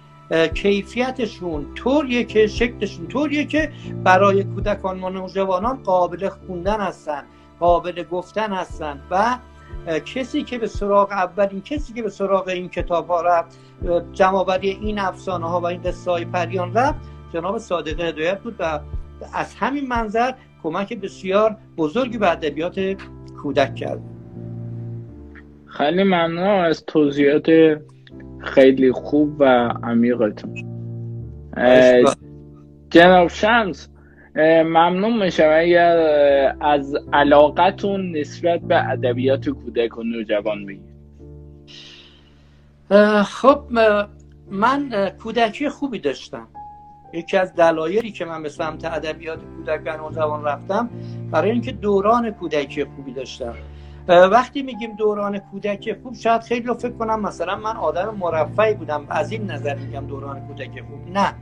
کیفیتشون 0.55 1.75
طوریه 1.75 2.25
که 2.25 2.47
شکلشون 2.47 3.07
طوریه 3.07 3.45
که 3.45 3.73
برای 4.05 4.45
کودکان 4.45 5.05
و 5.05 5.11
نوجوانان 5.11 5.83
قابل 5.83 6.29
خوندن 6.29 6.81
هستن 6.81 7.25
قابل 7.61 8.03
گفتن 8.03 8.53
هستن 8.53 9.01
و 9.11 9.39
کسی 9.87 10.43
که 10.43 10.59
به 10.59 10.67
سراغ 10.67 11.13
اولین 11.13 11.63
کسی 11.63 11.93
که 11.93 12.03
به 12.03 12.11
سراغ 12.11 12.49
این 12.49 12.69
کتاب 12.69 13.09
ها 13.09 13.23
رفت 13.23 13.59
جمعآوری 14.13 14.71
این 14.71 14.99
افسانه 14.99 15.49
ها 15.49 15.61
و 15.61 15.67
این 15.67 15.83
قصه 15.83 16.11
های 16.11 16.25
پریان 16.25 16.75
رفت 16.75 17.01
جناب 17.33 17.59
صادق 17.59 18.01
هدایت 18.01 18.41
بود 18.41 18.57
و 18.59 18.81
از 19.35 19.55
همین 19.55 19.89
منظر 19.89 20.33
کمک 20.63 20.93
بسیار 20.93 21.57
بزرگی 21.77 22.19
به 22.19 22.33
ادبیات 22.33 22.81
کودک 23.43 23.75
کرد. 23.75 24.01
خیلی 25.67 26.03
ممنون 26.03 26.65
از 26.65 26.85
توضیحات 26.87 27.79
خیلی 28.39 28.93
خوب 28.93 29.37
و 29.41 29.45
عمیقتون. 29.83 30.55
جناب 32.91 33.29
شمس 33.29 33.89
ممنون 34.37 35.25
میشم. 35.25 35.51
اگر 35.53 35.97
از 36.61 36.97
علاقتون 37.13 38.17
نسبت 38.17 38.61
به 38.61 38.91
ادبیات 38.91 39.49
کودک 39.49 39.99
و 39.99 40.03
نوجوان 40.03 40.67
بگید. 40.67 40.95
خب 43.25 43.61
من 44.51 45.11
کودکی 45.23 45.69
خوبی 45.69 45.99
داشتم. 45.99 46.49
یکی 47.13 47.37
از 47.37 47.55
دلایلی 47.55 48.13
که 48.13 48.25
من 48.25 48.43
به 48.43 48.49
سمت 48.49 48.85
ادبیات 48.85 49.39
کودک 49.57 49.81
و 49.85 49.97
نوجوان 49.97 50.45
رفتم 50.45 50.91
برای 51.31 51.51
اینکه 51.51 51.73
دوران 51.73 52.31
کودکی 52.31 52.85
خوبی 52.85 53.13
داشتم. 53.13 53.55
وقتی 54.09 54.63
میگیم 54.63 54.97
دوران 54.97 55.39
کودکی 55.39 55.95
خوب 55.95 56.15
شاید 56.15 56.43
خیلی 56.43 56.75
فکر 56.75 56.93
کنم 56.93 57.21
مثلا 57.21 57.57
من 57.57 57.77
آدم 57.77 58.17
مرفعی 58.21 58.75
بودم. 58.75 59.07
از 59.09 59.33
این 59.33 59.51
نظر 59.51 59.75
میگم 59.75 60.07
دوران 60.07 60.47
کودکی 60.47 60.83
خوب. 60.83 61.13
نه. 61.13 61.35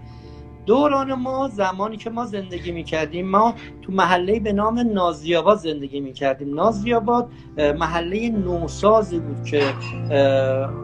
دوران 0.66 1.14
ما 1.14 1.48
زمانی 1.48 1.96
که 1.96 2.10
ما 2.10 2.26
زندگی 2.26 2.72
می‌کردیم 2.72 3.30
ما 3.30 3.54
تو 3.82 3.92
محله 3.92 4.40
به 4.40 4.52
نام 4.52 4.78
نازیاباد 4.78 5.56
زندگی 5.58 6.00
می‌کردیم. 6.00 6.54
نازیاباد 6.54 7.28
محله 7.78 8.28
نوسازی 8.28 9.18
بود 9.18 9.44
که 9.44 9.62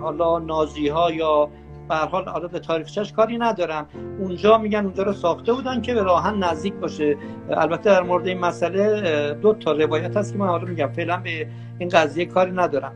حالا 0.02 0.38
نازی 0.38 0.88
ها 0.88 1.10
یا 1.10 1.48
به 1.88 1.96
حال 1.96 2.24
حالا 2.24 2.48
به 2.48 2.58
تاریخچش 2.58 3.12
کاری 3.12 3.38
ندارم. 3.38 3.86
اونجا 4.18 4.58
میگن 4.58 4.84
اونجا 4.84 5.02
رو 5.02 5.12
ساخته 5.12 5.52
بودن 5.52 5.80
که 5.80 5.94
به 5.94 6.02
راهن 6.02 6.44
نزدیک 6.44 6.74
باشه. 6.74 7.16
البته 7.50 7.90
در 7.90 8.02
مورد 8.02 8.26
این 8.26 8.38
مسئله 8.38 9.34
دو 9.34 9.54
تا 9.54 9.72
روایت 9.72 10.16
هست 10.16 10.32
که 10.32 10.38
من 10.38 10.46
حالا 10.46 10.64
میگم. 10.64 10.88
فعلا 10.88 11.16
به 11.16 11.48
این 11.78 11.88
قضیه 11.88 12.24
کاری 12.24 12.50
ندارم. 12.50 12.92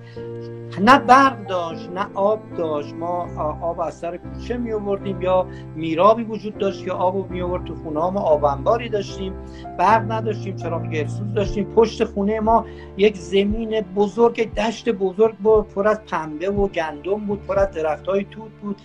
نه 0.80 0.98
برق 0.98 1.46
داشت 1.46 1.90
نه 1.90 2.06
آب 2.14 2.40
داشت. 2.56 2.94
ما 2.94 3.28
آب 3.62 3.80
از 3.80 3.94
سر 3.94 4.16
کوچه 4.16 4.56
می 4.56 4.72
آوردیم 4.72 5.22
یا 5.22 5.46
میرابی 5.74 6.22
وجود 6.22 6.58
داشت 6.58 6.86
یا 6.86 6.94
آب 6.94 7.30
می 7.30 7.42
آورد 7.42 7.64
تو 7.64 7.74
خونه 7.74 8.10
ما 8.10 8.20
آب 8.20 8.44
انباری 8.44 8.88
داشتیم 8.88 9.34
برق 9.78 10.12
نداشتیم 10.12 10.56
چرا 10.56 10.82
گرسوز 10.82 11.34
داشتیم. 11.34 11.64
پشت 11.64 12.04
خونه 12.04 12.40
ما 12.40 12.66
یک 12.96 13.16
زمین 13.16 13.80
بزرگ 13.80 14.54
دشت 14.54 14.88
بزرگ 14.88 15.36
بود 15.36 15.68
پر 15.68 15.88
از 15.88 16.00
پنبه 16.04 16.50
و 16.50 16.68
گندم 16.68 17.26
بود 17.26 17.46
پر 17.46 17.58
از 17.58 17.70
درخت 17.70 18.08
های 18.08 18.24
توت 18.30 18.52
بود. 18.62 18.76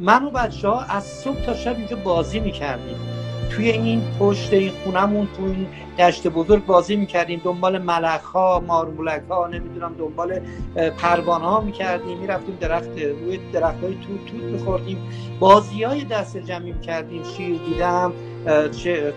من 0.00 0.24
و 0.24 0.30
بچه 0.30 0.68
ها 0.68 0.80
از 0.80 1.04
صبح 1.04 1.40
تا 1.46 1.54
شب 1.54 1.76
اینجا 1.76 1.96
بازی 1.96 2.40
می 2.40 2.52
کردیم 2.52 2.96
توی 3.50 3.68
این 3.68 4.02
پشت 4.18 4.52
این 4.52 4.72
خونمون 4.84 5.28
تو 5.36 5.44
این 5.44 5.66
دشت 5.98 6.28
بزرگ 6.28 6.66
بازی 6.66 6.96
می‌کردیم. 6.96 7.40
دنبال 7.44 7.78
ملخ 7.78 8.22
ها 8.22 8.64
مارمولک 8.66 9.22
ها 9.30 9.46
نمی‌دونم 9.46 9.94
دنبال 9.98 10.40
پروانه 10.98 11.44
ها 11.44 11.60
می‌کردیم. 11.60 12.18
می‌رفتیم 12.18 12.56
درخت 12.60 12.98
روی 12.98 13.38
درخت 13.52 13.84
های 13.84 13.94
توت 13.94 14.26
توت 14.26 14.42
میخوردیم. 14.42 14.98
بازی 15.40 15.82
های 15.82 16.04
دست 16.04 16.36
جمعی 16.36 16.72
می‌کردیم. 16.72 17.22
شیر 17.36 17.58
دیدم 17.68 18.12
چه 18.82 19.14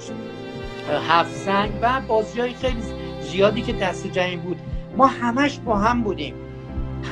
هفت 1.08 1.36
سنگ 1.36 1.72
و 1.82 2.02
بازی 2.08 2.40
های 2.40 2.54
خیلی 2.54 2.82
زیادی 3.22 3.62
که 3.62 3.74
دست 3.74 4.08
جمعی 4.08 4.36
بود. 4.36 4.58
ما 4.98 5.08
همش 5.08 5.60
با 5.66 5.76
هم 5.76 6.04
بودیم. 6.04 6.34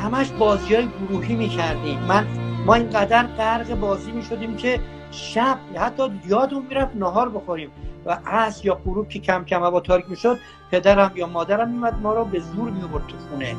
همش 0.01 0.31
بازی 0.31 0.75
های 0.75 0.87
گروهی 0.87 1.35
می‌کردیم. 1.35 1.99
من 1.99 2.25
ما 2.65 2.75
اینقدر 2.75 3.23
غرق 3.23 3.79
بازی 3.79 4.11
می‌شدیم 4.11 4.55
که 4.55 4.79
شب 5.15 5.57
حتی 5.75 6.03
یادمون 6.27 6.65
می‌رفت 6.69 6.95
نهار 6.95 7.29
بخوریم. 7.29 7.69
و 8.05 8.17
عصر 8.25 8.65
یا 8.65 8.75
غروب 8.85 9.09
که 9.09 9.19
کم 9.19 9.43
کم 9.43 9.63
هوا 9.63 9.79
تاریک 9.79 10.09
می‌شد 10.09 10.39
پدرم 10.71 11.11
یا 11.15 11.27
مادرم 11.27 11.69
میمد 11.69 11.99
ما 12.01 12.13
را 12.13 12.23
به 12.23 12.39
زور 12.39 12.69
می‌برد 12.69 13.07
تو 13.07 13.15
خونه. 13.29 13.55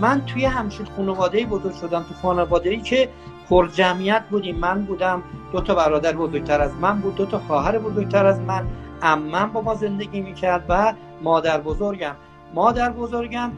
من 0.00 0.22
توی 0.26 0.44
همچین 0.44 0.86
خانواده 0.96 1.46
بزرگ 1.46 1.74
شدم 1.74 2.02
تو 2.08 2.14
خانواده 2.22 2.70
ای 2.70 2.80
که 2.80 3.08
پر 3.50 3.68
جمعیت 3.68 4.22
بودیم. 4.30 4.56
من 4.56 4.82
بودم 4.82 5.22
دو 5.52 5.60
تا 5.60 5.74
برادر 5.74 6.12
بزرگتر 6.12 6.60
از 6.60 6.74
من 6.80 7.00
بود 7.00 7.14
دو 7.14 7.26
تا 7.26 7.38
خواهر 7.38 7.78
بزرگتر 7.78 8.26
از 8.26 8.40
من. 8.40 8.66
امم 9.02 9.52
با 9.52 9.60
ما 9.60 9.74
زندگی 9.74 10.20
می‌کرد 10.20 10.64
و 10.68 10.94
مادر 11.22 11.60
بزرگم. 11.60 12.14
مادر 12.54 12.90
بزرگم 12.90 13.52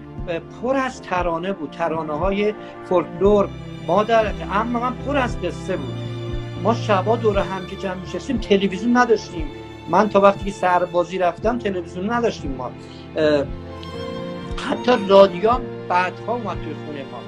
پر 0.62 0.77
از 0.77 1.03
ترانه 1.03 1.53
بود. 1.53 1.71
ترانه 1.71 2.12
های 2.12 2.55
فولکلور. 2.85 3.49
مادر 3.87 4.33
اما 4.53 4.81
من 4.81 4.93
پر 4.95 5.17
از 5.17 5.40
قصه 5.40 5.77
بود. 5.77 6.13
ما 6.64 6.74
شبا 6.74 7.16
دور 7.16 7.38
هم 7.38 7.66
که 7.66 7.77
جمع 7.77 7.94
میشستیم 7.94 8.38
تلویزیون 8.38 8.96
نداشتیم. 8.96 9.46
من 9.90 10.09
تا 10.09 10.20
وقتی 10.20 10.44
که 10.44 10.50
سربازی 10.50 11.18
رفتم 11.18 11.59
تلویزیون 11.59 12.12
نداشتیم 12.12 12.50
ما. 12.50 12.70
حتی 14.70 14.92
رادیو 15.09 15.50
بعدها 15.88 16.33
اومد 16.33 16.57
توی 16.57 16.74
خونه 16.87 17.05
ما. 17.12 17.18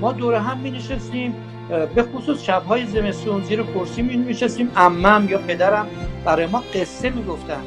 ما 0.00 0.12
دور 0.12 0.34
هم 0.34 0.58
می 0.58 0.70
نشستیم 0.70 1.34
به 1.94 2.02
خصوص 2.02 2.42
شبهای 2.42 2.86
زمستون 2.86 3.42
زیر 3.42 3.62
کرسی 3.62 4.02
می 4.02 4.16
نشستیم 4.16 4.70
امم 4.76 5.28
یا 5.28 5.38
پدرم 5.38 5.86
برای 6.24 6.46
ما 6.46 6.62
قصه 6.74 7.10
می 7.10 7.24
گفتن 7.24 7.62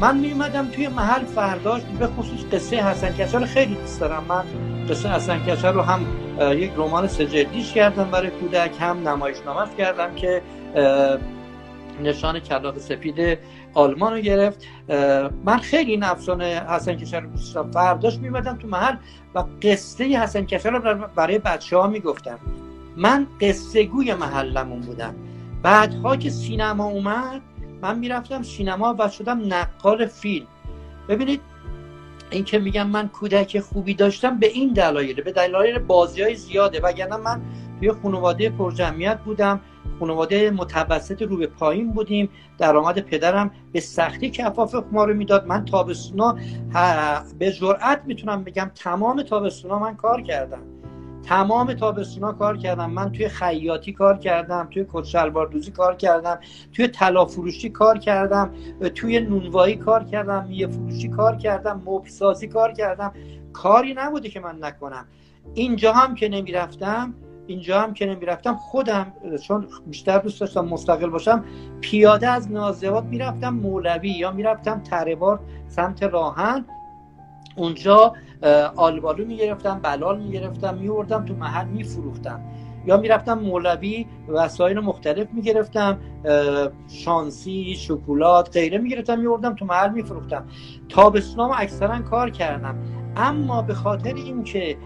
من 0.00 0.18
می 0.18 0.32
اومدم 0.32 0.68
توی 0.68 0.88
محل 0.88 1.24
فرداش 1.24 1.82
به 1.98 2.06
خصوص 2.06 2.40
قصه 2.52 2.76
حسن 2.76 3.12
کچل 3.12 3.44
خیلی 3.44 3.74
دوست 3.74 4.00
دارم. 4.00 4.24
من 4.28 4.44
قصه 4.90 5.08
حسن 5.08 5.40
رو 5.74 5.82
هم 5.82 6.00
یک 6.52 6.72
رمان 6.76 7.08
سجدیش 7.08 7.72
کردم 7.72 8.04
برای 8.04 8.30
کودک 8.30 8.70
هم 8.80 9.08
نمایشنامه 9.08 9.60
کردم 9.78 10.14
که 10.14 10.42
نشان 12.02 12.38
کلاق 12.40 12.78
سفید 12.78 13.38
آلمان 13.74 14.12
رو 14.12 14.20
گرفت. 14.20 14.62
من 15.44 15.58
خیلی 15.58 15.90
این 15.90 16.02
افسانه 16.02 16.62
حسن 16.68 16.94
کشر 16.94 17.20
رو 17.20 17.30
دوست 17.30 17.62
فرداش 17.62 18.18
میمدم 18.18 18.56
تو 18.56 18.68
محل 18.68 18.96
و 19.34 19.44
قصه 19.62 20.04
حسن 20.04 20.44
کشر 20.44 20.70
رو 20.70 21.08
برای 21.16 21.38
بچه 21.38 21.76
ها 21.76 21.86
می‌گفتم. 21.86 22.38
من 22.96 23.26
قصه 23.40 23.84
گوی 23.84 24.14
محلمون 24.14 24.80
بودم. 24.80 25.14
بعدها 25.62 26.16
که 26.16 26.30
سینما 26.30 26.84
اومد 26.84 27.40
من 27.82 27.98
می‌رفتم 27.98 28.42
سینما 28.42 28.96
و 28.98 29.08
شدم 29.08 29.54
نقال 29.54 30.06
فیلم. 30.06 30.46
ببینید 31.08 31.40
این 32.30 32.44
که 32.44 32.58
میگم 32.58 32.86
من 32.86 33.08
کودک 33.08 33.60
خوبی 33.60 33.94
داشتم 33.94 34.38
به 34.38 34.46
این 34.46 34.72
دلایل 34.72 35.22
به 35.22 35.32
دلایل 35.32 35.78
بازی 35.78 36.22
های 36.22 36.34
زیاده. 36.34 36.80
وگرنه 36.80 37.16
من 37.16 37.42
توی 37.78 37.92
خانواده 37.92 38.50
پرجمعیت 38.50 39.18
بودم. 39.18 39.60
خانواده 40.00 40.50
متوسط 40.50 41.22
رو 41.22 41.36
به 41.36 41.46
پایین 41.46 41.92
بودیم. 41.92 42.28
درآمد 42.58 42.98
پدرم 42.98 43.50
به 43.72 43.80
سختی 43.80 44.30
کفاف 44.30 44.74
ما 44.92 45.04
رو 45.04 45.14
می‌داد. 45.14 45.46
من 45.46 45.64
تابستونا 45.64 46.36
به 47.38 47.52
جرئت 47.52 48.02
می‌تونم 48.06 48.44
بگم 48.44 48.70
تمام 48.74 49.22
تابستونا 49.22 49.78
من 49.78 49.96
کار 49.96 50.22
کردم 50.22 50.62
تمام 51.22 51.74
تابستونا 51.74 52.32
کار 52.32 52.56
کردم 52.56 52.90
من 52.90 53.12
توی 53.12 53.28
خیاطی 53.28 53.92
کار 53.92 54.18
کردم 54.18 54.68
توی 54.70 54.86
کت 54.92 55.32
دوزی 55.52 55.70
کار 55.70 55.96
کردم 55.96 56.38
توی 56.72 56.88
طلا 56.88 57.24
فروشی 57.24 57.70
کار 57.70 57.98
کردم 57.98 58.50
توی 58.94 59.20
نونوایی 59.20 59.76
کار 59.76 60.04
کردم 60.04 60.46
میه 60.48 60.66
فروشی 60.66 61.08
کار 61.08 61.36
کردم 61.36 61.82
مبل 61.86 62.08
سازی 62.08 62.48
کار 62.48 62.72
کردم. 62.72 63.12
کاری 63.52 63.94
نبوده 63.94 64.28
که 64.28 64.40
من 64.40 64.58
نکنم. 64.60 65.06
اینجا 65.54 65.92
هم 65.92 66.14
که 66.14 66.28
نمی‌رفتم 66.28 67.14
اینجا 67.46 67.80
هم 67.80 67.94
که 67.94 68.06
نمی‌رفتم 68.06 68.54
خودم 68.54 69.12
چون 69.42 69.66
بیشتر 69.86 70.18
دوست 70.18 70.40
داشتم 70.40 70.64
مستقل 70.64 71.10
باشم 71.10 71.44
پیاده 71.80 72.28
از 72.28 72.52
نازوات 72.52 73.04
می‌رفتم 73.04 73.54
مولوی 73.54 74.08
یا 74.08 74.30
می‌رفتم 74.30 74.80
تربار 74.80 75.40
سمت 75.68 76.02
راهن. 76.02 76.64
اونجا 77.56 78.12
آلبالو 78.76 79.26
می‌گرفتم 79.26 79.80
بلال 79.82 80.22
می‌گرفتم 80.22 80.74
میوردم 80.74 81.24
تو 81.24 81.34
محل 81.34 81.66
میفروختم. 81.66 82.40
یا 82.86 82.96
می‌رفتم 82.96 83.38
مولوی 83.38 84.06
وسایل 84.28 84.80
مختلف 84.80 85.26
می‌گرفتم 85.32 85.98
شانسی 86.88 87.74
شکلات 87.78 88.56
غیره 88.56 88.78
می‌گرفتم 88.78 89.18
میوردم 89.18 89.54
تو 89.54 89.64
محل 89.64 89.90
میفروختم. 89.90 90.46
تابستونام 90.88 91.50
اکثرا 91.56 91.98
کار 91.98 92.30
کردم. 92.30 92.78
اما 93.16 93.62
به 93.62 93.74
خاطر 93.74 94.14
اینکه 94.14 94.76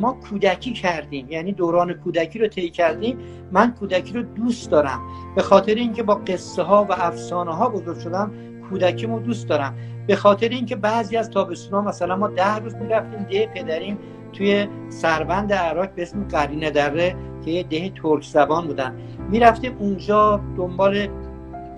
ما 0.00 0.12
کودکی 0.12 0.72
کردیم. 0.72 1.26
یعنی 1.30 1.52
دوران 1.52 1.92
کودکی 1.92 2.38
رو 2.38 2.48
طی 2.48 2.70
کردیم. 2.70 3.18
من 3.52 3.74
کودکی 3.74 4.12
رو 4.12 4.22
دوست 4.22 4.70
دارم. 4.70 5.00
به 5.36 5.42
خاطر 5.42 5.74
اینکه 5.74 6.02
با 6.02 6.14
قصه 6.14 6.62
ها 6.62 6.84
و 6.84 6.92
افسانه 6.92 7.54
ها 7.54 7.68
بزرگ 7.68 7.98
شدم 7.98 8.32
کودکیمو 8.70 9.20
دوست 9.20 9.48
دارم. 9.48 9.74
به 10.06 10.16
خاطر 10.16 10.48
اینکه 10.48 10.76
بعضی 10.76 11.16
از 11.16 11.30
تابستونا 11.30 11.82
مثلا 11.82 12.16
ما 12.16 12.28
ده 12.28 12.56
روز 12.56 12.74
می‌رفتیم 12.74 13.22
ده 13.22 13.46
پدریم 13.46 13.98
توی 14.32 14.68
سربند 14.88 15.52
عراق 15.52 15.90
به 15.90 16.02
اسم 16.02 16.24
قرینه 16.28 16.70
دره 16.70 17.16
که 17.44 17.50
یه 17.50 17.62
ده 17.62 17.92
ترک 18.02 18.22
زبان 18.22 18.66
بودن. 18.66 18.96
می‌رفتیم 19.30 19.76
اونجا 19.78 20.40
دنبال 20.56 21.08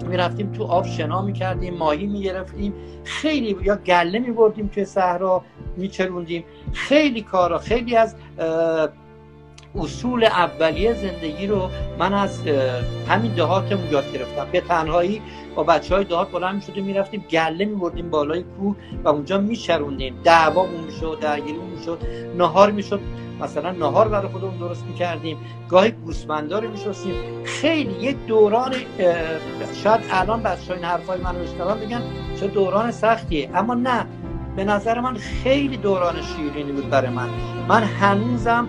می‌رفتیم 0.07 0.53
تو 0.53 0.65
آب 0.65 0.87
شنا 0.87 1.23
می‌کردیم 1.23 1.75
ماهی 1.75 2.07
می‌گرفتیم 2.07 2.75
خیلی 3.05 3.57
یا 3.63 3.77
گله 3.77 4.19
میبردیم 4.19 4.71
توی 4.75 4.85
صحرا 4.85 5.45
میچروندیم. 5.77 6.45
خیلی 6.73 7.23
کارا 7.23 7.59
خیلی 7.59 7.97
از 7.97 8.15
اصول 9.75 10.25
اولیه 10.25 10.95
زندگی 10.95 11.47
رو 11.47 11.69
من 11.99 12.15
از 12.15 12.43
همین 13.09 13.35
دهاتمون 13.35 13.91
یاد 13.91 14.13
گرفتم. 14.13 14.47
به 14.53 14.61
تنهایی 14.61 15.23
با 15.59 15.65
بچه 15.65 15.95
های 15.95 16.05
دهات 16.05 16.31
بلند 16.31 16.55
می 16.55 16.63
شدیم 16.63 16.85
می‌رفتیم 16.85 17.25
گله 17.31 17.65
میبردیم 17.65 18.11
بالای 18.11 18.43
کوه 18.43 18.77
و 19.05 19.09
اونجا 19.09 19.39
میچروندیم 19.39 20.21
دعوامون 20.25 20.81
می‌شد 20.81 21.19
درگیریمون 21.21 21.71
می‌شد 21.71 21.99
نهار 22.37 22.71
می‌شد. 22.71 23.01
مثلا 23.41 23.71
نهار 23.71 24.09
برای 24.09 24.29
خودمون 24.29 24.57
درست 24.57 24.85
می‌کردیم. 24.85 25.37
گاهی 25.69 25.91
گوسفندا 25.91 26.59
رو 26.59 26.71
میشستیم 26.71 27.15
خیلی 27.45 27.93
یک 27.93 28.27
دوران 28.27 28.75
شاید 29.83 30.01
الان 30.11 30.43
بچه 30.43 30.75
این 30.75 30.85
حرفای 30.85 31.21
من 31.21 31.35
رو 31.59 31.75
بگن 31.75 32.03
چه 32.41 32.47
دوران 32.47 32.91
سختیه. 32.91 33.51
اما 33.55 33.75
نه. 33.75 34.07
به 34.57 34.65
نظر 34.65 35.01
من 35.01 35.15
خیلی 35.15 35.77
دوران 35.77 36.15
شیرینی 36.23 36.73
بود 36.73 36.91
برای 36.91 37.11
من. 37.11 37.29
من 37.69 37.83
هنوزم 37.83 38.69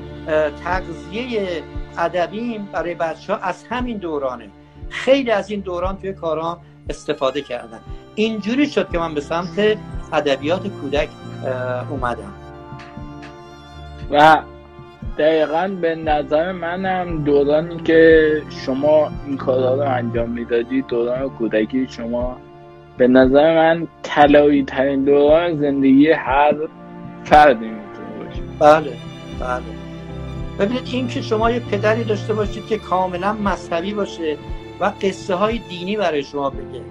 تغذیه 0.63 1.63
ادبیم 1.97 2.69
برای 2.71 2.95
بچه 2.95 3.33
ها 3.33 3.39
از 3.39 3.63
همین 3.69 3.97
دورانه. 3.97 4.49
خیلی 4.89 5.31
از 5.31 5.51
این 5.51 5.59
دوران 5.59 5.97
توی 5.97 6.13
کارام 6.13 6.57
استفاده 6.89 7.41
کردن. 7.41 7.79
اینجوری 8.15 8.67
شد 8.67 8.91
که 8.91 8.99
من 8.99 9.13
به 9.13 9.21
سمت 9.21 9.77
ادبیات 10.13 10.67
کودک 10.67 11.09
اومدم. 11.89 12.33
و 14.11 14.41
دقیقا 15.17 15.71
به 15.81 15.95
نظر 15.95 16.51
منم 16.51 17.23
دورانی 17.23 17.77
که 17.77 18.41
شما 18.65 19.11
این 19.27 19.37
کارها 19.37 19.75
رو 19.75 19.81
انجام 19.81 20.29
می‌دادی 20.29 20.81
دوران 20.81 21.29
کودکی 21.29 21.87
شما 21.89 22.37
به 22.97 23.07
نظر 23.07 23.55
من 23.55 23.87
طلایی 24.03 24.63
ترین 24.63 25.05
دوران 25.05 25.57
زندگی 25.57 26.11
هر 26.11 26.55
فردی 27.23 27.65
می‌تونه 27.65 28.25
باشه. 28.25 28.41
بله 28.59 28.93
بله. 29.39 29.63
ببینید 30.59 30.89
این 30.91 31.07
که 31.07 31.21
شما 31.21 31.51
یه 31.51 31.59
پدری 31.59 32.03
داشته 32.03 32.33
باشید 32.33 32.67
که 32.67 32.77
کاملا 32.77 33.33
مذهبی 33.33 33.93
باشه 33.93 34.37
و 34.79 34.91
قصه 35.01 35.35
های 35.35 35.57
دینی 35.57 35.97
برای 35.97 36.23
شما 36.23 36.49
بگه. 36.49 36.81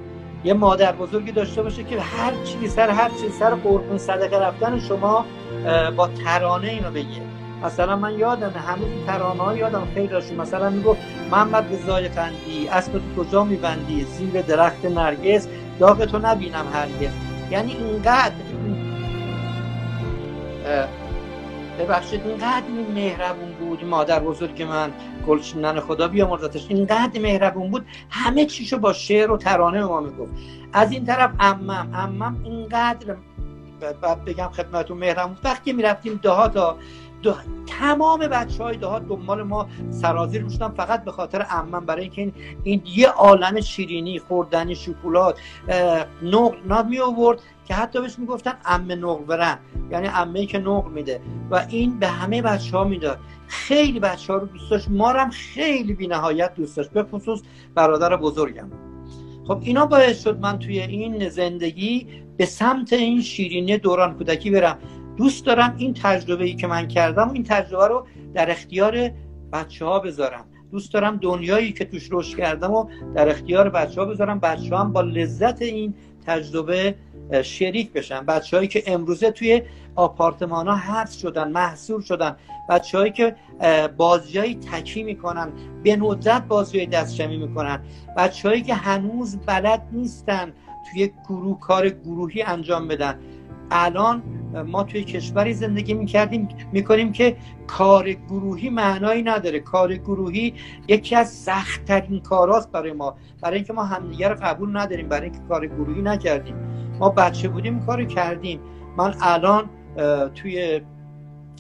یه 0.44 0.55
مادر 0.55 0.92
بزرگی 0.92 1.33
داشته 1.33 1.62
باشه 1.62 1.85
که 1.85 2.01
هر 2.01 2.33
چیزی 2.44 2.68
سر 2.68 2.90
هر 2.90 3.09
چیزی 3.09 3.29
سر 3.38 3.55
قربون 3.55 3.98
صدقه 3.98 4.38
رفتن 4.38 4.81
شما 4.81 5.24
با 5.96 6.09
ترانه 6.09 6.68
اینو 6.68 6.90
بگه. 6.90 7.22
مثلا 7.64 7.96
من 7.96 8.18
یادم 8.18 8.51
هنوز 8.51 9.07
ترانه 9.07 9.42
ها 9.42 9.57
یادم 9.57 9.88
خیلی 9.94 10.07
داشت 10.07 10.33
مثلا 10.33 10.70
میگو 10.70 10.96
محمد 11.31 11.72
رضای 11.72 12.09
قندی 12.09 12.68
اسب 12.68 12.92
تو 12.92 13.24
کجا 13.24 13.44
میبندی؟ 13.44 14.05
زیر 14.05 14.42
درخت 14.42 14.85
نرگس 14.85 15.48
داغ 15.79 16.05
تو 16.05 16.18
نبینم 16.18 16.66
هرگز. 16.72 17.12
یعنی 17.51 17.72
اینقدر 17.72 18.35
ببخشید 21.79 22.20
اینقدر 22.27 22.62
این 22.68 22.87
مهربون 22.94 23.55
بود 23.68 23.85
مادر 23.85 24.20
بزرگ 24.20 24.62
من 24.62 24.90
گلچینن 25.26 25.81
خدا 25.81 26.09
بیامرزتش 26.09 26.66
اینقدر 26.68 27.20
مهربون 27.20 27.70
بود 27.70 27.87
همه 28.11 28.44
چیشو 28.44 28.78
با 28.78 28.92
شعر 28.92 29.31
و 29.31 29.37
ترانه 29.37 29.78
به 29.78 29.87
ما 29.87 30.00
می‌گفت 30.00 30.33
از 30.72 30.92
این 30.92 31.04
طرف 31.04 31.31
امم 31.40 31.70
امم 31.94 32.44
اینقدر 32.44 33.16
بعد 34.02 34.24
بگم 34.24 34.48
خدمتون 34.48 34.98
مهربون 34.98 35.37
وقتی 35.44 35.72
می‌رفتیم 35.72 36.20
دهاتا. 36.22 36.76
تمام 37.66 38.20
بچه 38.20 38.64
های 38.64 38.76
دهات 38.76 39.09
دنبال 39.09 39.42
ما 39.42 39.68
سرازیر 39.90 40.42
می‌شدن 40.42 40.68
فقط 40.68 41.04
به 41.04 41.12
خاطر 41.12 41.46
امن. 41.50 41.81
برای 41.81 42.02
اینکه 42.02 42.22
این, 42.22 42.33
این 42.62 42.83
یه 42.87 43.09
عالم 43.09 43.61
شیرینی 43.61 44.18
خوردنی 44.18 44.74
شکلات 44.74 45.40
نقل 46.22 46.57
ناد 46.66 46.87
می 46.87 46.98
آورد 46.98 47.38
که 47.64 47.74
حتی 47.74 48.00
بهش 48.00 48.18
می‌گفتن 48.18 48.54
امه 48.64 48.94
نقل 48.94 49.24
برن. 49.24 49.59
یعنی 49.90 50.09
امه 50.09 50.46
که 50.46 50.59
نقل 50.59 50.90
میده. 50.90 51.20
و 51.50 51.66
این 51.68 51.98
به 51.98 52.07
همه 52.07 52.42
بچه 52.42 52.76
ها 52.76 52.85
می‌داد. 52.85 53.18
خیلی 53.46 54.00
بچه 54.00 54.33
ها 54.33 54.38
رو 54.38 54.46
دوست 54.46 54.70
داشت. 54.70 54.88
ما 54.88 55.09
هم 55.09 55.31
خیلی 55.31 55.92
بی 55.92 56.07
نهایت 56.07 56.54
دوست 56.54 56.76
داشت. 56.76 56.90
به 56.90 57.02
خصوص 57.02 57.42
برادر 57.74 58.16
بزرگم. 58.16 58.70
خب 59.46 59.59
اینا 59.62 59.87
باعث 59.87 60.22
شد 60.22 60.38
من 60.40 60.59
توی 60.59 60.81
این 60.81 61.28
زندگی 61.28 62.07
به 62.37 62.46
سمت 62.46 62.92
این 62.92 63.22
شیرینی 63.22 63.78
دوران 63.78 64.14
کودکی 64.14 64.50
برم. 64.50 64.78
دوست 65.18 65.46
دارم 65.46 65.74
این 65.78 65.94
تجربه 65.94 66.44
ای 66.44 66.54
که 66.54 66.66
من 66.66 66.88
کردم 66.88 67.28
و 67.28 67.33
این 67.33 67.44
تجربه 67.44 67.87
رو 67.87 68.07
در 68.35 68.50
اختیار 68.50 69.11
بچه 69.52 69.85
ها 69.85 69.98
بذارم. 69.98 70.44
دوست 70.70 70.92
دارم 70.92 71.16
دنیایی 71.16 71.72
که 71.72 71.85
توش 71.85 72.09
رشد 72.12 72.37
کردم 72.37 72.70
و 72.70 72.88
در 73.14 73.28
اختیار 73.28 73.70
بچه 73.70 74.00
ها 74.00 74.07
بذارم. 74.07 74.40
بچه 74.40 74.76
هم 74.76 74.92
با 74.92 75.00
لذت 75.00 75.62
این 75.62 75.94
تجربه 76.26 76.94
شریک 77.42 77.92
بشن. 77.92 78.26
بچه 78.26 78.57
هایی 78.57 78.68
که 78.68 78.83
امروزه 78.87 79.31
توی 79.31 79.62
آپارتمان 79.96 80.68
ها 80.68 80.74
حبس 80.74 81.18
شدن 81.18 81.50
محصول 81.52 82.00
شدن. 82.00 82.37
بچه 82.70 82.98
هایی 82.98 83.12
که 83.12 83.37
بازی 83.96 84.38
های 84.38 84.54
تکی 84.54 85.02
می‌کنن 85.02 85.52
به 85.83 85.96
ندرت 85.96 86.44
بازی 86.48 86.87
دستشمی 86.87 87.37
می‌کنن. 87.37 87.81
بچه 88.16 88.48
هایی 88.48 88.62
که 88.62 88.74
هنوز 88.74 89.37
بلد 89.37 89.83
نیستن 89.92 90.52
توی 90.90 91.11
گروه 91.28 91.61
کار 91.61 91.88
گروهی 91.88 92.42
انجام 92.42 92.88
بدن. 92.88 93.18
الان 93.70 94.22
ما 94.66 94.83
توی 94.83 95.04
کشوری 95.04 95.54
زندگی 95.54 95.94
می‌کردیم 95.94 96.48
می‌کنیم 96.72 97.12
که 97.12 97.37
کار 97.66 98.12
گروهی 98.12 98.70
معنایی 98.70 99.22
نداره. 99.22 99.61
کار 99.61 99.96
گروهی 99.96 100.54
یکی 100.88 101.16
از 101.16 101.31
سختترین 101.31 102.20
کاراست 102.20 102.72
برای 102.72 102.92
ما. 102.92 103.16
برای 103.42 103.57
اینکه 103.57 103.72
ما 103.72 103.85
همدیگه 103.85 104.28
رو 104.28 104.37
قبول 104.42 104.76
نداریم 104.76 105.09
برای 105.09 105.24
اینکه 105.24 105.38
کار 105.48 105.66
گروهی 105.66 106.02
نکردیم. 106.02 106.54
ما 106.98 107.09
بچه 107.09 107.48
بودیم 107.48 107.81
کار 107.87 108.04
کردیم. 108.04 108.61
من 108.96 109.14
الان 109.20 109.70
توی 110.35 110.81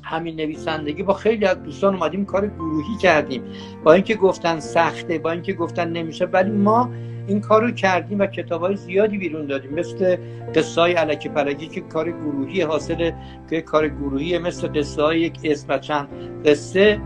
همین 0.02 0.36
نویسندگی 0.36 1.02
با 1.02 1.14
خیلی 1.14 1.44
از 1.44 1.62
دوستان 1.62 1.94
اومدیم 1.94 2.24
کار 2.24 2.46
گروهی 2.46 2.96
کردیم. 2.96 3.42
با 3.84 3.92
اینکه 3.92 4.14
گفتن 4.14 4.60
سخته 4.60 5.18
با 5.18 5.30
اینکه 5.30 5.52
گفتن 5.52 5.88
نمیشه 5.88 6.24
ولی 6.24 6.50
ما 6.50 6.90
این 7.28 7.40
کار 7.40 7.62
رو 7.62 7.70
کردیم 7.70 8.18
و 8.18 8.26
کتاب 8.26 8.60
های 8.60 8.76
زیادی 8.76 9.18
بیرون 9.18 9.46
دادیم. 9.46 9.74
مثل 9.74 10.16
قصه 10.54 10.80
های 10.80 10.92
علکی 10.92 11.28
پلگی 11.28 11.68
که 11.68 11.80
کار 11.80 12.10
گروهی 12.10 12.62
حاصل 12.62 13.10
که 13.50 13.60
کار 13.60 13.88
گروهی 13.88 14.38
مثل 14.38 14.68
قصه 14.68 15.02
های 15.02 15.20
یک 15.20 15.38
اسم 15.44 15.66
و 15.68 15.78
چند 15.78 16.08
قصه 16.44 17.00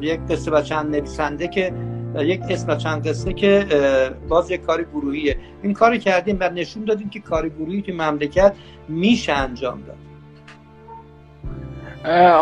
یک 0.00 0.20
قصه 0.20 0.50
و 0.50 0.62
چند 0.62 0.96
نویسنده 0.96 1.48
که 1.48 1.72
یک 2.18 2.40
اسم 2.50 2.70
و 2.70 2.76
چند 2.76 3.08
قصه 3.08 3.32
که 3.32 3.66
باز 4.28 4.50
یک 4.50 4.62
کار 4.62 4.82
گروهیه. 4.82 5.36
این 5.62 5.72
کار 5.72 5.96
کردیم 5.96 6.36
و 6.40 6.50
نشون 6.50 6.84
دادیم 6.84 7.10
که 7.10 7.20
کار 7.20 7.48
گروهی 7.48 7.82
تو 7.82 7.92
مملکت 7.92 8.52
میشه 8.88 9.32
انجام 9.32 9.82
داد. 9.86 9.96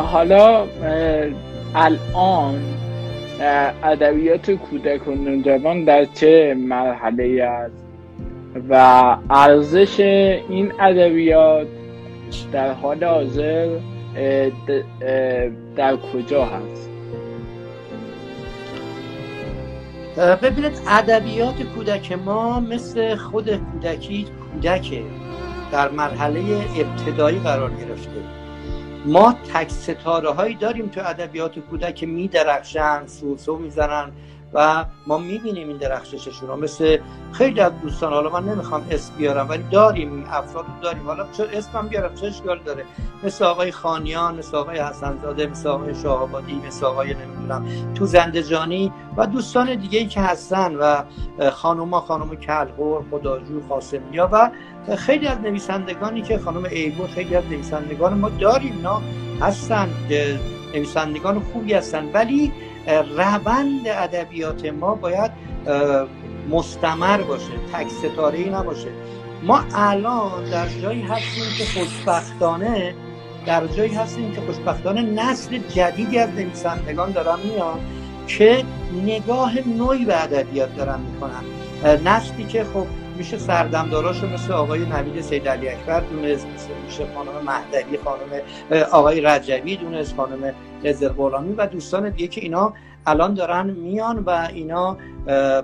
حالا 0.02 0.66
الان 1.74 2.60
ادبیات 3.40 4.50
کودک 4.50 5.08
و 5.08 5.10
نوجوان 5.14 5.84
در 5.84 6.04
چه 6.04 6.54
مرحله 6.58 7.44
است؟ 7.44 7.74
و 8.68 8.74
ارزش 9.30 10.00
این 10.00 10.72
ادبیات 10.80 11.66
در 12.52 12.72
حال 12.72 13.04
حاضر 13.04 13.68
در 15.76 15.96
کجا 15.96 16.44
هست؟ 16.44 16.90
ببینید 20.42 20.72
ادبیات 20.88 21.62
کودک 21.62 22.12
ما 22.12 22.60
مثل 22.60 23.14
خود 23.14 23.56
کودکی 23.56 24.26
کودکه 24.52 25.02
در 25.72 25.88
مرحله 25.88 26.40
ابتدایی 26.78 27.38
قرار 27.38 27.70
گرفته. 27.70 28.39
ما 29.04 29.32
تک 29.32 29.70
ستاره 29.70 30.30
هایی 30.30 30.54
داریم 30.54 30.88
تو 30.88 31.00
ادبیات 31.00 31.58
کودک 31.58 31.94
که 31.94 32.06
می 32.06 32.28
درخشن 32.28 33.06
سوسو 33.06 33.58
می‌زنن 33.58 34.12
و 34.54 34.84
ما 35.06 35.18
می‌بینیم 35.18 35.68
این 35.68 35.76
درخشششون 35.76 36.48
رو. 36.48 36.56
مثل 36.56 36.98
خیلی 37.32 37.60
از 37.60 37.72
دوستان 37.82 38.12
حالا 38.12 38.30
من 38.30 38.44
نمی‌خوام 38.44 38.86
اسم 38.90 39.16
بیارم 39.16 39.48
ولی 39.48 39.62
داریم 39.70 40.24
افراد 40.30 40.64
داریم. 40.82 41.06
حالا 41.06 41.26
چه 41.36 41.46
اسمم 41.52 41.88
بیارم 41.88 42.14
چه 42.14 42.26
اشکال 42.26 42.60
داره؟ 42.64 42.84
مثل 43.22 43.44
آقای 43.44 43.72
خانیان 43.72 44.38
مثل 44.38 44.56
آقای 44.56 44.78
حسنزاده 44.78 45.46
مثل 45.46 45.68
آقای 45.68 45.94
شاهابادی 45.94 46.62
مثل 46.66 46.86
آقای 46.86 47.14
نمی‌دونم 47.14 47.66
تو 47.94 48.06
زندجانی 48.06 48.92
و 49.16 49.26
دوستان 49.26 49.74
دیگه 49.74 49.98
ای 49.98 50.06
که 50.06 50.20
هستن 50.20 50.74
و 50.74 51.02
خانوما 51.50 52.00
خانم 52.00 52.36
کلهور 52.36 53.04
خداجو 53.10 53.68
خاصمیا 53.68 54.28
و 54.32 54.50
خیلی 54.96 55.26
از 55.26 55.38
نویسندگانی 55.38 56.22
که 56.22 56.38
خانم 56.38 56.64
ایبور 56.64 57.06
خیلی 57.06 57.36
از 57.36 57.44
نویسندگان 57.44 58.14
ما 58.14 58.28
داریم 58.28 58.72
اینا 58.76 59.02
هستن 59.40 59.88
نویسندگان 60.74 61.40
خوبی 61.40 61.74
هستن. 61.74 62.10
ولی 62.12 62.52
روند 62.86 63.88
ادبیات 63.88 64.66
ما 64.66 64.94
باید 64.94 65.30
مستمر 66.50 67.22
باشه 67.22 67.52
تک 67.72 67.88
ستاره 67.88 68.48
نباشه. 68.48 68.88
ما 69.42 69.64
الان 69.74 70.44
در 70.44 70.68
جایی 70.68 71.02
هستیم 71.02 71.44
که 71.58 71.64
خوشبختانه 71.64 72.94
در 73.46 73.66
جایی 73.66 73.94
هستیم 73.94 74.32
که 74.32 74.40
خوشبختانه 74.40 75.02
نسل 75.02 75.58
جدیدی 75.58 76.18
از 76.18 76.30
نویسندگان 76.30 77.12
دارن 77.12 77.38
میان 77.44 77.78
که 78.26 78.64
نگاه 79.04 79.68
نوعی 79.68 80.04
به 80.04 80.22
ادبیات 80.22 80.76
دارن 80.76 81.00
می‌کنن. 81.00 81.44
نسلی 82.04 82.44
که 82.44 82.64
خب 82.64 82.86
میشه 83.16 83.38
سردمداراشو 83.38 84.26
مثل 84.26 84.52
آقای 84.52 84.80
نوید 84.80 85.20
سید 85.20 85.48
علی 85.48 85.68
اکبر 85.68 86.00
دونست 86.00 86.46
میشه 86.86 87.06
خانم 87.14 87.32
مهدوی 87.46 87.98
خانم 88.04 88.42
آقای 88.92 89.20
رجبی 89.20 89.76
دونست 89.76 90.16
خانم 90.16 90.54
قزل 90.84 91.08
و 91.58 91.66
دوستان 91.66 92.10
دیگه 92.10 92.26
که 92.26 92.40
اینا 92.40 92.72
الان 93.06 93.34
دارن 93.34 93.70
میان 93.70 94.18
و 94.18 94.48
اینا 94.54 94.96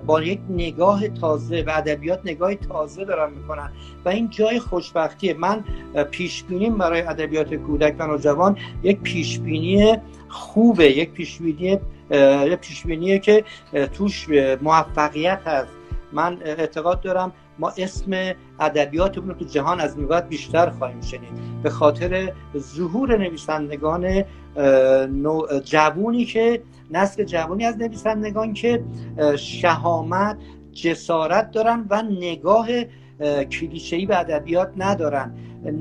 با 0.06 0.22
یک 0.22 0.40
نگاه 0.50 1.08
تازه 1.08 1.64
و 1.66 1.70
ادبیات 1.74 2.20
نگاه 2.24 2.54
تازه 2.54 3.04
دارن 3.04 3.32
می‌کنن. 3.32 3.70
و 4.04 4.08
این 4.08 4.30
جای 4.30 4.58
خوشبختیه. 4.58 5.34
من 5.34 5.64
پیش 6.10 6.44
برای 6.78 7.00
ادبیات 7.00 7.54
کودک 7.54 7.94
و 7.98 8.06
نوجوان 8.06 8.56
یک 8.82 9.00
پیش 9.00 9.38
بینی 9.38 9.96
خوبه 10.28 10.90
یک 10.90 11.10
پیش 11.10 11.38
بینی 11.38 11.78
یک 12.10 12.58
پیش 12.60 12.86
که 13.18 13.44
توش 13.92 14.26
موفقیت 14.62 15.40
هست. 15.46 15.72
من 16.12 16.38
اعتقاد 16.44 17.00
دارم 17.00 17.32
ما 17.58 17.72
اسم 17.76 18.34
ادبیاتمون 18.60 19.28
رو 19.28 19.34
تو 19.34 19.44
جهان 19.44 19.80
از 19.80 19.96
بعد 19.96 20.28
بیشتر 20.28 20.70
خواهیم 20.70 21.00
شنید. 21.00 21.62
به 21.62 21.70
خاطر 21.70 22.32
ظهور 22.58 23.18
نویسندگان 23.18 24.24
جوونی 25.64 26.24
که 26.24 26.62
نسل 26.90 27.24
جوانی 27.24 27.64
از 27.64 27.78
نویسندگان 27.78 28.52
که 28.52 28.84
شهامت 29.36 30.36
جسارت 30.72 31.50
دارن 31.50 31.86
و 31.90 32.02
نگاه 32.02 32.68
کلیشه‌ای 33.50 34.06
به 34.06 34.18
ادبیات 34.18 34.72
ندارن. 34.76 35.34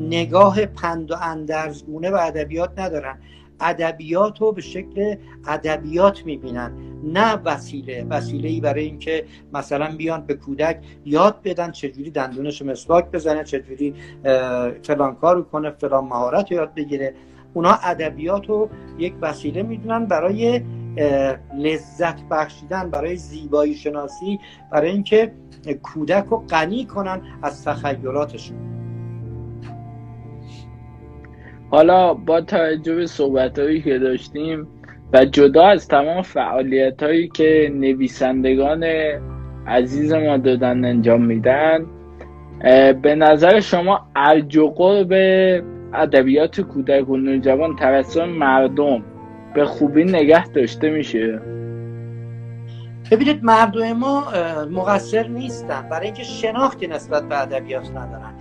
نگاه 0.10 0.66
پند 0.66 1.12
و 1.12 1.16
اندرزگونه 1.22 2.12
به 2.12 2.26
ادبیات 2.26 2.80
ندارن. 2.80 3.18
ادبیات 3.60 4.42
رو 4.42 4.52
به 4.52 4.62
شکل 4.62 5.16
ادبیات 5.48 6.26
می‌بینن 6.26 6.72
نه 7.04 7.36
وسیله. 7.36 8.06
وسیله 8.10 8.50
ای 8.50 8.60
برای 8.60 8.84
اینکه 8.86 9.26
مثلا 9.54 9.96
بیان 9.96 10.26
به 10.26 10.34
کودک 10.34 10.80
یاد 11.06 11.42
بدن 11.44 11.72
چجوری 11.72 12.12
دندونش 12.12 12.62
مسواک 12.62 13.12
بزنه 13.12 13.44
چجوری 13.44 13.94
فلان 14.84 15.16
کارو 15.16 15.44
کنه 15.44 15.70
فلان 15.70 16.04
مهارت 16.04 16.52
یاد 16.52 16.74
بگیره. 16.74 17.14
اونا 17.54 17.78
ادبیات 17.84 18.50
رو 18.50 18.70
یک 19.00 19.14
وسیله 19.22 19.64
می‌دونن 19.64 20.06
برای 20.06 20.62
لذت 21.58 22.22
بخشیدن 22.32 22.90
برای 22.90 23.16
زیبایی 23.16 23.76
شناسی 23.76 24.40
برای 24.72 24.92
اینکه 24.92 25.32
کودک 25.84 26.26
رو 26.26 26.38
غنی 26.38 26.86
کنن 26.86 27.22
از 27.42 27.64
تخیلاتشون. 27.64 28.58
حالا 31.76 32.14
با 32.14 32.42
توجه 32.42 32.96
به 32.96 33.06
صحبت 33.06 33.60
هایی 33.60 33.82
که 33.82 34.00
داشتیم 34.00 34.68
و 35.14 35.26
جدا 35.26 35.68
از 35.68 35.88
تمام 35.88 36.22
فعالیت 36.22 37.04
هایی 37.04 37.28
که 37.28 37.72
نویسندگان 37.74 38.84
عزیز 39.68 40.14
ما 40.14 40.38
دادن 40.38 40.86
انجام 40.86 41.26
میدن 41.26 41.86
به 43.02 43.16
نظر 43.18 43.60
شما 43.60 44.08
ارج 44.16 44.60
به 45.10 45.64
ادبیات 45.94 46.62
کودک 46.62 47.10
و 47.10 47.18
نوجوان 47.18 47.76
توسط 47.76 48.22
مردم 48.22 49.04
به 49.56 49.66
خوبی 49.66 50.04
نگه 50.04 50.48
داشته 50.48 50.90
میشه؟ 50.90 51.42
ببینید 53.12 53.44
مردم 53.44 53.94
ما 53.94 54.24
مقصر 54.72 55.28
نیستن. 55.28 55.90
برای 55.90 56.06
اینکه 56.06 56.24
شناختی 56.24 56.88
نسبت 56.88 57.30
به 57.30 57.42
ادبیات 57.42 57.90
ندارن. 57.90 58.34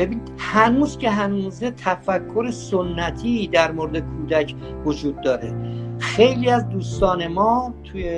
ببین 0.00 0.20
هنوز 0.38 0.98
که 0.98 1.10
هنوزه 1.10 1.70
تفکر 1.70 2.50
سنتی 2.50 3.48
در 3.48 3.72
مورد 3.72 3.98
کودک 3.98 4.54
وجود 4.84 5.20
داره. 5.20 5.54
خیلی 5.98 6.50
از 6.50 6.68
دوستان 6.68 7.26
ما 7.26 7.74
توی 7.84 8.08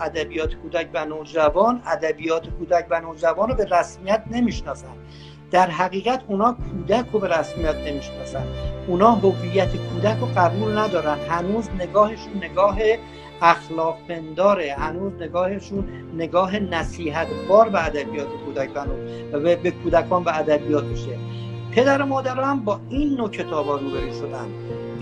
ادبیات 0.00 0.54
کودک 0.54 0.88
و 0.94 1.04
نوجوان 1.04 1.82
ادبیات 1.86 2.48
کودک 2.48 2.86
و 2.90 3.00
نوجوان 3.00 3.48
رو 3.48 3.54
به 3.54 3.64
رسمیت 3.64 4.22
نمی‌شناسن. 4.30 4.88
در 5.50 5.70
حقیقت 5.70 6.22
اونا 6.28 6.56
کودک 6.70 7.04
رو 7.12 7.18
به 7.18 7.28
رسمیت 7.28 7.76
نمی‌شناسن. 7.76 8.44
اونا 8.86 9.10
هویت 9.10 9.76
کودک 9.76 10.18
رو 10.20 10.26
قبول 10.36 10.78
ندارن. 10.78 11.18
هنوز 11.28 11.68
نگاهشون 11.78 12.36
نگاه 12.36 12.78
اخلاق 13.42 13.98
پنداره. 14.08 14.74
هنوز 14.78 15.12
نگاهشون 15.20 15.84
نگاه 16.16 16.58
نصیحت 16.58 17.26
بار 17.48 17.68
به 17.68 17.86
ادبیات 17.86 18.28
کودک 18.44 18.70
و 19.32 19.56
به 19.56 19.70
کودکان 19.70 20.24
و 20.24 20.30
ادبیاتشه. 20.34 21.18
پدر 21.74 22.02
و 22.02 22.06
مادر 22.06 22.40
هم 22.40 22.60
با 22.60 22.80
این 22.88 23.14
نوع 23.14 23.30
کتابا 23.30 23.76
روبرو 23.76 24.12
شدن. 24.12 24.46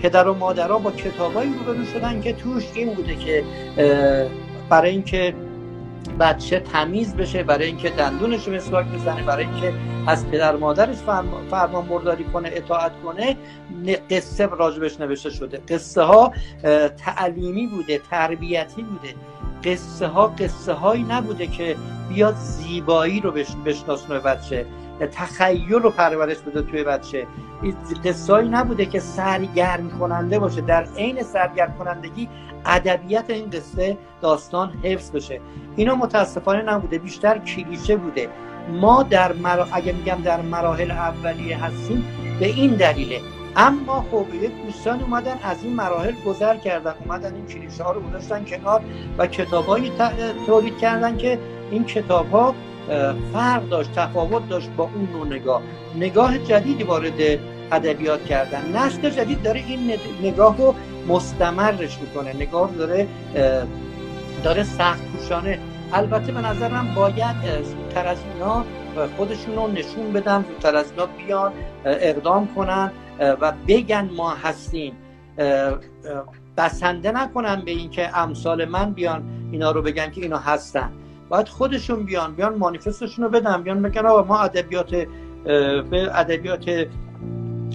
پدر 0.01 0.27
و 0.27 0.33
مادرها 0.33 0.79
با 0.79 0.91
کتابایی 0.91 1.53
روبرو 1.53 1.85
شدن 1.85 2.21
که 2.21 2.33
توش 2.33 2.63
این 2.75 2.93
بوده 2.93 3.15
که 3.15 3.43
برای 4.69 4.91
اینکه 4.91 5.33
بچه 6.19 6.59
تمیز 6.59 7.15
بشه 7.15 7.43
برای 7.43 7.65
اینکه 7.65 7.89
دندونش 7.89 8.47
مسواک 8.47 8.85
بزنه 8.85 9.23
برای 9.23 9.45
اینکه 9.45 9.73
از 10.07 10.27
پدر 10.27 10.55
مادرش 10.55 10.95
فرمان 11.51 11.87
برداری 11.87 12.23
کنه 12.23 12.49
اطاعت 12.53 12.91
کنه. 13.03 13.37
قصه 14.09 14.45
راجبش 14.45 14.99
نوشته 14.99 15.29
شده. 15.29 15.57
قصه 15.57 16.01
ها 16.01 16.33
تعلیمی 16.97 17.67
بوده 17.67 18.01
تربیتی 18.11 18.83
بوده. 18.83 19.15
قصه 19.63 20.07
ها 20.07 20.27
قصه 20.27 20.73
هایی 20.73 21.03
نبوده 21.03 21.47
که 21.47 21.75
بیاد 22.09 22.35
زیبایی 22.35 23.19
رو 23.19 23.31
بشناسونه 23.65 24.19
بچه. 24.19 24.65
تخیل 24.99 25.73
رو 25.73 25.89
پرورش 25.89 26.37
بده 26.37 26.61
توی 26.61 26.83
بچه. 26.83 27.27
قصه 28.05 28.41
نبوده 28.41 28.85
که 28.85 28.99
سرگرم 28.99 29.89
کننده 29.99 30.39
باشه. 30.39 30.61
در 30.61 30.87
عین 30.97 31.23
سرگرم 31.23 31.75
کنندگی 31.79 32.29
ادبیت 32.65 33.25
این 33.29 33.49
قصه 33.49 33.97
داستان 34.21 34.69
حفظ 34.83 35.11
بشه. 35.11 35.41
اینا 35.75 35.95
متاسفانه 35.95 36.61
نبوده 36.61 36.99
بیشتر 36.99 37.37
کلیشه 37.37 37.95
بوده. 37.95 38.29
ما 38.69 39.03
در 39.03 39.33
مرا... 39.33 39.67
اگه 39.71 39.93
میگم 39.93 40.17
در 40.23 40.41
مراحل 40.41 40.91
اولیه 40.91 41.63
هستیم 41.63 42.05
به 42.39 42.45
این 42.45 42.75
دلیله. 42.75 43.19
اما 43.55 44.05
خب 44.11 44.25
دوستان 44.65 45.01
اومدن 45.01 45.35
از 45.43 45.63
این 45.63 45.75
مراحل 45.75 46.13
گذر 46.25 46.57
کردن. 46.57 46.93
اومدن 47.05 47.35
این 47.35 47.45
کلیشه 47.45 47.83
ها 47.83 47.91
رو 47.91 48.01
گذاشتن 48.01 48.45
کنار 48.45 48.81
و 49.17 49.27
کتابایی 49.27 49.91
تولید 50.45 50.77
کردن 50.77 51.17
که 51.17 51.39
این 51.71 51.83
کتاب 51.83 52.31
ها 52.31 52.55
فرق 53.33 53.69
داشت 53.69 53.91
تفاوت 53.95 54.49
داشت 54.49 54.69
با 54.69 54.83
اون 54.95 55.07
نوع 55.13 55.27
نگاه. 55.27 55.61
نگاه 55.95 56.37
جدیدی 56.37 56.83
وارد 56.83 57.39
ادبیات 57.71 58.25
کردن. 58.25 58.71
نسل 58.75 59.09
جدید 59.09 59.41
داره 59.43 59.59
این 59.67 59.91
نگاه 60.21 60.57
رو 60.57 60.75
مستمرش 61.07 61.99
می‌کنه. 62.01 62.35
نگاه 62.35 62.71
داره 62.71 63.07
داره 64.43 64.63
سخت 64.63 65.03
پوشانه. 65.03 65.59
البته 65.93 66.31
به 66.31 66.41
نظرم 66.41 66.93
باید 66.95 67.63
زودتر 67.63 68.07
از 68.07 68.17
اینا 68.33 68.65
خودشون 69.17 69.55
رو 69.55 69.67
نشون 69.67 70.13
بدن 70.13 70.45
زودتر 70.47 70.75
از 70.75 70.91
اینا 70.91 71.05
بیان 71.05 71.51
اقدام 71.85 72.47
کنن 72.55 72.91
و 73.19 73.53
بگن 73.67 74.09
ما 74.17 74.29
هستیم. 74.29 74.93
بسنده 76.57 77.11
نکنن 77.11 77.61
به 77.65 77.71
اینکه 77.71 78.17
امثال 78.17 78.65
من 78.65 78.93
بیان 78.93 79.23
اینا 79.51 79.71
رو 79.71 79.81
بگن 79.81 80.11
که 80.11 80.21
اینا 80.21 80.37
هستن. 80.37 80.91
باید 81.31 81.47
خودشون 81.47 82.03
بیان 82.03 82.35
بیان 82.35 82.55
مانیفستشون 82.55 83.25
رو 83.25 83.31
بدن 83.31 83.63
بیان 83.63 83.81
بگن 83.81 84.05
آقا 84.05 84.23
ما 84.23 84.39
ادبیات 84.39 84.95
به 85.89 86.19
ادبیات 86.19 86.87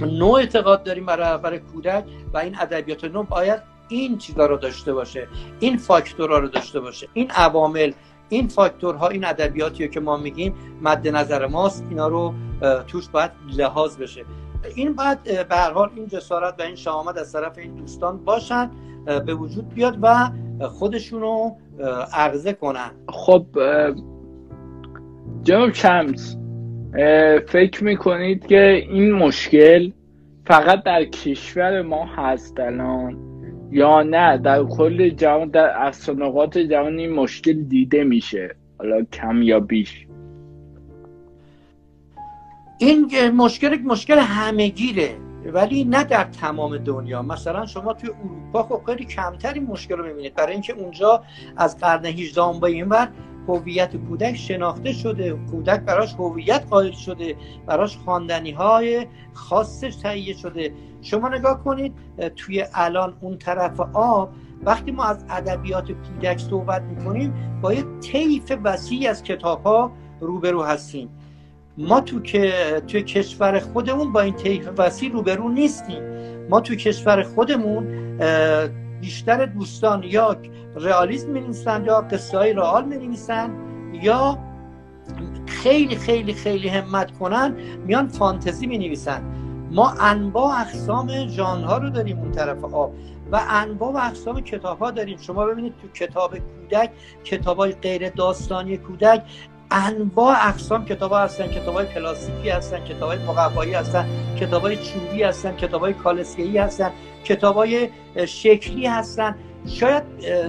نوع 0.01 0.39
اعتقاد 0.39 0.83
داریم 0.83 1.07
برای, 1.07 1.39
برای 1.39 1.59
کودک 1.59 2.05
و 2.33 2.39
این 2.39 2.57
ادبیات 2.61 3.05
نو 3.05 3.23
باید 3.23 3.63
این 3.89 4.19
چیزا 4.19 4.47
رو 4.47 4.57
داشته 4.57 4.93
باشه 4.93 5.29
این 5.61 5.77
فاکتورها 5.77 6.39
رو 6.39 6.49
داشته 6.49 6.81
باشه 6.81 7.09
این 7.13 7.31
عوامل 7.31 7.93
این 8.29 8.49
فاکتورها 8.49 9.09
این 9.09 9.25
ادبیاتی 9.25 9.89
که 9.89 10.01
ما 10.01 10.17
میگیم 10.17 10.55
مد 10.83 11.09
نظر 11.09 11.47
ماست 11.47 11.85
اینا 11.91 12.09
رو 12.09 12.35
توش 12.87 13.09
باید 13.09 13.31
لحاظ 13.57 13.97
بشه. 13.97 14.25
این 14.77 14.93
باید 14.93 15.23
به 15.23 15.57
هر 15.57 15.73
حال 15.73 15.91
این 15.97 16.07
جسارت 16.07 16.55
و 16.59 16.63
این 16.63 16.75
شهامت 16.75 17.19
از 17.19 17.33
طرف 17.33 17.59
این 17.59 17.75
دوستان 17.75 18.25
باشن 18.25 18.71
به 19.27 19.35
وجود 19.35 19.69
بیاد 19.69 19.99
و 20.03 20.31
خودشونو 20.69 21.51
عرضه 22.15 22.53
کنن. 22.53 22.91
خب 23.09 23.47
جناب 25.43 25.71
چمس 25.71 26.37
فکر 27.49 27.85
می‌کنید 27.85 28.47
که 28.47 28.87
این 28.91 29.13
مشکل 29.13 29.91
فقط 30.47 30.83
در 30.83 31.05
کشور 31.05 31.83
ما 31.83 32.07
هست 32.07 32.61
الان؟ 32.61 33.19
یا 33.71 34.03
نه؟ 34.03 34.39
در 34.39 34.65
کل 34.65 35.09
جهان 35.09 35.49
در 35.49 35.67
اصل 35.69 36.67
جهان 36.67 36.99
این 36.99 37.13
مشکل 37.13 37.53
دیده 37.53 38.05
میشه. 38.05 38.57
حالا 38.79 39.05
کم 39.13 39.43
یا 39.43 39.61
بیش. 39.61 40.06
این 42.79 43.31
مشکل 43.31 43.79
مشکل 43.83 44.19
همهگیره. 44.19 45.17
ولی 45.53 45.85
نه 45.85 46.05
در 46.05 46.25
تمام 46.25 46.79
دنیا. 46.79 47.23
مثلا 47.23 47.67
شما 47.67 47.93
توی 47.93 48.11
اروپا 48.11 48.63
خب 48.63 48.83
خیلی 48.87 49.05
کمتر 49.05 49.53
این 49.53 49.67
مشکل 49.67 49.97
رو 49.97 50.07
می‌بینید. 50.07 50.35
برای 50.35 50.53
اینکه 50.53 50.73
اونجا 50.73 51.23
از 51.57 51.79
قرن 51.79 52.05
18 52.05 52.61
به 52.61 52.67
این 52.67 52.89
ور 52.89 53.09
هویت 53.49 53.97
کودک 53.97 54.37
شناخته 54.37 54.93
شده. 54.93 55.39
کودک 55.51 55.81
براش 55.81 56.15
هویت 56.15 56.65
قائل 56.71 56.93
شده. 56.93 57.37
براش 57.67 57.97
خواندنی 57.97 58.51
های 58.51 59.07
خاصش 59.33 59.97
تهیه 59.97 60.35
شده. 60.35 60.73
شما 61.03 61.29
نگاه 61.29 61.65
کنید 61.65 61.95
توی 62.37 62.65
الان 62.75 63.17
اون 63.21 63.39
طرف 63.39 63.81
آب 63.93 64.33
وقتی 64.63 64.91
ما 64.91 65.05
از 65.05 65.25
ادبیات 65.29 65.93
کودک 65.93 66.39
صحبت 66.39 66.83
می‌کنیم 66.83 67.59
با 67.63 67.73
یه 67.73 67.85
طیف 68.01 68.53
وسیعی 68.65 69.07
از 69.07 69.23
کتاب 69.23 69.63
ها 69.63 69.93
روبرو 70.21 70.63
هستیم. 70.63 71.09
ما 71.79 72.01
تو 72.01 72.21
که 72.21 72.53
توی 72.89 73.03
کشور 73.03 73.59
خودمون 73.59 74.13
با 74.13 74.21
این 74.21 74.35
طیف 74.35 74.69
وسیع 74.79 75.13
روبرو 75.13 75.49
نیستیم. 75.49 76.03
ما 76.51 76.61
تو 76.61 76.75
کشور 76.75 77.23
خودمون 77.23 77.87
بیشتر 79.01 79.47
دوستان 79.47 80.03
یا 80.03 80.37
رئالیسم 80.77 81.31
می 81.31 81.41
نویسن 81.41 81.85
یا 81.85 82.01
قصه 82.01 82.39
های 82.39 82.53
رئال 82.53 82.85
می 82.85 83.19
یا 84.03 84.39
خیلی 85.47 85.97
خیلی 85.97 86.35
خیلی 86.35 86.69
همت 86.69 87.19
کنن 87.19 87.55
میان 87.87 88.09
فانتزی 88.09 88.67
می 88.67 88.79
نویسن 88.79 89.23
ما 89.71 89.91
انواع 89.91 90.61
اقسام 90.61 91.29
ژانرها 91.29 91.79
رو 91.79 91.91
داریم 91.91 92.19
اون 92.19 92.33
طرف 92.33 92.65
آب 92.65 92.95
و 93.33 93.41
انواع 93.49 93.93
و 93.93 93.97
اقسام 93.97 94.41
کتاب 94.41 94.79
ها 94.79 94.91
داریم. 94.91 95.19
شما 95.19 95.47
ببینید 95.47 95.75
تو 95.83 95.89
کتاب 95.89 96.39
کودک 96.39 96.91
کتاب 97.25 97.57
های 97.57 97.73
غیر 97.73 98.11
داستانی 98.11 98.77
کودک 98.77 99.23
انواع 99.71 100.49
اقسام 100.49 100.85
کتاب 100.85 101.13
ها 101.13 101.19
هستن. 101.19 101.47
کتاب 101.47 101.75
های 101.75 101.87
کلاسیکی 101.87 102.51
هستن 102.51 102.85
کتاب 102.85 103.09
های 103.09 103.19
مقوایی 103.19 103.75
هستن 103.75 104.07
کتاب 104.41 104.63
های 104.63 104.77
چوبی 104.77 105.23
هستن 105.23 105.57
کتاب 105.57 105.81
های 105.81 105.93
کالسکهی 105.93 106.59
هستن 106.59 106.91
کتاب 107.25 107.57
های 107.57 107.89
شکلی 108.27 108.87
هستن. 108.87 109.35
شاید 109.67 110.03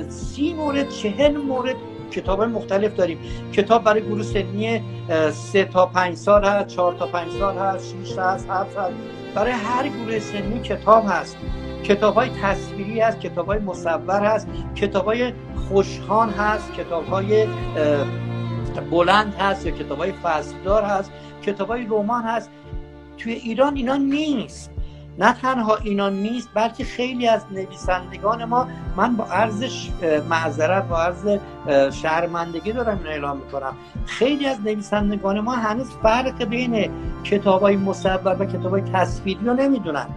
سی 0.10 0.54
مورد 0.54 0.90
چهل 0.90 1.38
مورد 1.38 1.76
کتاب 2.12 2.42
مختلف 2.42 2.96
داریم. 2.96 3.20
کتاب 3.54 3.84
برای 3.84 4.02
گروه 4.02 4.24
سنی 4.24 4.82
سه 5.32 5.66
تا 5.66 5.86
پنج 5.86 6.16
سال 6.16 6.44
هست 6.46 6.68
چهار 6.68 6.94
تا 6.94 7.08
پنج 7.08 7.32
سال 7.32 7.58
هست 7.58 7.86
شیش 7.92 8.18
هست 8.18 8.50
هفت 8.50 8.78
هست. 8.78 8.94
برای 9.36 9.52
هر 9.52 9.88
گروه 9.88 10.20
سنی 10.20 10.60
کتاب 10.60 11.04
هست. 11.08 11.38
کتاب 11.84 12.16
های 12.16 12.30
تصویری 12.30 13.00
هست 13.00 13.20
کتاب 13.20 13.48
های 13.48 13.60
مصور 13.60 14.22
هست. 14.26 14.48
کتاب 14.76 15.06
های 15.06 15.34
خوشخان 15.70 16.30
هست. 16.30 16.74
کتاب 16.74 17.08
های 17.08 17.48
بلند 18.82 19.36
هست 19.40 19.66
یا 19.66 19.72
کتاب 19.72 19.98
های 19.98 20.12
فصلدار 20.12 20.84
هست 20.84 21.12
کتاب 21.42 21.68
های 21.68 21.86
رمان 21.86 22.24
هست. 22.24 22.50
توی 23.18 23.34
ایران 23.34 23.76
اینا 23.76 23.96
نیست. 23.96 24.72
نه 25.20 25.34
تنها 25.34 25.76
اینا 25.76 26.10
نیست 26.10 26.50
بلکه 26.54 26.84
خیلی 26.84 27.28
از 27.28 27.46
نویسندگان 27.52 28.46
ما 28.46 28.68
من 28.98 29.16
با 29.16 29.26
عرض 29.26 29.64
معذرت 30.30 30.84
با 30.84 30.98
عرض 30.98 31.40
شرمندگی 31.94 32.72
دارم 32.72 32.98
اینو 32.98 33.10
اعلام 33.10 33.38
می‌کنم. 33.38 33.76
خیلی 34.06 34.46
از 34.46 34.62
نویسندگان 34.62 35.40
ما 35.40 35.56
هنوز 35.56 35.90
فرق 36.04 36.44
بین 36.44 36.92
کتاب 37.24 37.62
های 37.62 37.76
مصور 37.76 38.38
و 38.40 38.46
کتاب 38.46 38.72
های 38.72 38.82
تصویری 38.82 39.46
رو 39.46 39.54
نمی‌دونن. 39.54 40.08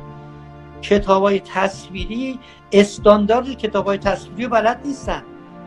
کتاب 0.83 1.23
های 1.23 1.41
تصویری 1.41 2.39
استاندارد 2.73 3.51
کتاب 3.51 3.87
های 3.87 3.99
تصویری 3.99 4.47
بلد 4.47 4.81
نیستن. 4.85 5.23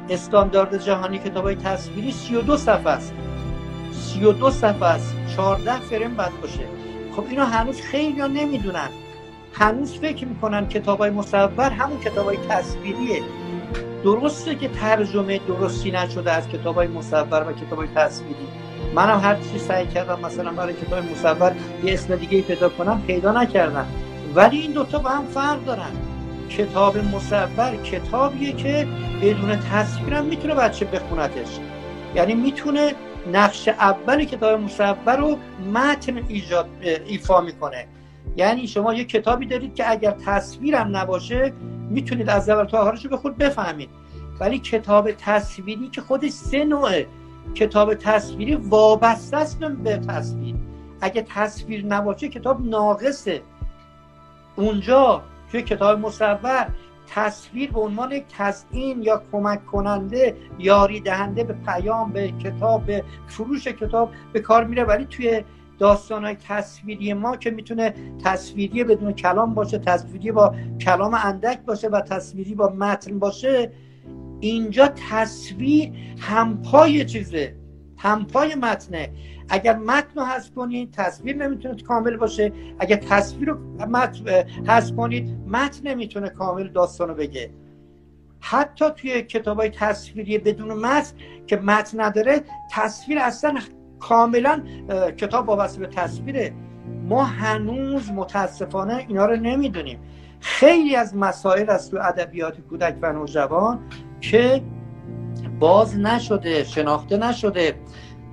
استاندارد 0.10 0.78
جهانی 0.78 1.20
کتاب 1.20 1.44
های 1.44 1.56
تصویری 1.56 2.12
32 2.12 2.58
صفحه 2.58 2.90
است. 2.90 3.14
32 3.92 4.52
صفحه 4.52 4.86
است 4.86 5.16
14 5.36 5.80
فرم 5.80 6.14
بعد 6.16 6.32
باشه. 6.42 6.68
خب 7.16 7.24
اینو 7.30 7.44
هنوز 7.44 7.82
خیلی 7.82 8.20
ها 8.20 8.28
نمی‌دونن. 8.28 8.90
هنوز 9.54 9.94
فکر 9.94 10.26
می‌کنن 10.26 10.68
کتاب 10.68 11.00
های 11.00 11.10
مصور 11.10 11.70
همون 11.70 12.00
کتاب 12.00 12.26
های 12.26 12.38
تصویریه. 12.50 13.24
درسته 14.04 14.56
که 14.56 14.68
ترجمه 14.68 15.40
درستی 15.48 15.92
نشده 15.92 16.32
از 16.32 16.48
کتاب 16.48 16.76
های 16.76 16.88
مصور 16.88 17.50
و 17.50 17.54
کتاب 17.54 17.80
های 17.80 17.88
تصویری. 17.96 18.48
منم 18.96 19.20
هر 19.20 19.36
چی 19.36 19.60
سعی 19.60 19.88
کردم 19.88 20.20
مثلا 20.20 20.52
برای 20.52 20.74
کتاب 20.74 21.04
مصور 21.12 21.52
یه 21.84 21.94
اسم 21.94 22.16
دیگه 22.16 22.42
پیدا 22.42 22.70
کنم 22.70 23.02
پیدا 23.08 23.32
نکردم. 23.32 23.88
ولی 24.36 24.58
این 24.58 24.72
دوتا 24.72 25.00
با 25.00 25.10
هم 25.10 25.26
فرق 25.26 25.66
دارن. 25.66 26.13
کتاب 26.58 26.98
مصور 26.98 27.76
کتابیه 27.84 28.54
که 28.54 28.88
بدون 29.22 29.60
تصویرم 29.60 30.26
می‌تونه 30.26 30.56
بچه 30.56 30.86
بخونتش. 30.86 31.60
یعنی 32.16 32.34
می‌تونه 32.36 32.94
نقش 33.32 33.68
اول 33.68 34.26
کتاب 34.26 34.60
مصور 34.60 35.16
رو 35.18 35.38
متن 35.74 36.22
ایجاد 36.28 36.70
ایفا 37.06 37.42
می‌کنه. 37.42 37.88
یعنی 38.38 38.68
شما 38.68 38.94
یه 38.94 39.04
کتابی 39.04 39.46
دارید 39.46 39.76
که 39.76 39.92
اگر 39.92 40.12
تصویرم 40.12 40.98
نباشه 40.98 41.54
می‌تونید 41.90 42.30
از 42.30 42.50
اول 42.50 42.64
تا 42.64 42.78
آخرش 42.78 43.04
رو 43.04 43.10
به 43.10 43.18
خود 43.18 43.38
بفهمید. 43.38 43.90
ولی 44.40 44.60
کتاب 44.60 45.12
تصویری 45.12 45.90
که 45.90 46.02
خودش 46.02 46.30
سه 46.30 46.64
نوعه. 46.64 47.08
کتاب 47.56 47.94
تصویری 47.94 48.56
وابسته 48.56 49.38
است 49.38 49.60
به 49.60 49.98
تصویر. 49.98 50.56
اگه 51.02 51.26
تصویر 51.30 51.86
نباشه 51.86 52.30
کتاب 52.30 52.66
ناقصه. 52.66 53.42
اونجا 54.56 55.22
توی 55.54 55.62
کتاب 55.62 56.00
مصور 56.00 56.68
تصویر 57.08 57.72
به 57.72 57.80
عنوان 57.80 58.20
تزئین 58.38 59.04
یا 59.04 59.24
کمک 59.32 59.66
کننده 59.66 60.36
یاری 60.60 61.00
دهنده 61.00 61.44
به 61.44 61.54
پیام 61.54 62.12
به 62.12 62.32
کتاب 62.32 62.86
به 62.86 63.04
فروش 63.28 63.68
کتاب 63.68 64.12
به 64.34 64.40
کار 64.40 64.64
میره. 64.64 64.84
ولی 64.84 65.06
توی 65.06 65.44
داستان 65.80 66.26
های 66.26 66.36
تصویری 66.36 67.14
ما 67.14 67.38
که 67.38 67.52
می‌تونه 67.52 67.94
تصویری 68.24 68.84
بدون 68.84 69.14
کلام 69.14 69.54
باشه 69.54 69.78
تصویری 69.78 70.32
با 70.32 70.56
کلام 70.82 71.14
اندک 71.24 71.62
باشه 71.62 71.88
و 71.88 72.02
تصویری 72.02 72.56
با 72.56 72.70
متن 72.70 73.20
باشه 73.20 73.72
اینجا 74.40 74.88
تصویر 75.10 75.92
همپای 76.20 77.06
چیزه. 77.06 77.63
همپای 78.04 78.56
متنه. 78.56 79.10
اگر 79.50 79.78
متن 79.78 80.20
رو 80.20 80.26
حذف 80.26 80.52
کنید 80.56 80.92
تصویر 80.92 81.36
نمی‌تونه 81.36 81.76
کامل 81.76 82.18
باشه. 82.18 82.52
اگر 82.80 82.96
تصویر 82.96 83.50
رو 83.50 83.58
حذف 84.68 84.96
کنید 84.96 85.38
متن 85.48 85.88
نمی‌تونه 85.88 86.30
کامل 86.30 86.68
داستان 86.68 87.08
رو 87.10 87.16
بگه. 87.16 87.50
حتی 88.40 88.86
توی 88.96 89.22
کتاب 89.22 89.60
های 89.60 89.70
تصویری 89.70 90.38
بدون 90.38 90.74
متن 90.74 91.16
که 91.48 91.58
متن 91.58 92.02
نداره 92.02 92.42
تصویر 92.72 93.20
اصلا 93.20 93.56
کاملا 94.00 94.64
کتاب 95.18 95.50
وابسته 95.50 95.80
به 95.80 95.88
تصویره. 95.88 96.54
ما 97.10 97.24
هنوز 97.24 98.12
متاسفانه 98.12 99.06
اینا 99.08 99.26
رو 99.26 99.36
نمی‌دونیم. 99.36 100.00
خیلی 100.40 100.96
از 100.96 101.16
مسائل 101.16 101.70
از 101.70 101.92
تو 101.92 101.98
ادبیات 102.02 102.62
کودک 102.62 102.96
و 103.02 103.14
نوجوان 103.14 103.80
که 104.22 104.62
باز 105.64 105.98
نشده 106.00 106.64
شناخته 106.64 107.18
نشده. 107.18 107.76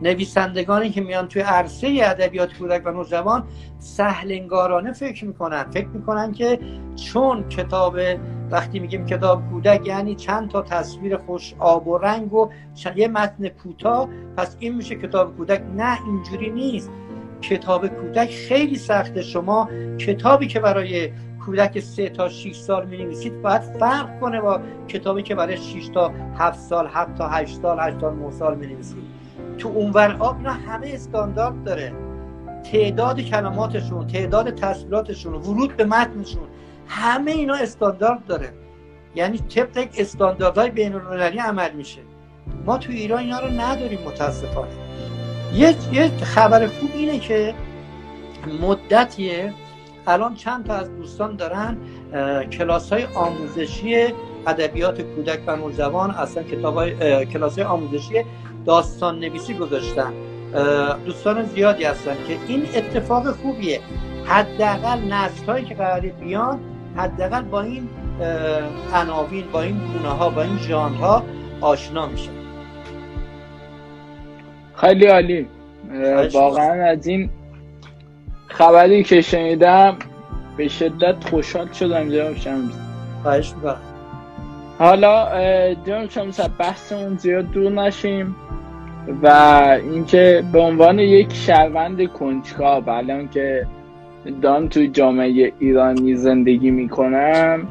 نویسندگانی 0.03 0.91
که 0.91 1.01
میان 1.01 1.28
توی 1.28 1.43
عرصه 1.43 2.01
ادبیات 2.03 2.55
کودک 2.59 2.83
و 2.85 2.91
نوجوان 2.91 3.45
سهلنگارانه 3.78 4.93
فکر 4.93 5.24
می‌کنن. 5.24 5.62
فکر 5.70 5.89
می‌کنن 5.89 6.33
که 6.33 6.59
چون 6.97 7.49
کتاب 7.49 7.99
وقتی 8.51 8.78
میگیم 8.78 9.07
کتاب 9.07 9.43
کودک 9.51 9.87
یعنی 9.87 10.14
چند 10.14 10.51
تا 10.51 10.62
تصویر 10.62 11.16
خوش 11.16 11.55
آب 11.59 11.89
و 11.89 11.99
رنگ 11.99 12.35
و 12.35 12.51
یه 12.97 13.09
متن 13.09 13.49
کوتاه 13.49 14.09
پس 14.37 14.57
این 14.59 14.74
میشه 14.74 14.95
کتاب 14.95 15.37
کودک. 15.37 15.62
نه 15.76 15.99
اینجوری 16.07 16.51
نیست. 16.51 16.91
کتاب 17.43 17.87
کودک 17.87 18.31
خیلی 18.31 18.76
سخته. 18.76 19.22
شما 19.22 19.68
کتابی 19.99 20.47
که 20.47 20.61
برای 20.61 21.12
کودک 21.47 21.80
سه 21.80 22.09
تا 22.09 22.28
6 22.28 22.57
سال 22.57 22.86
می 22.86 22.97
نویسید 22.97 23.43
باید 23.43 23.61
فرق 23.61 24.20
کنه 24.20 24.41
با 24.41 24.61
کتابی 24.88 25.22
که 25.22 25.34
برای 25.34 25.57
6 25.57 25.88
تا 25.95 26.12
7 26.38 26.59
سال 26.59 26.86
7 26.86 27.14
تا 27.14 27.28
8 27.28 27.61
سال 27.62 27.80
8 27.80 27.99
تا 27.99 28.11
9 28.11 28.30
سال 28.30 28.57
می 28.57 28.66
نویسید 28.66 29.05
تو 29.59 29.68
اونور 29.68 30.16
آب 30.18 30.36
اینا 30.36 30.53
همه 30.53 30.91
استاندارد 30.95 31.64
داره. 31.64 31.93
تعداد 32.72 33.20
کلماتشون 33.20 34.07
تعداد 34.07 34.55
تصویراتشون 34.55 35.34
ورود 35.34 35.76
به 35.76 35.84
متنشون 35.84 36.49
همه 36.86 37.30
اینا 37.30 37.55
استاندارد 37.55 38.26
داره. 38.26 38.53
یعنی 39.14 39.38
طبق 39.38 39.76
یک 39.76 39.91
استانداردهای 39.99 40.70
بین 40.70 40.95
المللی 40.95 41.38
عمل 41.38 41.72
میشه. 41.72 42.01
ما 42.66 42.78
تو 42.78 42.93
ایران 42.93 43.18
اینا 43.18 43.41
رو 43.41 43.49
نداریم 43.49 43.99
متاسفانه. 44.07 44.70
یک 45.93 46.24
خبر 46.24 46.66
خوب 46.66 46.91
اینه 46.95 47.18
که 47.18 47.55
مدتیه 48.62 49.53
الان 50.11 50.35
چند 50.35 50.67
تا 50.67 50.75
از 50.75 50.97
دوستان 50.97 51.37
دارن 51.37 51.77
کلاس 52.53 52.93
های 52.93 53.05
آموزشی 53.15 54.07
ادبیات 54.47 55.03
کودک 55.03 55.41
و 55.47 55.57
نوجوان 55.57 56.11
اصلا 56.11 56.43
کتاب 56.43 56.75
های 56.75 57.27
کلاس 57.27 57.59
آموزشی 57.59 58.25
داستان 58.67 59.19
نویسی 59.19 59.55
گذاشتن 59.55 60.13
دوستان 61.07 61.45
زیادی 61.45 61.85
هستن 61.85 62.15
که 62.29 62.37
این 62.49 62.63
اتفاق 62.75 63.31
خوبیه. 63.31 63.81
حداقل 64.25 64.99
نسل 64.99 65.47
هایی 65.47 65.65
که 65.65 65.75
قرار 65.75 66.01
بیان 66.01 66.61
حداقل 66.97 67.43
با 67.43 67.61
این 67.61 67.89
عناوین 68.95 69.45
با 69.53 69.63
این 69.63 69.79
گونه 69.79 70.09
ها 70.09 70.31
با 70.31 70.43
این 70.43 70.59
ژانر 70.59 70.97
ها 70.97 71.23
آشنا 71.61 72.07
میشه 72.07 72.31
خیلی 74.75 75.07
عالی. 75.07 75.47
واقعا 76.33 76.91
از 76.91 77.07
این 77.07 77.31
خبری 78.51 79.03
که 79.03 79.20
شنیدم 79.20 79.96
به 80.57 80.68
شدت 80.68 81.24
خوشحال 81.24 81.72
شدم 81.72 82.09
جناب 82.09 82.36
شمس. 82.36 82.72
خواهش 83.22 83.55
حالا 84.78 85.28
جناب 85.86 86.11
شمس 86.11 86.40
بحثمون 86.59 87.16
زیاد 87.16 87.51
دور 87.51 87.72
نشیم 87.72 88.36
و 89.22 89.26
اینکه 89.92 90.44
به 90.53 90.59
عنوان 90.59 90.98
یک 90.98 91.32
شهروند 91.32 92.09
کنجکاو 92.09 92.90
الان 92.90 93.28
که 93.28 93.66
دارم 94.42 94.68
توی 94.68 94.88
جامعه 94.88 95.53
ایرانی 95.59 96.14
زندگی 96.14 96.70
می‌کنم 96.70 97.68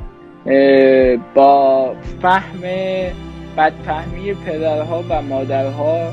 با 1.35 1.95
فهم 2.21 2.61
بدفهمی 3.57 4.33
پدرها 4.33 5.03
و 5.09 5.21
مادرها 5.21 6.11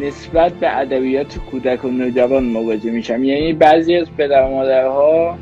نسبت 0.00 0.52
به 0.52 0.78
ادبیات 0.78 1.38
کودک 1.50 1.84
و 1.84 1.88
نوجوان 1.88 2.44
مواجه 2.44 2.90
میشم. 2.90 3.24
یعنی 3.24 3.52
بعضی 3.52 3.96
از 3.96 4.06
پدر 4.18 4.48
مادرها 4.48 5.38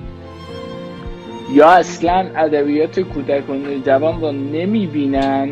یا 1.53 1.71
اصلا 1.71 2.27
ادبیات 2.37 3.01
کودک 3.01 3.51
و 3.51 3.55
نوجوان 3.55 4.21
رو 4.21 4.33
نمی‌بینن 4.33 5.49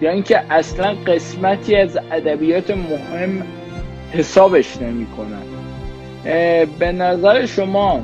یا 0.00 0.10
اینکه 0.10 0.40
اصلا 0.50 0.94
قسمتی 1.06 1.76
از 1.76 1.98
ادبیات 2.12 2.70
مهم 2.70 3.42
حسابش 4.12 4.76
نمی‌کنن. 4.82 5.42
به 6.78 6.92
نظر 6.92 7.46
شما 7.46 8.00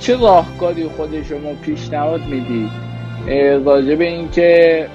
چه 0.00 0.20
راهکاری 0.20 0.84
خود 0.84 1.22
شما 1.22 1.52
پیشنهاد 1.62 2.20
می‌دید؟ 2.26 2.70
راجع 3.64 3.94
به 3.94 4.04
اینکه 4.04 4.86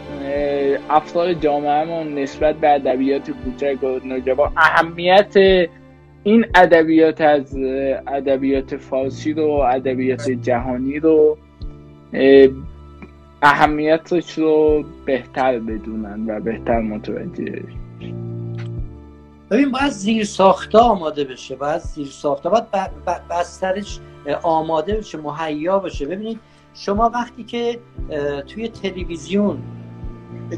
افراد 0.89 1.31
جامعهمون 1.33 2.15
نسبت 2.15 2.55
به 2.55 2.69
ادبیات 2.69 3.31
کوچک 3.31 3.83
و 3.83 4.07
نوجوان. 4.07 4.51
اهمیت 4.57 5.35
این 6.23 6.45
ادبیات 6.55 7.21
از 7.21 7.55
ادبیات 8.07 8.77
فارسی 8.77 9.33
رو 9.33 9.49
ادبیات 9.49 10.29
جهانی 10.29 10.99
رو 10.99 11.37
اهمیتش 13.41 14.37
رو 14.37 14.83
بهتر 15.05 15.59
بدونن 15.59 16.25
و 16.29 16.39
بهتر 16.39 16.81
متوجه 16.81 17.63
ببین 19.51 19.71
باید 19.71 19.89
زیر 19.89 20.23
ساخته 20.23 20.77
آماده 20.77 21.23
بشه 21.23 21.55
باید 21.55 21.81
زیر 21.81 22.07
ساخته 22.07 22.49
باید 22.49 22.65
بسترش 23.29 23.99
آماده 24.43 24.95
بشه 24.95 25.17
مهیا 25.17 25.79
بشه 25.79 26.05
ببینید 26.05 26.39
شما 26.73 27.11
وقتی 27.13 27.43
که 27.43 27.79
توی 28.47 28.67
تلویزیون 28.67 29.57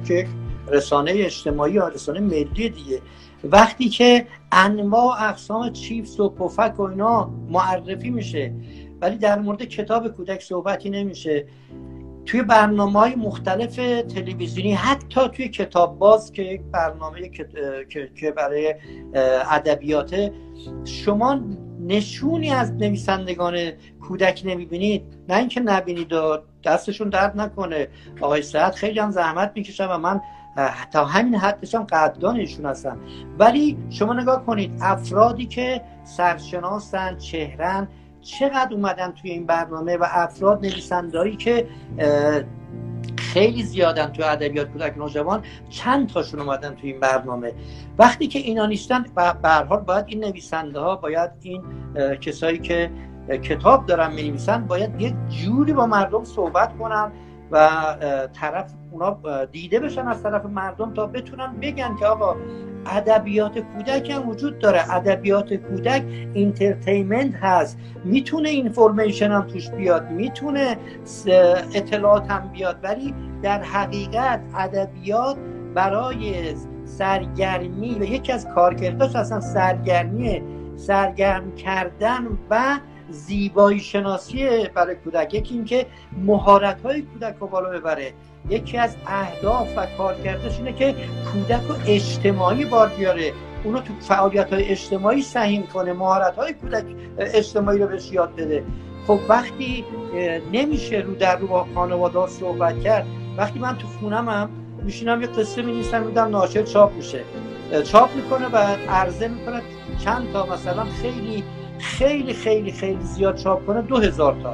که 0.07 0.27
رسانه 0.67 1.11
اجتماعی 1.15 1.73
یا 1.73 1.87
رسانه 1.87 2.19
ملی 2.19 2.69
دیگه. 2.69 3.01
وقتی 3.43 3.89
که 3.89 4.27
انواع 4.51 5.29
اقسام 5.29 5.71
چیپس 5.71 6.19
و 6.19 6.29
پفک 6.29 6.79
و 6.79 6.81
اینا 6.81 7.31
معرفی 7.49 8.09
میشه 8.09 8.53
ولی 9.01 9.17
در 9.17 9.39
مورد 9.39 9.63
کتاب 9.63 10.07
کودک 10.07 10.41
صحبتی 10.41 10.89
نمیشه. 10.89 11.45
توی 12.25 12.43
برنامه 12.43 12.99
های 12.99 13.15
مختلف 13.15 13.75
تلویزیونی 14.15 14.73
حتی 14.73 15.21
توی 15.27 15.49
کتاب 15.49 15.99
باز 15.99 16.31
که 16.31 16.41
یک 16.41 16.61
برنامه 16.61 17.29
که 17.89 18.31
برای 18.37 18.75
ادبیات 19.51 20.31
شما 20.85 21.39
نشونی 21.79 22.49
از 22.49 22.73
نویسندگان 22.73 23.71
کودک 24.01 24.41
نمی‌بینید. 24.45 25.03
نه 25.29 25.37
اینکه 25.37 25.59
نبینید 25.59 26.13
و 26.13 26.43
دستشون 26.63 27.09
درد 27.09 27.41
نکنه. 27.41 27.87
آقای 28.21 28.41
سعد 28.41 28.73
خیلی 28.73 28.99
هم 28.99 29.11
زحمت 29.11 29.51
می‌کشن 29.55 29.87
و 29.87 29.97
من 29.97 30.21
تا 30.91 31.05
همین 31.05 31.35
حدشان 31.35 31.87
قدردان 31.87 32.35
ایشون 32.35 32.65
هستم. 32.65 32.97
ولی 33.39 33.77
شما 33.89 34.13
نگاه 34.13 34.45
کنید 34.45 34.77
افرادی 34.81 35.45
که 35.45 35.81
سرشناسن 36.03 37.17
چهرن 37.17 37.87
چقدر 38.21 38.73
اومدن 38.73 39.11
توی 39.11 39.31
این 39.31 39.45
برنامه 39.45 39.97
و 39.97 40.05
افراد 40.09 40.65
نویسندهایی 40.65 41.35
که 41.35 41.67
خیلی 43.17 43.63
زیادن 43.63 44.07
تو 44.07 44.23
ادبیات 44.23 44.67
کودک 44.67 44.97
نوجوان 44.97 45.43
چند 45.69 46.09
تاشون 46.09 46.39
اومدن 46.39 46.69
تو 46.69 46.79
این 46.83 46.99
برنامه؟ 46.99 47.53
وقتی 47.97 48.27
که 48.27 48.39
اینا 48.39 48.65
نیستن 48.65 49.05
به 49.15 49.49
حال 49.49 49.79
باید 49.79 50.05
این 50.07 50.23
نویسنده 50.23 50.79
ها 50.79 50.95
باید 50.95 51.31
این 51.41 51.63
کسایی 52.21 52.57
که 52.57 52.91
کتاب 53.29 53.85
دارن 53.85 54.13
می 54.13 54.29
نویسن 54.29 54.65
باید 54.65 55.01
یک 55.01 55.13
جوری 55.29 55.73
با 55.73 55.85
مردم 55.85 56.23
صحبت 56.23 56.77
کنن 56.77 57.11
و 57.51 57.69
طرف 58.33 58.73
اونا 58.91 59.17
دیده 59.45 59.79
بشن 59.79 60.07
از 60.07 60.23
طرف 60.23 60.45
مردم 60.45 60.93
تا 60.93 61.05
بتونن 61.05 61.53
بگن 61.61 61.95
که 61.95 62.05
آقا 62.05 62.35
ادبیات 62.85 63.59
کودک 63.59 64.09
هم 64.09 64.29
وجود 64.29 64.59
داره. 64.59 64.93
ادبیات 64.93 65.53
کودک 65.53 66.03
entertainment 66.33 67.35
هست. 67.35 67.77
می‌تونه 68.03 68.49
information 68.49 69.31
هم 69.31 69.41
توش 69.41 69.69
بیاد 69.69 70.11
می‌تونه 70.11 70.77
اطلاعات 71.73 72.31
هم 72.31 72.47
بیاد 72.47 72.79
ولی 72.83 73.15
در 73.41 73.61
حقیقت 73.61 74.41
ادبیات 74.57 75.37
برای 75.73 76.55
سرگرمی 76.85 77.95
و 77.99 78.03
یکی 78.03 78.31
از 78.31 78.47
کارکرداش 78.55 79.15
اصلا 79.15 79.39
سرگرمی 79.39 80.41
سرگرم 80.75 81.55
کردن 81.55 82.27
و 82.49 82.79
زیبایی 83.09 83.79
شناسی 83.79 84.67
برای 84.67 84.95
کودک. 84.95 85.33
یکی 85.33 85.53
اینکه 85.53 85.85
مهارت 86.25 86.81
های 86.81 87.01
کودک 87.01 87.35
رو 87.39 87.47
بالا 87.47 87.69
ببره. 87.69 88.13
یکی 88.49 88.77
از 88.77 88.95
اهداف 89.07 89.67
و 89.77 89.87
کارکردش 89.97 90.57
اینه 90.57 90.73
که 90.73 90.95
کودک 91.31 91.61
رو 91.67 91.75
اجتماعی 91.87 92.65
بار 92.65 92.89
بیاره. 92.89 93.33
اونو 93.63 93.79
تو 93.79 93.93
فعالیت 93.99 94.53
های 94.53 94.63
اجتماعی 94.63 95.21
سهیم 95.21 95.63
کنه 95.63 95.93
مهارت 95.93 96.35
های 96.35 96.53
کودک 96.53 96.85
اجتماعی 97.17 97.79
رو 97.79 97.87
بهش 97.87 98.11
یاد 98.11 98.35
بده. 98.35 98.63
خب 99.07 99.19
وقتی 99.29 99.85
نمیشه 100.51 100.97
رو 100.97 101.15
در 101.15 101.35
رو 101.35 101.47
با 101.47 101.67
خانواده 101.75 102.27
صحبت 102.27 102.81
کرد 102.81 103.05
وقتی 103.37 103.59
من 103.59 103.77
تو 103.77 103.87
خونم 103.87 104.29
هم 104.29 104.49
میشینم 104.83 105.21
یه 105.21 105.27
قصه 105.27 105.61
می 105.61 105.71
نیستم 105.71 106.03
میدم 106.03 106.29
ناشر 106.29 106.63
چاپ 106.63 106.95
میشه. 106.95 107.23
چاپ 107.83 108.15
می‌کنه 108.15 108.47
و 108.47 108.57
عرضه 108.89 109.27
می‌کنه 109.27 109.61
چند 110.03 110.33
تا 110.33 110.45
مثلا 110.45 110.83
خیلی 110.83 111.43
خیلی 111.83 112.33
خیلی 112.33 112.71
خیلی 112.71 113.03
زیاد 113.03 113.35
چاپ 113.35 113.65
کنه 113.65 113.81
دو 113.81 113.97
هزار 113.97 114.35
تا 114.43 114.53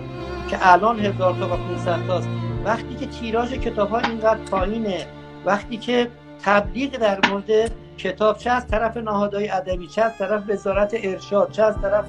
که 0.50 0.58
الان 0.62 1.00
هزار 1.00 1.34
تا 1.34 1.46
و 1.46 1.58
500 1.58 2.08
تاست. 2.08 2.30
وقتی 2.66 2.96
که 2.96 3.06
تیراژ 3.06 3.54
کتاب 3.54 3.90
ها 3.90 4.00
اینقدر 4.00 4.40
پایینه 4.52 5.06
وقتی 5.46 5.78
که 5.78 6.08
تبلیغ 6.44 6.92
در 6.92 7.20
مورد 7.30 7.72
کتاب 7.98 8.38
چه 8.38 8.50
از 8.50 8.68
طرف 8.68 8.98
نهادهای 8.98 9.50
ادبی 9.50 9.88
چه 9.88 10.02
از 10.02 10.18
طرف 10.18 10.44
وزارت 10.50 10.96
ارشاد 11.04 11.52
چه 11.52 11.64
از 11.64 11.82
طرف 11.82 12.06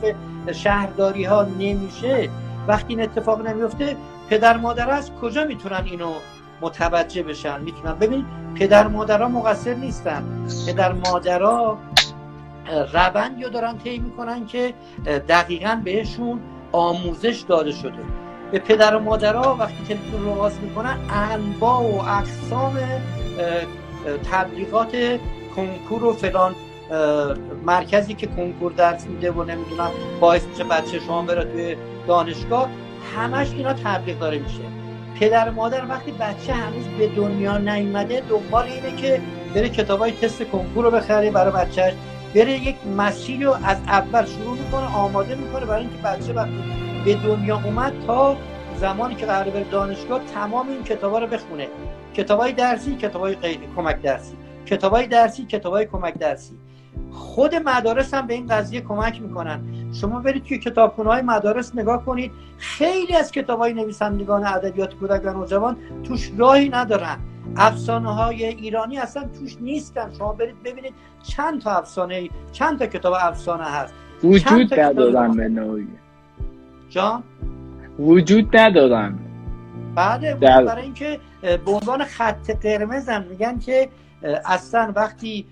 شهرداری 0.52 1.24
ها 1.24 1.42
نمیشه 1.42 2.28
وقتی 2.68 2.94
این 2.94 3.02
اتفاق 3.02 3.46
نمیفته 3.46 3.96
پدر 4.30 4.56
مادر 4.56 4.90
از 4.90 5.10
کجا 5.22 5.44
می‌تونن 5.44 5.82
اینو 5.84 6.12
متوجه 6.60 7.22
بشن؟ 7.22 7.60
می‌تونن 7.60 7.94
ببین 7.94 8.24
پدر 8.54 8.86
مادرها 8.86 9.28
مقصر 9.28 9.74
نیستن. 9.74 10.46
پدر 10.66 10.92
مادرها 10.92 11.78
روندی 12.92 13.44
رو 13.44 13.50
دارن 13.50 13.78
طی 13.78 13.98
می‌کنن 13.98 14.46
که 14.46 14.74
دقیقا 15.28 15.80
بهشون 15.84 16.40
آموزش 16.72 17.44
داده 17.48 17.72
شده. 17.72 17.98
به 18.52 18.58
پدر 18.58 18.96
و 18.96 18.98
مادرها 18.98 19.56
وقتی 19.60 19.84
تلویزیون 19.88 20.24
رو 20.24 20.34
باز 20.34 20.60
می‌کنن 20.60 20.98
انواع 21.10 21.82
و 21.82 21.94
اقسام 21.94 22.78
تبلیغات 24.30 24.96
کنکور 25.56 26.04
و 26.04 26.12
فلان 26.12 26.54
مرکزی 27.66 28.14
که 28.14 28.26
کنکور 28.26 28.72
درس 28.72 29.06
میده 29.06 29.30
و 29.30 29.44
نمی‌دونم 29.44 29.90
باعث 30.20 30.46
میشه 30.46 30.64
بچه 30.64 30.98
شما 30.98 31.22
بره 31.22 31.44
توی 31.44 31.76
دانشگاه 32.06 32.68
همش 33.16 33.52
اینا 33.52 33.72
تبلیغ 33.72 34.18
داره 34.18 34.38
میشه. 34.38 34.60
پدر 35.20 35.48
و 35.48 35.52
مادر 35.52 35.86
وقتی 35.88 36.12
بچه 36.12 36.52
هنوز 36.52 36.84
به 36.98 37.08
دنیا 37.08 37.58
نیومده 37.58 38.22
دنبال 38.28 38.64
اینه 38.64 38.96
که 38.96 39.20
بره 39.54 39.68
کتاب 39.68 39.98
های 39.98 40.12
تست 40.12 40.42
کنکور 40.42 40.84
رو 40.84 40.90
بخره 40.90 41.30
برای 41.30 41.52
بچهش 41.52 41.92
بره 42.34 42.52
یک 42.52 42.76
مسیر 42.86 43.46
رو 43.46 43.52
از 43.64 43.76
اول 43.86 44.26
شروع 44.26 44.58
می‌کنه 44.58 44.96
آماده 44.96 45.34
می‌کنه 45.34 45.66
برای 45.66 45.80
اینکه 45.80 45.96
بچه 45.96 46.32
وقتی 46.32 46.62
به 47.04 47.14
دنیا 47.14 47.60
اومد 47.64 47.92
تا 48.06 48.36
زمانی 48.76 49.14
که 49.14 49.26
قرار 49.26 49.50
بره 49.50 49.64
دانشگاه 49.64 50.20
تمام 50.34 50.68
این 50.68 50.84
کتابا 50.84 51.18
رو 51.18 51.26
بخونه. 51.26 51.68
کتابای 52.14 52.52
درسی 52.52 52.96
کتابای 52.96 53.34
غیر 53.34 53.60
کمک 53.76 54.02
درسی. 54.02 54.36
کتابای 54.66 55.06
درسی 55.06 55.44
کتابای 55.44 55.86
کمک 55.86 56.14
درسی. 56.14 56.59
خود 57.12 57.54
مدارس 57.54 58.14
هم 58.14 58.26
به 58.26 58.34
این 58.34 58.46
قضیه 58.46 58.80
کمک 58.80 59.22
می‌کنن. 59.22 59.60
شما 59.92 60.20
برید 60.20 60.44
توی 60.44 60.58
کتابخونه 60.58 61.10
های 61.10 61.22
مدارس 61.22 61.74
نگاه 61.74 62.04
کنید. 62.04 62.32
خیلی 62.58 63.14
از 63.16 63.32
کتاب 63.32 63.58
های 63.58 63.72
نویسندگان 63.72 64.46
ادبیات 64.46 64.94
کودک 64.94 65.22
و 65.24 65.30
نوجوان 65.30 65.76
توش 66.04 66.30
راهی 66.36 66.68
ندارن. 66.68 67.18
افسانه 67.56 68.14
های 68.14 68.44
ایرانی 68.44 68.98
اصلا 68.98 69.28
توش 69.38 69.56
نیستن. 69.60 70.10
شما 70.18 70.32
برید 70.32 70.62
ببینید 70.62 70.94
چند 71.22 71.60
تا 71.60 71.70
افسانه 71.70 72.28
چند 72.52 72.78
تا 72.78 72.86
کتاب 72.86 73.14
افسانه 73.20 73.64
هست. 73.64 73.94
وجود 74.24 74.80
ندارن 74.80 75.36
به 75.36 75.48
نوعی. 75.48 75.88
جان؟ 76.88 77.22
وجود 77.98 78.56
ندارن. 78.56 79.18
بعد 79.94 80.40
برای 80.40 80.82
اینکه 80.82 81.20
به 81.40 81.70
عنوان 81.70 82.04
خط 82.04 82.50
قرمز 82.50 83.08
هم 83.08 83.22
میگن 83.22 83.58
که 83.58 83.88
اصلا 84.22 84.92
وقتی 84.96 85.46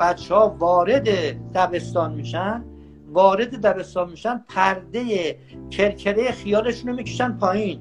بچه 0.00 0.34
ها 0.34 0.56
وارد 0.58 1.08
دبستان 1.52 2.14
میشن 2.14 2.64
وارد 3.12 3.60
دبستان 3.60 4.10
میشن 4.10 4.44
پرده 4.48 5.36
کرکره 5.70 6.30
خیالشون 6.30 6.90
رو 6.90 6.96
می‌کشن 6.96 7.32
پایین. 7.32 7.80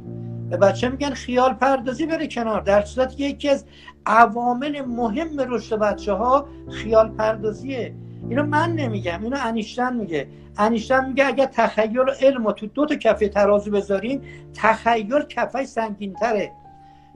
به 0.49 0.57
بچه 0.57 0.89
میگن 0.89 1.09
خیال 1.09 1.53
پردازی 1.53 2.05
بره 2.05 2.27
کنار. 2.27 2.61
در 2.61 2.85
صورت 2.85 3.17
که 3.17 3.23
یکی 3.23 3.49
از 3.49 3.65
عوامل 4.05 4.81
مهم 4.81 5.39
رشد 5.39 5.79
بچه 5.79 6.13
ها 6.13 6.47
خیال 6.71 7.09
پردازیه. 7.09 7.93
اینو 8.29 8.43
من 8.43 8.71
نمیگم 8.71 9.23
اینو 9.23 9.37
انیشتن 9.41 9.95
میگه. 9.95 10.27
انیشتن 10.57 11.07
میگه 11.07 11.25
اگر 11.25 11.45
تخیل 11.45 11.99
و 11.99 12.11
علم 12.21 12.45
رو 12.45 12.51
تو 12.51 12.67
دو 12.67 12.85
تا 12.85 12.95
کفه 12.95 13.29
ترازو 13.29 13.71
بذاریم 13.71 14.21
تخیل 14.53 15.21
کفه 15.21 15.65
سنگین 15.65 16.13
تره 16.13 16.51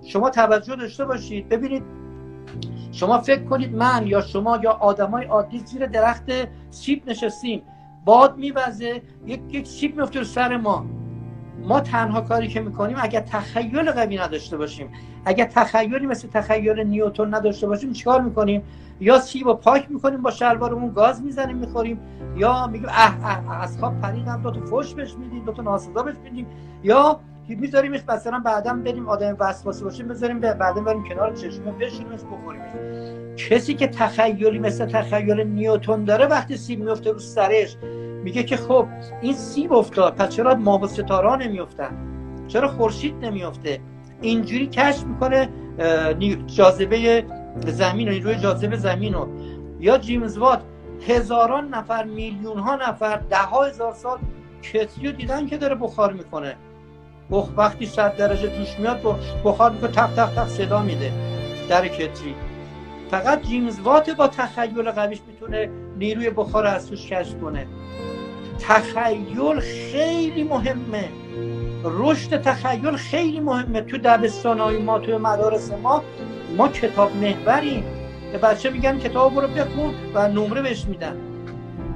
شما 0.06 0.30
توجه 0.30 0.76
داشته 0.76 1.06
باشید. 1.06 1.50
ببینید 1.50 1.84
شما 2.94 3.18
فکر 3.18 3.44
کنید 3.44 3.76
من 3.76 4.08
یا 4.08 4.22
شما 4.22 4.60
یا 4.64 4.72
آدمای 4.72 5.26
عادی 5.26 5.60
زیر 5.60 5.86
درخت 5.86 6.32
سیب 6.70 7.10
نشستیم. 7.10 7.62
باد 8.06 8.38
میوزه 8.38 9.02
یک 9.26 9.42
یک 9.50 9.68
سیب 9.68 9.98
میفته 9.98 10.20
رو 10.20 10.26
سر 10.26 10.58
ما. 10.58 10.86
ما 11.64 11.80
تنها 11.80 12.22
کاری 12.22 12.48
که 12.48 12.62
می‌کنیم 12.62 12.98
اگر 13.00 13.20
تخیل 13.22 13.92
قوی 13.92 14.18
نداشته 14.18 14.58
باشیم. 14.58 14.90
اگر 15.26 15.46
تخیلی 15.46 16.06
مثل 16.08 16.28
تخیل 16.28 16.80
نیوتون 16.80 17.36
نداشته 17.36 17.68
باشیم 17.68 17.94
چیکار 17.94 18.22
می‌کنیم؟ 18.22 18.64
یا 19.00 19.20
سیب 19.20 19.48
و 19.48 19.54
پاک 19.54 19.92
می‌کنیم 19.92 20.22
با 20.22 20.32
شلوارمون 20.32 20.94
گاز 20.94 21.22
می‌زنیم 21.22 21.58
می‌خوریم. 21.58 22.00
یا 22.36 22.68
میگیم 22.68 22.90
اه 22.90 23.18
اه 23.24 23.62
از 23.62 23.78
خواب 23.80 24.02
پریدم 24.02 24.42
دو 24.42 24.52
تا 24.52 24.66
فوش 24.66 24.94
بهش 24.94 25.14
میدیم 25.14 25.46
دو 25.46 25.52
تا 25.52 25.62
ناسزا 25.62 26.04
بهش 26.04 26.16
میدیم. 26.24 26.48
یا 26.84 27.20
میذاریمش 27.50 28.00
مثلا 28.08 28.40
بعدا 28.40 28.74
بریم 28.74 29.10
آدم 29.10 29.38
وسواسه 29.40 29.84
باشیم 29.84 30.08
بذاریم 30.08 30.40
بعدا 30.40 30.82
بریم 30.82 31.04
کنار 31.04 31.36
چشمه 31.36 31.72
بشونیمش 31.72 32.20
بخوریمش 32.20 32.72
کسی 33.38 33.74
که 33.74 33.88
تخیلی 33.88 34.60
مثل 34.60 34.86
تخیل 34.86 35.42
نیوتون 35.42 36.04
داره 36.04 36.26
وقتی 36.26 36.58
سیب 36.58 36.80
میفته 36.80 37.12
رو 37.12 37.20
سرش 37.20 37.78
میگه 38.24 38.44
که 38.44 38.58
خب 38.58 38.88
این 39.22 39.34
سیب 39.34 39.74
افتاد 39.74 40.16
پس 40.16 40.30
چرا 40.30 40.56
ماه 40.56 40.82
و 40.82 40.88
ستاره 40.88 41.48
نمیافتن؟ 41.48 41.98
چرا 42.48 42.68
خورشید 42.68 43.26
نمیافته؟ 43.26 43.80
اینجوری 44.22 44.68
کشف 44.68 45.04
می‌کنه 45.04 45.50
جاذبه 46.48 47.26
زمین 47.68 48.08
و 48.08 48.12
روی 48.12 48.36
جاذبه 48.36 48.76
زمین 48.76 49.14
رو. 49.14 49.28
یا 49.80 49.98
جیمز 49.98 50.38
وات 50.38 50.62
هزاران 51.08 51.68
نفر 51.68 52.04
میلیون 52.04 52.60
ها 52.60 52.76
نفر 52.76 53.18
ده 53.18 53.38
ها 53.38 53.64
هزار 53.64 53.94
سال 53.94 54.20
کتری 54.62 55.12
دیدن 55.12 55.48
که 55.48 55.58
داره 55.58 55.76
بخار 55.76 56.14
می‌کنه. 56.14 56.56
بخ 57.32 57.50
وقتی 57.58 57.86
صد 57.86 58.18
درجه 58.18 58.58
توش 58.58 58.80
میاد 58.80 59.02
بخار 59.46 59.72
می‌کنه 59.72 59.92
تق 59.92 60.14
تق 60.14 60.34
تق 60.36 60.48
صدا 60.48 60.82
میده. 60.82 61.12
در 61.70 61.88
کتری. 61.88 62.36
فقط 63.12 63.42
جیمز 63.42 63.80
وات 63.80 64.10
با 64.10 64.28
تخیل 64.28 64.92
قویش 64.92 65.20
می‌تونه 65.28 65.70
نیروی 65.98 66.30
بخار 66.30 66.68
از 66.68 66.90
توش 66.90 67.08
کشف 67.08 67.36
کنه. 67.42 67.68
تخیل 68.60 69.60
خیلی 69.60 70.44
مهمه. 70.44 71.10
رشد 71.84 72.42
تخیل 72.42 72.96
خیلی 72.96 73.40
مهمه. 73.40 73.82
تو 73.82 73.98
دبستان 73.98 74.60
های 74.60 74.78
ما 74.78 75.00
تو 75.00 75.20
مدارس 75.20 75.72
ما 75.72 76.04
ما 76.58 76.68
کتاب 76.68 77.12
محوریم. 77.16 77.84
به 78.32 78.38
بچه 78.38 78.70
میگن 78.70 79.00
کتاب 79.00 79.40
رو 79.40 79.48
بخون 79.48 79.94
و 80.14 80.28
نمره 80.28 80.62
بهش 80.62 80.86
میدن. 80.86 81.33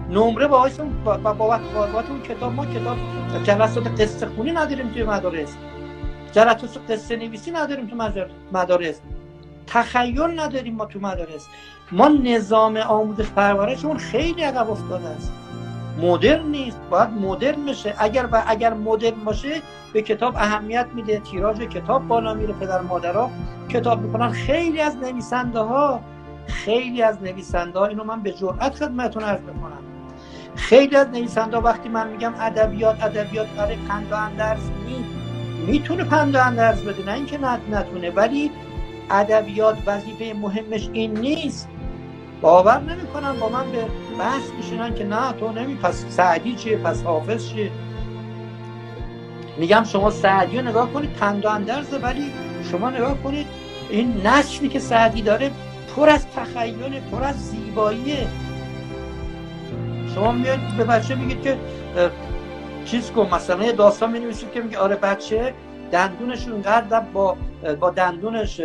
نمره 0.10 0.48
با 0.48 0.70
با 1.04 1.18
بابت 1.18 1.62
بابت 1.62 2.10
اون 2.10 2.22
کتاب 2.22 2.54
ما 2.54 2.66
کتاب 2.66 2.98
جلسات 3.44 4.02
قصه 4.02 4.26
خونی 4.26 4.52
نداریم 4.52 4.90
توی 4.90 5.04
مدارس. 5.04 5.56
جلسات 6.32 6.92
قصه 6.92 7.16
نویسی 7.16 7.52
نداریم 7.52 7.88
تو 7.88 7.96
مدارس. 8.52 9.02
تخیل 9.68 10.40
نداریم 10.40 10.76
ما 10.76 10.86
تو 10.86 11.00
مدارس. 11.00 11.48
ما 11.92 12.08
نظام 12.08 12.78
آموزش 12.78 13.30
پرورشمون 13.30 13.98
خیلی 13.98 14.42
عقب 14.42 14.70
افتاده 14.70 15.08
است. 15.08 15.34
مدرن 16.02 16.48
نیست 16.48 16.80
باید 16.90 17.10
مدرن 17.10 17.66
بشه. 17.66 17.96
اگر 17.98 18.28
و 18.32 18.44
اگر 18.48 18.74
مدرن 18.74 19.24
باشه 19.26 19.62
به 19.94 20.02
کتاب 20.02 20.36
اهمیت 20.36 20.86
میده 20.96 21.20
تیراژ 21.20 21.58
کتاب 21.58 22.08
بالا 22.08 22.34
میره 22.34 22.54
پدر 22.54 22.82
مادرها 22.82 23.32
کتاب 23.70 24.02
می‌کنن 24.02 24.30
خیلی 24.30 24.82
از 24.82 24.98
نویسنده 24.98 25.60
ها 25.60 26.02
خیلی 26.48 27.02
از 27.02 27.24
نویسنده 27.24 27.80
ها 27.80 27.86
اینو 27.86 28.04
من 28.04 28.22
به 28.22 28.32
جرئت 28.32 28.76
خدمتتون 28.76 29.24
عرض 29.24 29.42
می‌کنم. 29.42 29.97
خیلی 30.58 30.96
از 30.96 31.08
نویسنده 31.08 31.58
وقتی 31.58 31.90
من 31.90 32.08
میگم 32.08 32.34
ادبیات 32.40 33.04
ادبیات 33.04 33.48
برای 33.48 33.76
پند 33.76 34.12
و 34.12 34.16
اندرز 34.16 34.70
می 34.86 35.06
می‌تونه 35.68 36.04
پند 36.04 36.36
و 36.36 36.42
اندرز 36.42 36.82
بده 36.82 37.06
نه 37.06 37.14
اینکه 37.14 37.38
نتونه 37.72 38.12
ولی 38.12 38.52
ادبیات 39.10 39.78
وظیفه 39.86 40.34
مهمش 40.40 40.90
این 40.94 41.20
نیست. 41.20 41.70
باور 42.42 42.80
نمی‌کنن 42.80 43.40
با 43.40 43.50
من 43.50 43.72
به 43.72 43.86
بحث 44.20 44.50
میشنن 44.58 44.96
که 44.96 45.04
نه 45.04 45.34
تو 45.34 45.52
نمی 45.52 45.76
پس 45.76 46.06
سعدی 46.10 46.56
چیه؟ 46.56 46.78
پس 46.78 47.04
حافظ 47.04 47.50
چیه؟ 47.50 47.72
میگم 49.58 49.84
شما 49.84 50.10
سعدی 50.10 50.58
رو 50.58 50.68
نگاه 50.68 50.94
کنید 50.94 51.14
پند 51.14 51.46
و 51.46 51.50
اندرزه 51.50 51.98
ولی 51.98 52.32
شما 52.72 52.90
نگاه 52.90 53.18
کنید 53.24 53.48
این 53.90 54.22
نسلی 54.26 54.70
که 54.70 54.80
سعدی 54.80 55.22
داره 55.22 55.52
پر 55.96 56.10
از 56.10 56.26
تخیل 56.36 57.00
پر 57.00 57.24
از 57.24 57.50
زیباییه 57.50 58.28
شما 60.16 60.32
میاد 60.32 60.60
به 60.78 60.84
بچه 60.84 61.16
میگید 61.16 61.42
که 61.42 61.58
چیز 62.86 63.12
کن 63.12 63.30
مثلا 63.36 63.64
یه 63.64 63.72
داستان 63.72 64.12
می 64.12 64.34
که 64.54 64.62
میگه 64.62 64.78
آره 64.78 64.96
بچه 64.96 65.54
دندونش 65.92 66.48
اونقدر 66.48 67.00
با 67.00 67.38
با 67.80 67.90
دندونش 67.90 68.62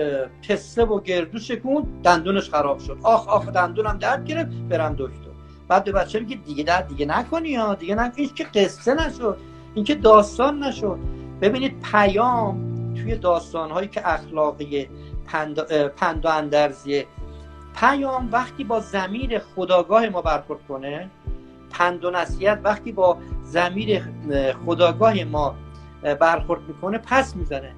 پسته 0.49 0.85
و 0.85 1.01
گردو 1.01 1.39
شکون 1.39 1.87
دندونش 2.05 2.51
خراب 2.51 2.79
شد. 2.79 2.99
آخ 3.03 3.29
آخ 3.29 3.49
دندونم 3.49 3.99
درد 3.99 4.25
گرفت 4.25 4.51
برم 4.51 4.95
دکتر. 4.99 5.33
بعد 5.69 5.85
به 5.85 5.93
بچه 5.93 6.21
میگه 6.21 6.37
دیگه 6.37 6.65
درد 6.65 6.89
دیگه 6.89 7.07
نکنی 7.07 7.49
یا 7.49 7.75
دیگه 7.75 7.95
نکنی 7.95 8.25
این 8.25 8.35
که 8.35 8.45
قصه 8.45 8.95
نشد 8.95 9.37
این 9.75 9.85
که 9.85 9.95
داستان 9.95 10.63
نشد. 10.65 10.99
ببینید 11.41 11.81
پیام 11.93 12.73
توی 12.95 13.17
داستان 13.17 13.71
هایی 13.71 13.89
که 13.89 14.09
اخلاقی 14.09 14.89
پند, 15.27 15.61
پند 15.89 16.25
و 16.25 16.29
اندرزیه 16.29 17.07
پیام 17.81 18.29
وقتی 18.33 18.65
با 18.65 18.81
زمیر 18.81 19.39
خداگاه 19.39 20.09
ما 20.09 20.23
برخورد 20.23 20.61
کنه 20.69 21.11
پند 21.73 22.05
و 22.05 22.11
نصیحت 22.11 22.61
وقتی 22.65 22.93
با 22.93 23.19
زمیر 23.43 24.03
خداگاه 24.67 25.25
ما 25.25 25.55
برخورد 26.21 26.61
می‌کنه 26.69 26.99
پس 26.99 27.37
می‌زنه. 27.37 27.73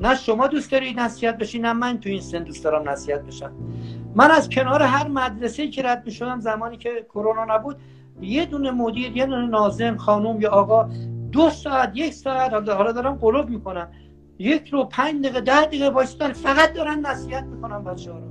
نه 0.00 0.14
شما 0.14 0.46
دوست 0.46 0.72
داری 0.72 0.94
نصیحت 0.94 1.38
بشی 1.38 1.58
نه 1.58 1.72
من 1.72 2.00
تو 2.00 2.08
این 2.08 2.20
سن 2.20 2.42
دوست 2.42 2.64
دارم 2.64 2.88
نصیحت 2.88 3.20
بشم. 3.20 3.52
من 4.14 4.30
از 4.30 4.48
کنار 4.48 4.82
هر 4.82 5.08
مدرسه 5.08 5.68
که 5.68 5.82
رد 5.82 6.02
می‌شدم 6.06 6.40
زمانی 6.40 6.76
که 6.76 7.06
کرونا 7.08 7.44
نبود 7.44 7.76
یه 8.20 8.46
دونه 8.46 8.70
مدیر 8.70 9.16
یه 9.16 9.26
دونه 9.26 9.46
ناظم 9.46 9.96
خانم 9.96 10.40
یا 10.40 10.50
آقا 10.50 10.90
دو 11.32 11.50
ساعت 11.50 11.92
یک 11.94 12.12
ساعت 12.12 12.52
حالا 12.52 12.92
دارم 12.92 13.14
قلوب 13.14 13.48
می‌کنم. 13.48 13.88
یک 14.38 14.68
رو 14.68 14.84
پنج 14.84 15.22
دقیقه 15.22 15.40
ده 15.40 15.64
دقیقه 15.64 15.88
وایستن 15.90 16.32
فقط 16.32 16.72
دارن 16.72 17.06
نصیحت 17.06 17.44
می‌کنن 17.44 17.84
بچه 17.84 18.12
ها 18.12 18.18
رو. 18.18 18.29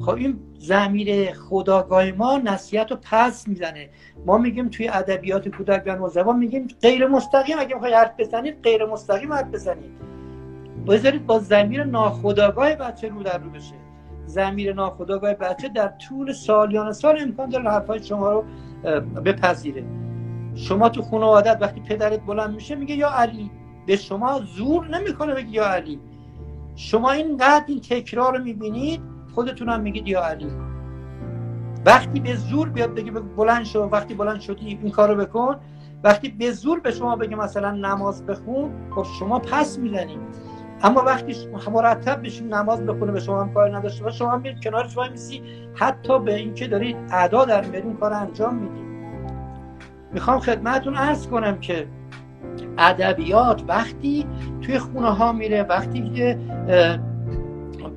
خب 0.00 0.14
این 0.14 0.38
زمیر 0.58 1.32
خداگاه 1.32 2.12
ما 2.12 2.38
نصیحت 2.44 2.90
رو 2.90 2.98
پس 3.02 3.48
می‌زنه. 3.48 3.88
ما 4.26 4.38
میگیم 4.38 4.68
توی 4.68 4.88
ادبیات 4.88 5.48
کودک 5.48 5.82
و 5.86 5.96
نوجوان 5.96 6.38
میگیم 6.38 6.66
غیر 6.82 7.06
مستقیم. 7.06 7.56
اگه 7.58 7.74
می‌خوای 7.74 7.94
حرف 7.94 8.12
بزنید 8.18 8.62
غیر 8.62 8.84
مستقیم 8.84 9.32
حرف 9.32 9.48
بزنید 9.48 9.90
بذارید 10.86 11.26
با 11.26 11.38
زمیر 11.38 11.84
ناخداگاه 11.84 12.74
بچه 12.74 13.08
رو 13.08 13.22
در 13.22 13.38
رو 13.38 13.50
بشه. 13.50 13.74
زمیر 14.26 14.74
ناخداگاه 14.74 15.34
بچه 15.34 15.68
در 15.68 15.88
طول 15.88 16.32
سالیان 16.32 16.92
سال 16.92 17.18
امکان 17.20 17.48
داره 17.48 17.70
حرفای 17.70 18.02
شما 18.02 18.30
رو 18.30 18.44
بپذیره. 19.24 19.84
شما 20.54 20.88
تو 20.88 21.02
خانوادت 21.02 21.58
وقتی 21.60 21.80
پدرت 21.80 22.20
بلند 22.20 22.54
میشه 22.54 22.74
میگه 22.74 22.94
یا 22.94 23.10
علی. 23.10 23.50
به 23.86 23.96
شما 23.96 24.40
زور 24.40 24.88
نمی‌کنه 24.88 25.34
بگی 25.34 25.52
یا 25.52 25.66
علی. 25.66 26.00
شما 26.76 27.10
اینقدر 27.10 27.64
این 27.68 27.80
تکرار 27.80 28.36
رو 28.38 28.44
می‌بینید 28.44 29.00
خودتون 29.34 29.68
هم 29.68 29.80
میگید 29.80 30.08
یا 30.08 30.24
علی؟ 30.24 30.50
وقتی 31.86 32.20
به 32.20 32.36
زور 32.36 32.68
بیاد 32.68 32.94
بگه 32.94 33.10
بلند 33.10 33.64
شو 33.64 33.80
وقتی 33.80 34.14
بلند 34.14 34.40
شدی 34.40 34.66
این 34.82 34.90
کارو 34.90 35.14
بکن. 35.14 35.56
وقتی 36.04 36.28
به 36.28 36.50
زور 36.50 36.80
به 36.80 36.90
شما 36.90 37.16
بگه 37.16 37.36
مثلا 37.36 37.70
نماز 37.70 38.26
بخون 38.26 38.70
خب 38.90 39.06
شما 39.18 39.38
پس 39.38 39.78
می‌زنید 39.78 40.18
اما 40.82 41.02
وقتی 41.06 41.36
مرتب 41.72 42.22
بشین 42.22 42.54
نماز 42.54 42.86
بخونه 42.86 43.12
به 43.12 43.20
شما 43.20 43.40
هم 43.40 43.54
کار 43.54 43.76
نداشته 43.76 44.04
باشه 44.04 44.16
شما 44.16 44.36
میرید 44.36 44.64
کنارش 44.64 44.96
وای 44.96 45.08
میسی. 45.08 45.42
حتی 45.74 46.18
به 46.18 46.34
اینکه 46.34 46.68
دارید 46.68 46.96
ادا 47.12 47.44
در 47.44 47.64
میارین 47.64 47.96
کار 47.96 48.12
انجام 48.12 48.54
می‌دید 48.54 48.90
می‌خوام 50.12 50.38
خدمتون 50.40 50.96
ارز 50.96 51.26
کنم 51.26 51.60
که 51.60 51.86
ادبیات 52.78 53.62
وقتی 53.68 54.26
توی 54.60 54.78
خونه 54.78 55.10
ها 55.10 55.32
میره 55.32 55.62
وقتی 55.62 56.10
که 56.10 56.38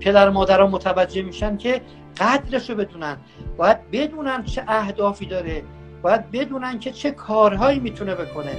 پدر 0.03 0.29
و 0.29 0.31
مادرها 0.31 0.67
متوجه 0.67 1.21
میشن 1.21 1.57
که 1.57 1.81
قدرش 2.17 2.69
رو 2.69 2.75
بدونن. 2.75 3.17
باید 3.57 3.91
بدونن 3.91 4.43
چه 4.43 4.63
اهدافی 4.67 5.25
داره. 5.25 5.63
باید 6.01 6.31
بدونن 6.31 6.79
که 6.79 6.91
چه 6.91 7.11
کارهایی 7.11 7.79
می‌تونه 7.79 8.15
بکنه. 8.15 8.51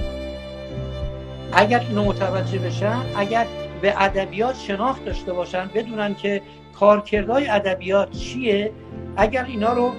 اگر 1.53 1.79
اینو 1.79 2.05
متوجه 2.05 2.59
بشن 2.59 3.01
اگر 3.15 3.45
به 3.81 3.93
ادبیات 4.03 4.55
شناخت 4.55 5.05
داشته 5.05 5.33
باشن 5.33 5.69
بدونن 5.73 6.15
که 6.15 6.41
کارکردهای 6.79 7.49
ادبیات 7.49 8.11
چیه 8.11 8.71
اگر 9.17 9.45
اینا 9.45 9.73
رو 9.73 9.91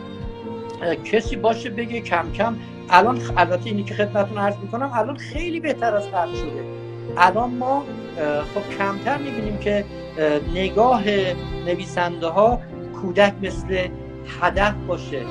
کسی 1.05 1.37
باشه 1.37 1.71
بگه 1.71 2.01
کم 2.01 2.33
کم 2.33 2.57
الان 2.91 3.21
البته 3.37 3.67
اینی 3.67 3.83
که 3.83 3.95
خدمتتون 3.95 4.39
عرض 4.39 4.57
می‌کنم 4.57 4.91
الان 4.95 5.17
خیلی 5.17 5.61
بهتر 5.61 5.95
از 5.95 6.11
قبل 6.11 6.35
شده. 6.35 6.65
الان 7.17 7.51
ما 7.51 7.85
خب 8.55 8.79
کمتر 8.79 9.19
می‌بینیم 9.19 9.59
که 9.59 9.85
نگاه 10.55 11.03
نویسنده 11.67 12.27
ها 12.27 12.61
کودک 13.01 13.35
مثل 13.43 13.89
هدف 14.41 14.75
باشه. 14.87 15.23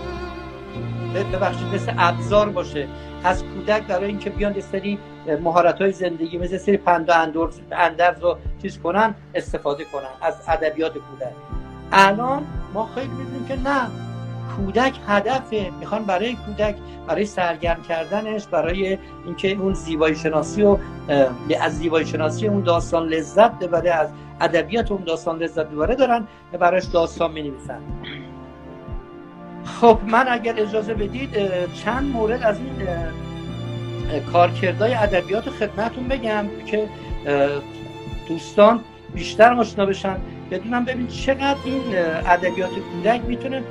ببخشید 1.33 1.67
مثل 1.67 1.93
ابزار 1.97 2.49
باشه. 2.49 2.87
از 3.23 3.43
کودک 3.43 3.83
برای 3.83 4.07
اینکه 4.07 4.29
بیان 4.29 4.55
یه 4.55 4.61
سری 4.61 4.99
مهارت 5.43 5.81
های 5.81 5.91
زندگی 5.91 6.37
مثل 6.37 6.57
سری 6.57 6.77
پند 6.77 7.09
و 7.09 7.13
اندرز 7.71 8.21
رو 8.21 8.37
چیز 8.61 8.79
کنن 8.79 9.15
استفاده 9.35 9.83
کنن 9.83 10.09
از 10.21 10.35
ادبیات 10.47 10.93
کودک. 10.93 11.33
الان 11.91 12.43
ما 12.73 12.89
خیلی 12.95 13.07
می‌بینیم 13.07 13.45
که 13.47 13.55
نه. 13.55 13.87
کودک 14.55 14.93
هدفه. 15.07 15.71
می‌خوان 15.79 16.03
برای 16.03 16.35
کودک 16.35 16.75
برای 17.07 17.25
سرگرم 17.25 17.81
کردنش 17.81 18.47
برای 18.47 18.97
اینکه 19.25 19.51
اون 19.51 19.73
زیبایی 19.73 20.15
شناسی 20.15 20.63
و 20.63 20.77
از 21.61 21.77
زیبایی 21.77 22.05
شناسی 22.05 22.47
اون 22.47 22.61
داستان 22.61 23.07
لذت 23.07 23.59
ببره 23.59 23.91
از 23.91 24.09
ادبیات 24.41 24.91
اون 24.91 25.03
داستان 25.03 25.39
لذت 25.39 25.65
ببره 25.67 25.95
دارن 25.95 26.27
براش 26.59 26.85
داستان 26.85 27.31
می 27.31 27.41
نویسن 27.41 27.81
خب 29.65 29.99
من 30.07 30.25
اگر 30.29 30.53
اجازه 30.57 30.93
بدید 30.93 31.29
چند 31.73 32.03
مورد 32.13 32.43
از 32.43 32.57
این 32.59 32.87
کارکردهای 34.33 34.93
ادبیات 34.93 35.49
خدمتون 35.49 36.07
بگم 36.07 36.45
که 36.65 36.89
دوستان 38.27 38.79
بیشتر 39.13 39.53
آشنا 39.53 39.85
بشن 39.85 40.17
بدونم 40.51 40.85
ببین 40.85 41.07
چقدر 41.07 41.57
این 41.65 41.81
ادبیات 42.25 42.69
کودک 42.69 43.21
می‌تونه 43.27 43.63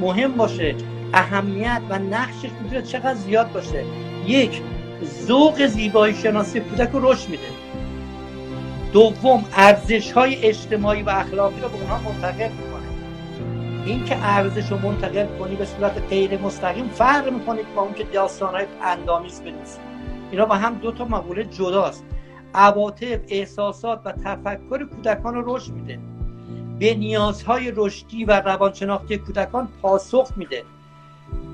مهم 0.00 0.32
باشه 0.32 0.74
اهمیت 1.14 1.80
و 1.88 1.98
نقشش 1.98 2.48
می‌تونه 2.62 2.82
چقدر 2.82 3.14
زیاد 3.14 3.52
باشه. 3.52 3.84
یک 4.26 4.62
ذوق 5.04 5.66
زیبایی 5.66 6.14
شناسی 6.14 6.60
کودک 6.60 6.90
رو 6.90 7.12
رشد 7.12 7.28
میده. 7.28 7.42
دوم 8.92 9.44
ارزش 9.52 10.12
های 10.12 10.46
اجتماعی 10.46 11.02
و 11.02 11.10
اخلاقی 11.10 11.60
رو 11.60 11.68
به 11.68 11.74
اونها 11.74 11.98
منتقل 11.98 12.50
می‌کنه. 12.52 12.80
این 13.86 14.04
که 14.04 14.16
ارزش 14.16 14.70
رو 14.70 14.78
منتقل 14.78 15.26
کنی 15.38 15.56
به 15.56 15.64
صورت 15.64 16.02
غیر 16.10 16.38
مستقیم 16.38 16.88
فرق 16.88 17.32
می‌کنید 17.32 17.74
با 17.74 17.82
اون 17.82 17.94
که 17.94 18.04
داستان 18.04 18.54
های 18.54 18.66
اندامیز 18.82 19.40
بنویسید 19.40 19.80
اینا 20.30 20.44
با 20.44 20.54
هم 20.54 20.74
دو 20.74 20.92
تا 20.92 21.04
مقوله 21.04 21.44
جداست. 21.44 22.04
عواطف 22.54 23.18
احساسات 23.28 24.00
و 24.04 24.12
تفکر 24.12 24.84
کودکان 24.84 25.34
رو 25.34 25.56
رشد 25.56 25.72
میده. 25.72 25.98
به 26.78 26.94
نیازهای 26.94 27.72
رشدی 27.76 28.24
و 28.24 28.40
روانشناختی 28.40 29.18
کودکان 29.18 29.68
پاسخ 29.82 30.32
میده. 30.36 30.62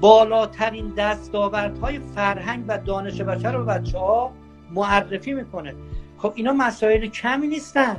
بالاترین 0.00 0.92
دستاوردهای 0.96 1.98
فرهنگ 1.98 2.64
و 2.68 2.78
دانش 2.78 3.20
بشر 3.20 3.52
رو 3.52 3.64
بچه 3.64 3.98
ها 3.98 4.32
معرفی 4.74 5.32
می‌کنه. 5.34 5.74
خب 6.18 6.32
اینا 6.34 6.52
مسائل 6.52 7.06
کمی 7.06 7.46
نیستن. 7.46 7.96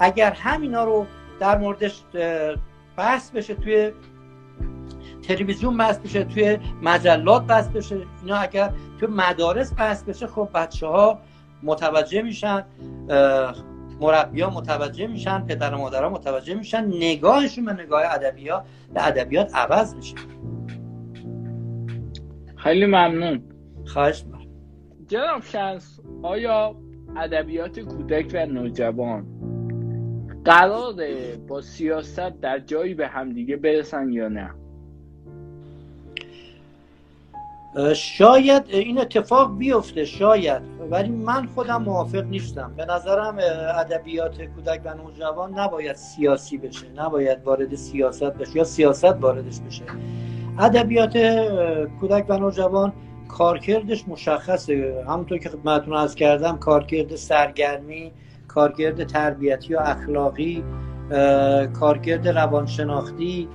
اگر 0.00 0.32
همینا 0.32 0.84
رو 0.84 1.06
در 1.40 1.58
موردش 1.58 2.02
بحث 2.96 3.30
بشه 3.30 3.54
توی 3.54 3.92
تلویزیون 5.22 5.76
بحث 5.76 5.98
بشه 5.98 6.24
توی 6.24 6.58
مجلات 6.82 7.46
بحث 7.46 7.68
بشه 7.68 7.96
اینا 8.22 8.36
اگر 8.36 8.72
توی 9.00 9.08
مدارس 9.08 9.72
بحث 9.76 10.02
بشه 10.02 10.26
خب 10.26 10.48
بچه 10.54 10.86
ها 10.86 11.18
متوجه 11.62 12.22
میشن 12.22 12.64
مربی 14.00 14.40
ها 14.40 14.50
متوجه 14.50 15.06
میشن 15.06 15.46
پدر 15.46 15.74
و 15.74 15.78
مادر 15.78 16.02
ها 16.04 16.10
متوجه 16.10 16.54
میشن 16.54 16.84
نگاهشون 16.84 17.64
به 17.64 17.72
نگاه 17.72 18.02
ادبیات 18.04 18.64
به 18.94 19.06
ادبیات 19.06 19.54
عوض 19.54 19.94
میشه. 19.94 20.14
خیلی 22.56 22.86
ممنون. 22.86 23.42
خواهش 23.86 24.24
جناب 25.06 25.42
شنس 25.42 26.00
آیا 26.22 26.76
ادبیات 27.16 27.80
کودک 27.80 28.30
و 28.34 28.46
نوجوان. 28.46 29.26
قراره 30.44 31.36
با 31.48 31.60
سیاست 31.60 32.40
در 32.40 32.58
جایی 32.58 32.94
به 32.94 33.06
همدیگه 33.06 33.56
برسن 33.56 34.12
یا 34.12 34.28
نه؟ 34.28 34.50
شاید 37.94 38.62
این 38.68 38.98
اتفاق 38.98 39.58
بیفته 39.58 40.04
شاید. 40.04 40.62
ولی 40.90 41.08
من 41.08 41.46
خودم 41.46 41.82
موافق 41.82 42.24
نیستم. 42.24 42.72
به 42.76 42.84
نظرم 42.84 43.38
ادبیات 43.78 44.42
کودک 44.42 44.80
و 44.84 44.94
نوجوان 44.94 45.58
نباید 45.58 45.96
سیاسی 45.96 46.58
بشه 46.58 46.86
نباید 46.96 47.44
وارد 47.44 47.74
سیاست 47.74 48.32
بشه 48.32 48.56
یا 48.56 48.64
سیاست 48.64 49.04
واردش 49.04 49.60
بشه. 49.60 49.84
ادبیات 50.58 51.18
کودک 52.00 52.24
و 52.28 52.38
نوجوان 52.38 52.92
کارکردش 53.28 54.08
مشخصه. 54.08 55.04
همونطور 55.08 55.38
که 55.38 55.48
خدمتتون 55.48 55.94
از 55.94 56.14
کردم 56.14 56.56
کارکرد 56.56 57.16
سرگرمی 57.16 58.12
کارکرد 58.48 59.04
تربیتی 59.04 59.74
و 59.74 59.78
اخلاقی 59.78 60.64
کارکرد 61.80 62.28
روانشناختی 62.28 63.48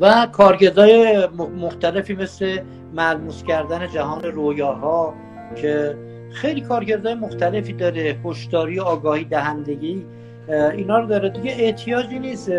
و 0.00 0.26
کارکردهای 0.32 1.26
مختلفی 1.60 2.14
مثل 2.14 2.58
ملموس 2.94 3.42
کردن 3.42 3.88
جهان 3.88 4.22
رویاها 4.22 5.14
که 5.56 5.96
خیلی 6.32 6.60
کارکردهای 6.60 7.14
مختلفی 7.14 7.72
داره. 7.72 8.16
هشداری 8.24 8.80
آگاهی 8.80 9.24
دهندگی 9.24 10.06
اینا 10.48 10.98
رو 10.98 11.06
داره. 11.06 11.28
دیگه 11.28 11.54
احتیاجی 11.58 12.18
نیست 12.18 12.52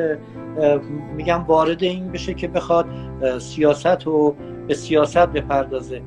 میگم 1.15 1.43
وارد 1.43 1.83
این 1.83 2.11
بشه 2.11 2.33
که 2.33 2.47
بخواد 2.47 2.85
سیاست 3.39 4.07
و 4.07 4.35
به 4.71 4.77
سیاست 4.77 5.17
بپردازه. 5.17 6.01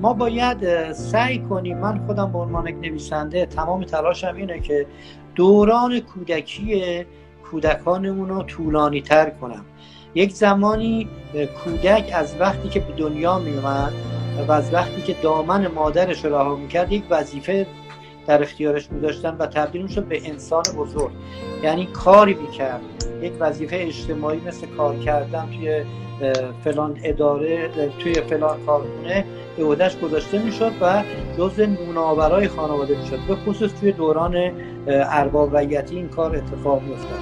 ما 0.00 0.12
باید 0.12 0.92
سعی 0.92 1.38
کنیم 1.38 1.78
من 1.78 2.06
خودم 2.06 2.32
به 2.32 2.38
عنوان 2.38 2.66
یک 2.66 2.76
نویسنده 2.76 3.46
تمام 3.46 3.84
تلاشم 3.84 4.34
اینه 4.36 4.60
که 4.60 4.86
دوران 5.34 6.00
کودکی 6.00 7.04
کودکانمون 7.50 8.28
رو 8.28 8.42
طولانی 8.42 9.00
تر 9.00 9.30
کنم. 9.30 9.64
یک 10.14 10.32
زمانی 10.32 11.08
کودک 11.64 12.10
از 12.14 12.36
وقتی 12.40 12.68
که 12.68 12.80
به 12.80 12.92
دنیا 12.92 13.38
می 13.38 13.50
اومد 13.50 13.92
و 14.48 14.52
از 14.52 14.74
وقتی 14.74 15.02
که 15.02 15.16
دامن 15.22 15.66
مادرش 15.66 16.24
رو 16.24 16.34
رها 16.34 16.56
می‌کرد 16.56 16.92
یک 16.92 17.04
وظیفه 17.10 17.66
در 18.26 18.42
اختیارش 18.42 18.92
میداشتن 18.92 19.36
و 19.38 19.46
تبدیل 19.46 19.82
می‌شد 19.82 20.04
به 20.04 20.28
انسان 20.28 20.62
بزرگ. 20.78 21.12
یعنی 21.62 21.86
کاری 21.86 22.34
می‌کرد. 22.34 22.80
یک 23.22 23.32
وظیفه 23.40 23.76
اجتماعی 23.80 24.40
مثل 24.46 24.66
کار 24.66 24.96
کردن 24.96 25.46
توی 25.46 25.84
فلان 26.64 27.00
اداره 27.04 27.70
توی 27.98 28.14
فلان 28.14 28.66
کارخونه 28.66 29.24
به 29.56 29.64
عهدهش 29.64 29.96
گذاشته 29.96 30.42
می‌شد 30.42 30.72
و 30.80 31.02
جز 31.38 31.60
نونآورای 31.60 32.48
خانواده 32.48 32.98
می‌شد. 32.98 33.18
به 33.28 33.34
خصوص 33.34 33.72
توی 33.72 33.92
دوران 33.92 34.52
ارباب 34.88 35.56
رعیتی 35.56 35.96
این 35.96 36.08
کار 36.08 36.36
اتفاق 36.36 36.82
میافتاد. 36.82 37.18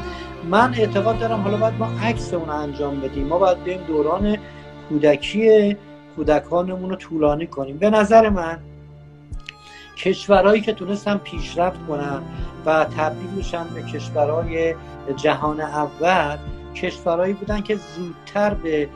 من 0.50 0.74
اعتقاد 0.74 1.18
دارم 1.18 1.40
حالا 1.40 1.56
باید 1.56 1.74
ما 1.78 1.88
عکس 2.02 2.34
اون 2.34 2.50
انجام 2.50 3.00
بدیم. 3.00 3.26
ما 3.26 3.38
باید 3.38 3.64
بریم 3.64 3.80
دوران 3.86 4.36
کودکی 4.88 5.76
کودکانمون 6.16 6.90
رو 6.90 6.96
طولانی 6.96 7.46
کنیم. 7.46 7.78
به 7.78 7.90
نظر 7.90 8.28
من 8.28 8.58
کشورهایی 9.96 10.60
که 10.60 10.72
تونستن 10.72 11.16
پیشرفت 11.16 11.86
کنن 11.88 12.22
و 12.66 12.84
تبدیل 12.84 13.30
میشن 13.36 13.64
به 13.74 13.82
کشورهای 13.82 14.74
جهان 15.16 15.60
اول 15.60 16.36
کشورهایی 16.74 17.32
بودن 17.32 17.60
که 17.60 17.76
زودتر 17.76 18.54
به 18.54 18.88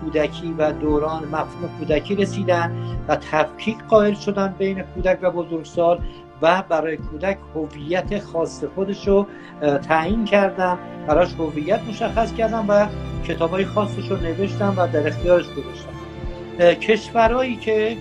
کودکی 0.00 0.54
و 0.58 0.72
دوران 0.72 1.24
مفهوم 1.24 1.70
کودکی 1.78 2.14
رسیدن 2.14 2.98
و 3.08 3.16
تفکیک 3.16 3.78
قائل 3.88 4.14
شدن 4.14 4.54
بین 4.58 4.82
کودک 4.82 5.18
و 5.22 5.30
بزرگسال 5.30 6.00
و 6.42 6.62
برای 6.68 6.96
کودک 6.96 7.38
هویت 7.54 8.18
خاص 8.18 8.64
خودش 8.74 9.08
رو 9.08 9.26
تعیین 9.88 10.24
کردن 10.24 10.78
براش 11.06 11.34
هویت 11.34 11.80
مشخص 11.88 12.34
کردن 12.34 12.66
و 12.66 12.86
کتاب 13.24 13.50
های 13.50 13.64
خاصش 13.64 14.10
رو 14.10 14.16
نوشتن 14.16 14.74
و 14.76 14.86
در 14.92 15.06
اختیارش 15.06 15.46
گذاشتن. 15.46 15.92
کشورهایی 16.74 17.56
که 17.56 17.96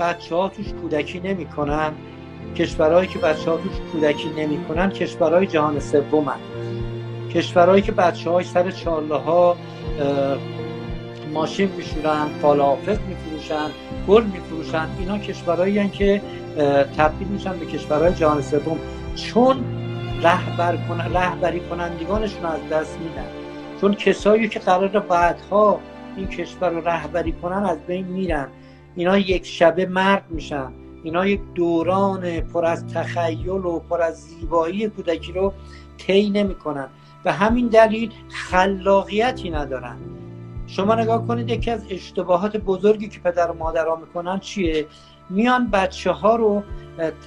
بچه 0.00 0.34
ها 0.34 0.48
توش 0.48 0.72
کودکی 0.72 1.20
نمی‌کنن 1.20 1.92
کشورهایی 2.56 3.08
که 3.08 3.18
بچه 3.18 3.50
ها 3.50 3.56
توش 3.56 3.72
کودکی 3.92 4.30
نمی‌کنن 4.36 4.90
کشورهای 4.90 5.46
جهان 5.46 5.80
سومن. 5.80 6.36
کشورهایی 7.34 7.82
که 7.82 7.92
بچه 7.92 8.30
های 8.30 8.44
سر 8.44 8.70
چاله 8.70 9.16
ها 9.16 9.56
ماشین 11.32 11.68
میشورن 11.76 12.26
فالافل 12.42 12.96
میفروشن 13.08 13.70
گل 14.08 14.24
میفروشن 14.24 14.86
اینا 14.98 15.18
کشورهایی 15.18 15.88
که 15.88 16.22
تبدیل 16.96 17.28
میشن 17.28 17.58
به 17.58 17.66
کشورهای 17.66 18.14
جهان 18.14 18.42
سوم. 18.42 18.78
چون 19.14 19.64
رهبر 20.22 20.78
رهبری 21.14 21.60
کنندگانشون 21.60 22.44
از 22.44 22.68
دست 22.72 22.98
میدن. 22.98 23.26
چون 23.80 23.94
کسایی 23.94 24.48
که 24.48 24.58
قرار 24.58 24.88
بعدها 24.88 25.80
این 26.16 26.28
کشور 26.28 26.68
رو 26.68 26.88
رهبری 26.88 27.32
کنن 27.32 27.64
از 27.64 27.78
بین 27.86 28.06
میرن. 28.06 28.48
اینا 28.94 29.18
یک 29.18 29.46
شبه 29.46 29.86
مرد 29.86 30.24
میشن. 30.30 30.72
اینا 31.04 31.26
یک 31.26 31.40
دوران 31.54 32.40
پر 32.40 32.64
از 32.64 32.86
تخیل 32.86 33.48
و 33.48 33.78
پر 33.78 34.02
از 34.02 34.22
زیبایی 34.22 34.88
کودکی 34.88 35.32
رو 35.32 35.52
طی 35.98 36.30
نمی‌کنن. 36.30 36.88
به 37.24 37.32
همین 37.32 37.68
دلیل 37.68 38.12
خلاقیتی 38.28 39.50
ندارن. 39.50 39.96
شما 40.66 40.94
نگاه 40.94 41.26
کنید 41.26 41.50
یکی 41.50 41.70
از 41.70 41.86
اشتباهات 41.90 42.56
بزرگی 42.56 43.08
که 43.08 43.20
پدر 43.20 43.50
و 43.50 43.54
مادرها 43.54 43.96
می‌کنن 43.96 44.38
چیه؟ 44.38 44.86
میان 45.30 45.70
بچه 45.70 46.10
ها 46.10 46.36
رو 46.36 46.62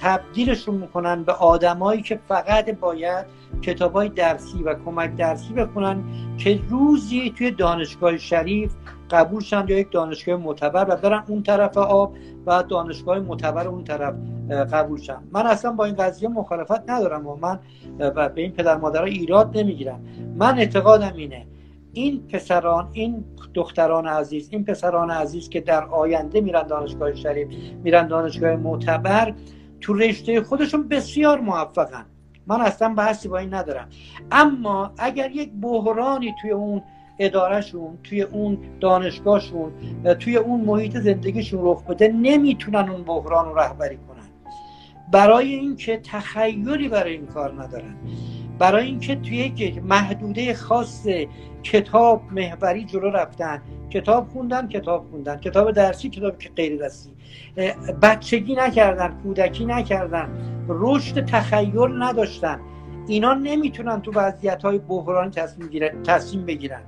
تبدیلشون 0.00 0.74
می‌کنن 0.74 1.22
به 1.22 1.32
آدمایی 1.32 2.02
که 2.02 2.20
فقط 2.28 2.70
باید 2.70 3.26
کتاب 3.62 3.92
های 3.92 4.08
درسی 4.08 4.62
و 4.62 4.74
کمک 4.84 5.16
درسی 5.16 5.52
بخونن 5.52 6.04
که 6.38 6.60
روزی 6.68 7.34
توی 7.38 7.50
دانشگاه 7.50 8.18
شریف 8.18 8.72
قبول 9.10 9.42
شن 9.42 9.64
یا 9.68 9.78
یک 9.78 9.92
دانشگاه 9.92 10.36
معتبر 10.36 10.86
و 10.88 10.96
برن 10.96 11.24
اون 11.28 11.42
طرف 11.42 11.78
آب 11.78 12.14
و 12.46 12.62
دانشگاه 12.62 13.18
معتبر 13.18 13.68
اون 13.68 13.84
طرف 13.84 14.14
قبول 14.72 15.00
شن. 15.00 15.22
من 15.32 15.46
اصلا 15.46 15.72
با 15.72 15.84
این 15.84 15.94
قضیه 15.94 16.28
مخالفت 16.28 16.90
ندارم 16.90 17.26
و 17.26 17.36
من 17.36 17.58
و 17.98 18.28
به 18.28 18.42
این 18.42 18.52
پدر 18.52 18.76
مادرها 18.76 19.04
ایراد 19.04 19.58
نمی‌گیرم. 19.58 20.00
من 20.36 20.58
اعتقادم 20.58 21.12
اینه 21.16 21.46
این 21.92 22.26
پسران 22.28 22.88
این 22.92 23.24
دختران 23.54 24.06
عزیز 24.06 24.48
این 24.52 24.64
پسران 24.64 25.10
عزیز 25.10 25.48
که 25.48 25.60
در 25.60 25.84
آینده 25.84 26.40
میرن 26.40 26.66
دانشگاه 26.66 27.14
شریف 27.14 27.48
میرن 27.84 28.06
دانشگاه 28.06 28.56
معتبر 28.56 29.34
تو 29.80 29.94
رشته 29.94 30.42
خودشون 30.42 30.88
بسیار 30.88 31.40
موفقن. 31.40 32.06
من 32.46 32.60
اصلا 32.60 32.94
بحثی 32.94 33.28
با 33.28 33.38
این 33.38 33.54
ندارم. 33.54 33.88
اما 34.32 34.92
اگر 34.98 35.30
یک 35.30 35.52
بحرانی 35.60 36.34
توی 36.42 36.50
اون 36.50 36.82
ادارهشون 37.18 37.98
توی 38.04 38.22
اون 38.22 38.58
دانشگاهشون 38.80 39.72
توی 40.20 40.36
اون 40.36 40.60
محیط 40.60 40.96
زندگیشون 40.96 41.60
رخ 41.62 41.82
بده 41.82 42.08
نمی‌تونن 42.08 42.88
اون 42.88 43.02
بحران 43.02 43.44
رو 43.44 43.58
رهبری 43.58 43.96
کنن. 43.96 44.16
برای 45.12 45.54
اینکه 45.54 45.96
تخیلی 45.96 46.88
برای 46.88 47.12
این 47.12 47.26
کار 47.26 47.62
ندارن. 47.62 47.94
برای 48.58 48.86
اینکه 48.86 49.16
توی 49.16 49.36
یک 49.36 49.82
محدوده 49.84 50.54
خاص 50.54 51.06
کتاب 51.62 52.22
محوری 52.30 52.84
جلو 52.84 53.10
رفتن. 53.10 53.62
کتاب 53.90 54.28
خوندن 54.28 54.68
کتاب 54.68 55.06
خوندن. 55.10 55.36
کتاب 55.36 55.70
درسی 55.70 56.08
کتاب 56.08 56.38
که 56.38 56.50
غیر 56.56 56.84
دستی 56.84 57.10
بچگی 58.02 58.54
نکردن 58.54 59.20
کودکی 59.22 59.64
نکردن. 59.64 60.28
رشد 60.68 61.24
تخیل 61.24 62.02
نداشتن. 62.02 62.60
اینا 63.08 63.34
نمی‌تونن 63.34 64.02
تو 64.02 64.12
وضعیت 64.14 64.62
های 64.62 64.78
بحران 64.78 65.30
تصمیم, 65.30 66.02
تصمیم 66.06 66.46
بگیرن. 66.46 66.80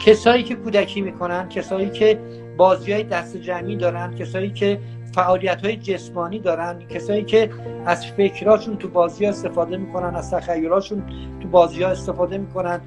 کسایی 0.00 0.42
که 0.42 0.54
کودکی 0.54 1.00
می‌کنن 1.00 1.48
کسایی 1.48 1.90
که 1.90 2.18
بازی 2.56 2.92
های 2.92 3.02
دست 3.02 3.36
جمعی 3.36 3.76
دارن 3.76 4.14
کسایی 4.14 4.50
که 4.50 4.80
فعالیت 5.14 5.64
های 5.64 5.76
جسمانی 5.76 6.38
دارن 6.38 6.78
کسایی 6.88 7.24
که 7.24 7.50
از 7.86 8.06
فکراشون 8.06 8.76
تو 8.76 8.88
بازی 8.88 9.24
ها 9.24 9.30
استفاده 9.30 9.76
می‌کنن 9.76 10.16
از 10.16 10.30
تخیلاشون 10.30 11.02
تو 11.40 11.48
بازی 11.48 11.82
ها 11.82 11.90
استفاده 11.90 12.38
می‌کنن 12.38 12.80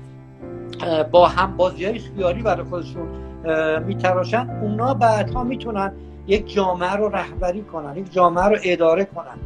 با 1.12 1.28
هم 1.28 1.58
بازی 1.58 1.86
های 1.86 2.00
خیالی 2.00 2.41
برای 2.41 2.64
خودشون 2.64 3.08
میتراشن 3.86 4.50
اونا 4.62 4.93
بعدها 4.93 5.43
می‌تونن 5.43 5.91
یک 6.28 6.54
جامعه 6.54 6.93
رو 6.93 7.10
رهبری 7.10 7.62
کنن 7.62 7.97
یک 7.97 8.14
جامعه 8.14 8.45
رو 8.45 8.58
اداره 8.64 9.06
کنن. 9.06 9.38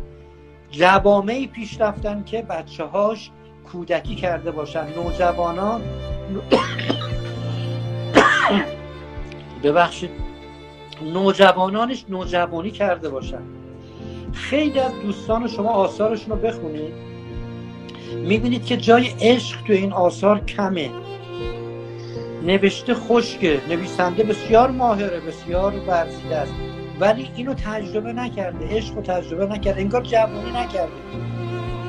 جوامعی 0.73 1.47
پیش 1.47 1.81
رفتن 1.81 2.23
که 2.23 2.41
بچه 2.41 2.83
هاش 2.83 3.31
کودکی 3.71 4.15
کرده 4.15 4.51
باشن. 4.51 4.87
نوجوانان 4.95 5.81
ببخشید. 9.63 10.09
نوجوانانش 11.13 12.05
نوجوانی 12.09 12.71
کرده 12.71 13.09
باشن. 13.09 13.41
خیلی 14.33 14.79
از 14.79 14.91
دوستان 15.03 15.47
شما 15.47 15.69
آثارشون 15.69 16.29
رو 16.29 16.47
بخونید. 16.47 16.93
می‌بینید 18.15 18.65
که 18.65 18.77
جای 18.77 19.09
عشق 19.21 19.63
تو 19.67 19.73
این 19.73 19.93
آثار 19.93 20.45
کمه. 20.45 20.89
نوشته 22.43 22.93
خشکه 22.93 23.61
نویسنده 23.69 24.23
بسیار 24.23 24.71
ماهره 24.71 25.19
بسیار 25.19 25.73
ورزیده 25.87 26.35
است. 26.35 26.53
ولی 26.99 27.29
اینو 27.35 27.53
تجربه 27.53 28.13
نکرده 28.13 28.67
عشق 28.67 28.95
رو 28.95 29.01
تجربه 29.01 29.45
نکرده 29.45 29.81
انگار 29.81 30.01
جوانی 30.01 30.51
نکرده. 30.51 30.91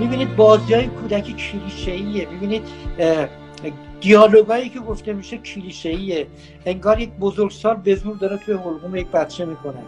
می‌بینید 0.01 0.37
بازی 0.37 0.75
های 0.75 0.87
کودکی 0.87 1.33
کلیشه‌ایه. 1.33 2.29
می‌بینید 2.29 2.63
دیالوگایی 4.01 4.69
که 4.69 4.81
گفته 4.81 5.13
میشه 5.13 5.39
کلیشه‌ایه. 5.39 6.27
انگار 6.67 7.01
یک 7.01 7.11
بزرگسال 7.11 7.77
به 7.77 7.95
زور 7.95 8.17
داره 8.17 8.37
توی 8.37 8.55
حلقوم 8.55 8.97
یک 8.97 9.07
بچه 9.07 9.45
می‌کنه. 9.45 9.83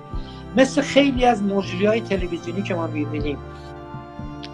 مثل 0.56 0.82
خیلی 0.82 1.24
از 1.24 1.42
مجری 1.42 1.86
های 1.86 2.00
تلویزیونی 2.00 2.62
که 2.62 2.74
ما 2.74 2.86
می‌بینیم. 2.86 3.38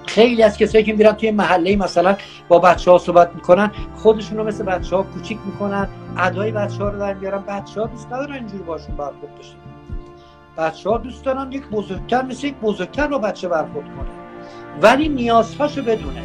خیلی 0.06 0.42
از 0.42 0.58
کسایی 0.58 0.84
که 0.84 0.92
میرن 0.92 1.12
توی 1.12 1.30
محله 1.30 1.76
مثلا 1.76 2.16
با 2.48 2.58
بچه 2.58 2.90
ها 2.90 2.98
صحبت 2.98 3.34
می‌کنن 3.34 3.70
خودشون 3.96 4.38
رو 4.38 4.44
مثل 4.44 4.64
بچه 4.64 4.96
ها 4.96 5.02
کوچیک 5.02 5.38
می‌کنن 5.46 5.88
ادای 6.16 6.52
بچه 6.52 6.76
ها 6.76 6.88
رو 6.88 6.98
در 6.98 7.14
میارن. 7.14 7.42
بچه 7.42 7.80
ها 7.80 7.86
دوست 7.86 8.06
ندارن 8.06 8.32
اینجوری 8.32 8.62
باشون 8.62 8.96
برخورد 8.96 9.38
بشه 9.38 9.54
بچه 10.58 10.90
ها 10.90 10.98
دوست 10.98 11.24
دارن 11.24 11.52
یک 11.52 11.66
بزرگتر 11.68 12.22
مثل 12.22 12.46
یک 12.46 12.54
بزرگتر 12.54 13.06
با 13.06 13.18
بچه 13.18 13.48
برخورد 13.48 13.86
کنه. 13.86 14.10
ولی 14.82 15.08
نیازهاشو 15.08 15.82
بدونه. 15.82 16.22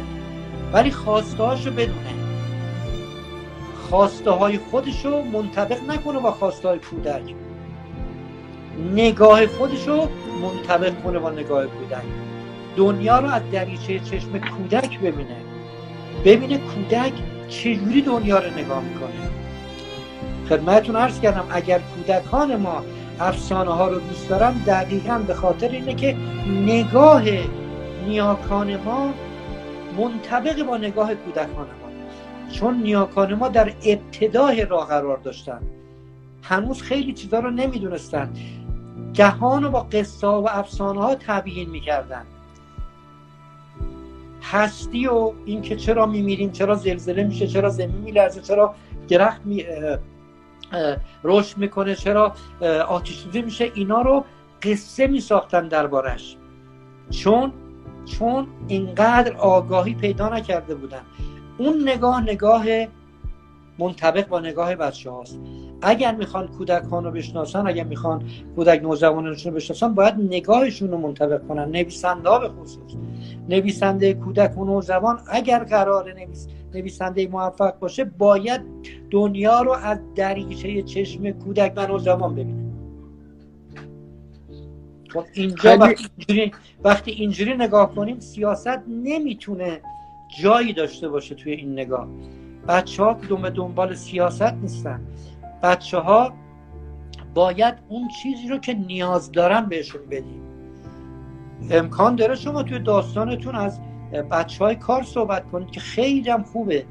ولی 0.72 0.90
خواسته 0.90 1.70
بدونه. 1.70 2.14
خواسته 3.90 4.30
های 4.30 4.58
خودشو 4.58 5.22
منطبق 5.22 5.78
نکنه 5.88 6.18
با 6.18 6.32
خواسته 6.32 6.68
های 6.68 6.78
کودک. 6.78 7.34
نگاه 8.94 9.46
خودشو 9.46 10.08
منطبق 10.42 11.02
کنه 11.02 11.18
با 11.18 11.30
نگاه 11.30 11.66
کودک. 11.66 12.02
دنیا 12.76 13.18
رو 13.18 13.28
از 13.28 13.42
دریچه 13.52 13.98
چشم 13.98 14.38
کودک 14.38 14.98
ببینه. 14.98 15.36
ببینه 16.24 16.58
کودک 16.58 17.12
چجوری 17.48 18.02
دنیا 18.02 18.38
رو 18.38 18.50
نگاه 18.58 18.82
می‌کنه. 18.82 19.30
خدمتتون 20.48 20.96
عرض 20.96 21.20
کردم 21.20 21.44
اگر 21.50 21.78
کودکان 21.78 22.56
ما 22.56 22.82
افسانه 23.20 23.70
ها 23.70 23.88
رو 23.88 24.00
دوست 24.00 24.28
دارن 24.28 24.52
دقیقا 24.52 25.18
به 25.18 25.34
خاطر 25.34 25.68
اینه 25.68 25.94
که 25.94 26.16
نگاه 26.46 27.22
نیاکان 28.06 28.76
ما 28.76 29.14
منطبق 29.98 30.62
با 30.62 30.76
نگاه 30.76 31.14
کودکان 31.14 31.48
ما. 31.48 31.88
چون 32.52 32.82
نیاکان 32.82 33.34
ما 33.34 33.48
در 33.48 33.72
ابتدای 33.84 34.64
راه 34.64 34.88
قرار 34.88 35.16
داشتن. 35.16 35.60
هنوز 36.42 36.82
خیلی 36.82 37.12
چیزا 37.12 37.38
رو 37.38 37.50
نمی‌دونستن. 37.50 38.30
جهان 39.12 39.62
رو 39.62 39.70
با 39.70 39.80
قصه 39.80 40.26
و 40.26 40.48
افسانه 40.50 41.00
ها 41.00 41.14
تبیین 41.14 41.70
می‌کردن. 41.70 42.24
هستی 44.42 45.06
و 45.06 45.32
اینکه 45.46 45.76
چرا 45.76 46.06
میمیریم 46.06 46.50
چرا 46.50 46.74
زلزله 46.74 47.24
میشه 47.24 47.46
چرا 47.46 47.68
زمین 47.68 47.90
میلرزه 47.90 48.40
چرا 48.40 48.74
درخت 49.08 49.40
می 49.44 49.64
رشد 51.24 51.58
می‌کنه. 51.58 51.94
چرا؟ 51.94 52.34
آتش 52.88 53.26
میشه. 53.34 53.70
اینا 53.74 54.02
رو 54.02 54.24
قصه 54.62 55.06
میساختن 55.06 55.68
دربارش 55.68 56.36
چون 57.10 57.52
چون 58.18 58.46
اینقدر 58.68 59.36
آگاهی 59.36 59.94
پیدا 59.94 60.28
نکرده 60.28 60.74
بودن. 60.74 61.02
اون 61.58 61.82
نگاه 61.88 62.22
نگاه 62.22 62.64
منطبق 63.78 64.28
با 64.28 64.40
نگاه 64.40 64.74
بچه 64.74 65.10
هاست. 65.10 65.40
اگر 65.82 66.14
می‌خوان 66.14 66.48
کودکان 66.48 67.04
رو 67.04 67.10
بشناسن 67.10 67.66
اگر 67.66 67.84
می‌خوان 67.84 68.22
کودک 68.56 68.82
نوجوانانشون 68.82 69.52
رو 69.52 69.56
بشناسن 69.56 69.94
باید 69.94 70.14
نگاهشون 70.14 70.90
رو 70.90 70.98
منطبق 70.98 71.46
کنن. 71.46 71.64
نویسنده 71.70 72.28
ها 72.28 72.38
به 72.38 72.48
خصوص. 72.48 72.94
نویسنده 73.48 74.14
کودک 74.14 74.58
و 74.58 74.64
نوجوان 74.64 75.20
اگر 75.30 75.64
قرار 75.64 76.12
نویس 76.12 76.48
نویسنده 76.74 77.26
موفق 77.26 77.78
باشه 77.78 78.04
باید 78.04 78.60
دنیا 79.10 79.62
رو 79.62 79.72
از 79.72 79.98
دریچه 80.14 80.82
چشم 80.82 81.30
کودک 81.30 81.72
و 81.76 81.86
نوجوان 81.86 82.34
ببینه. 82.34 82.68
خب 85.08 85.24
اینجا 85.32 85.76
وقتی 85.78 86.06
اینجوری, 86.18 86.52
وقتی 86.84 87.10
اینجوری 87.10 87.54
نگاه 87.54 87.94
کنیم 87.94 88.20
سیاست 88.20 88.82
نمی‌تونه 88.88 89.80
جایی 90.42 90.72
داشته 90.72 91.08
باشه 91.08 91.34
توی 91.34 91.52
این 91.52 91.72
نگاه. 91.72 92.08
بچه 92.68 93.02
ها 93.02 93.14
دنبال 93.14 93.50
دنبال 93.50 93.94
سیاست 93.94 94.42
نیستن. 94.42 95.00
بچه 95.62 95.98
ها 95.98 96.32
باید 97.34 97.74
اون 97.88 98.08
چیزی 98.22 98.48
رو 98.48 98.58
که 98.58 98.74
نیاز 98.74 99.32
دارن 99.32 99.66
بهشون 99.66 100.00
بدیم. 100.10 100.42
امکان 101.70 102.16
داره 102.16 102.34
شما 102.34 102.62
توی 102.62 102.78
داستانتون 102.78 103.54
از 103.54 103.80
بچه 104.30 104.64
های 104.64 104.76
کار 104.76 105.02
صحبت 105.02 105.50
کنید 105.50 105.70
که 105.70 105.80
خیلی 105.80 106.30
هم 106.30 106.42
خوبه. 106.42 106.84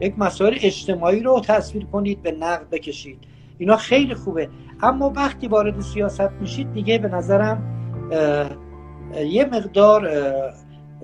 یک 0.00 0.14
مسائل 0.18 0.58
اجتماعی 0.60 1.20
رو 1.20 1.40
تصویر 1.40 1.84
کنید 1.84 2.22
به 2.22 2.32
نقد 2.32 2.70
بکشید. 2.70 3.18
اینا 3.58 3.76
خیلی 3.76 4.14
خوبه. 4.14 4.48
اما 4.82 5.12
وقتی 5.16 5.48
وارد 5.48 5.80
سیاست 5.80 6.30
میشید 6.40 6.72
دیگه 6.72 6.98
به 6.98 7.08
نظرم 7.08 7.62
یه 9.26 9.44
مقدار 9.44 10.10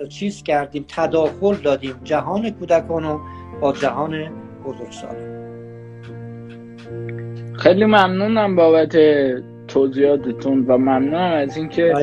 چیز 0.08 0.42
کردیم 0.42 0.84
تداخل 0.88 1.54
دادیم 1.54 1.94
جهان 2.04 2.50
کودکان 2.50 3.02
رو 3.02 3.20
با 3.60 3.72
جهان 3.72 4.30
بزرگسالان 4.64 5.40
خیلی 7.54 7.84
ممنونم 7.84 8.56
بابت 8.56 8.96
توضیحاتتون 9.68 10.64
و 10.66 10.78
ممنونم 10.78 11.32
از 11.32 11.56
اینکه 11.56 11.94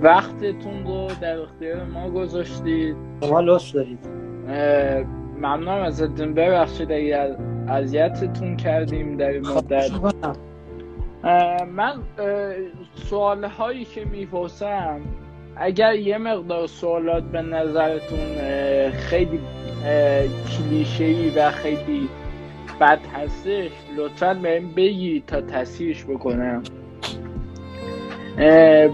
وقتتون 0.00 0.86
رو 0.86 1.08
در 1.20 1.38
اختیار 1.38 1.84
ما 1.84 2.10
گذاشتید. 2.10 2.96
شما 3.22 3.40
لطف 3.40 3.72
دارید. 3.72 3.98
ممنونم 5.36 5.82
ازتون. 5.82 6.34
ببخشید 6.34 6.92
اگر 6.92 7.36
اذیتتون 7.68 8.56
کردیم 8.56 9.16
در 9.16 9.28
این 9.28 9.44
خب، 9.44 9.74
مدت. 9.74 9.90
من 11.74 11.94
سوال 12.94 13.44
هایی 13.44 13.84
که 13.84 14.04
می‌پرسم 14.04 15.00
اگر 15.56 15.94
یه 15.94 16.18
مقدار 16.18 16.66
سوالات 16.66 17.22
به 17.22 17.42
نظرتون 17.42 18.18
خیلی 18.90 19.40
کلیشه 20.50 21.32
و 21.36 21.50
خیلی 21.50 22.08
بد 22.80 23.00
هستش 23.14 23.70
لطفا 23.96 24.34
بهم 24.34 24.74
بگی 24.76 25.22
تا 25.26 25.40
تصحیحش 25.40 26.04
بکنم. 26.04 26.62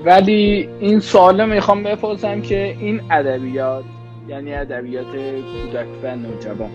ولی 0.05 0.69
این 0.81 1.01
سوال 1.01 1.49
می‌خوام 1.49 1.83
بپرسم 1.83 2.41
که 2.41 2.77
این 2.81 3.01
ادبیات 3.11 3.85
یعنی 4.29 4.55
ادبیات 4.55 5.07
کودک 5.07 5.87
و 6.03 6.17
نوجوان 6.17 6.71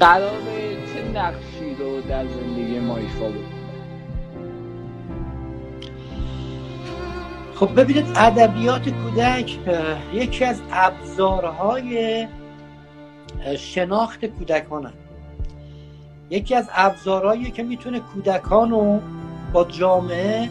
قرار 0.00 0.30
چه 0.94 1.18
نقشی 1.18 1.74
رو 1.78 2.00
در 2.00 2.24
زندگی 2.24 2.78
ما 2.78 2.96
ایفا 2.96 3.24
بکنه؟ 3.24 3.53
خب 7.64 7.80
ببینید 7.80 8.06
ادبیات 8.16 8.88
کودک 8.88 9.58
یکی 10.14 10.44
از 10.44 10.62
ابزارهای 10.72 12.26
شناخت 13.58 14.24
کودکان 14.24 14.92
یکی 16.30 16.54
از 16.54 16.70
ابزارهایی 16.74 17.50
که 17.50 17.62
می‌تونه 17.62 18.00
کودکان 18.00 18.70
رو 18.70 19.00
با 19.52 19.64
جامعه 19.64 20.50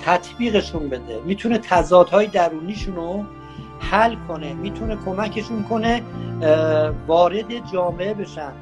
تطبیقشون 0.00 0.88
بده. 0.88 1.20
می‌تونه 1.24 1.58
تضادهای 1.58 2.26
درونیشون 2.26 2.96
رو 2.96 3.24
حل 3.80 4.16
کنه. 4.28 4.54
می‌تونه 4.54 4.96
کمکشون 5.04 5.62
کنه 5.62 6.02
وارد 7.06 7.72
جامعه 7.72 8.14
بشن. 8.14 8.52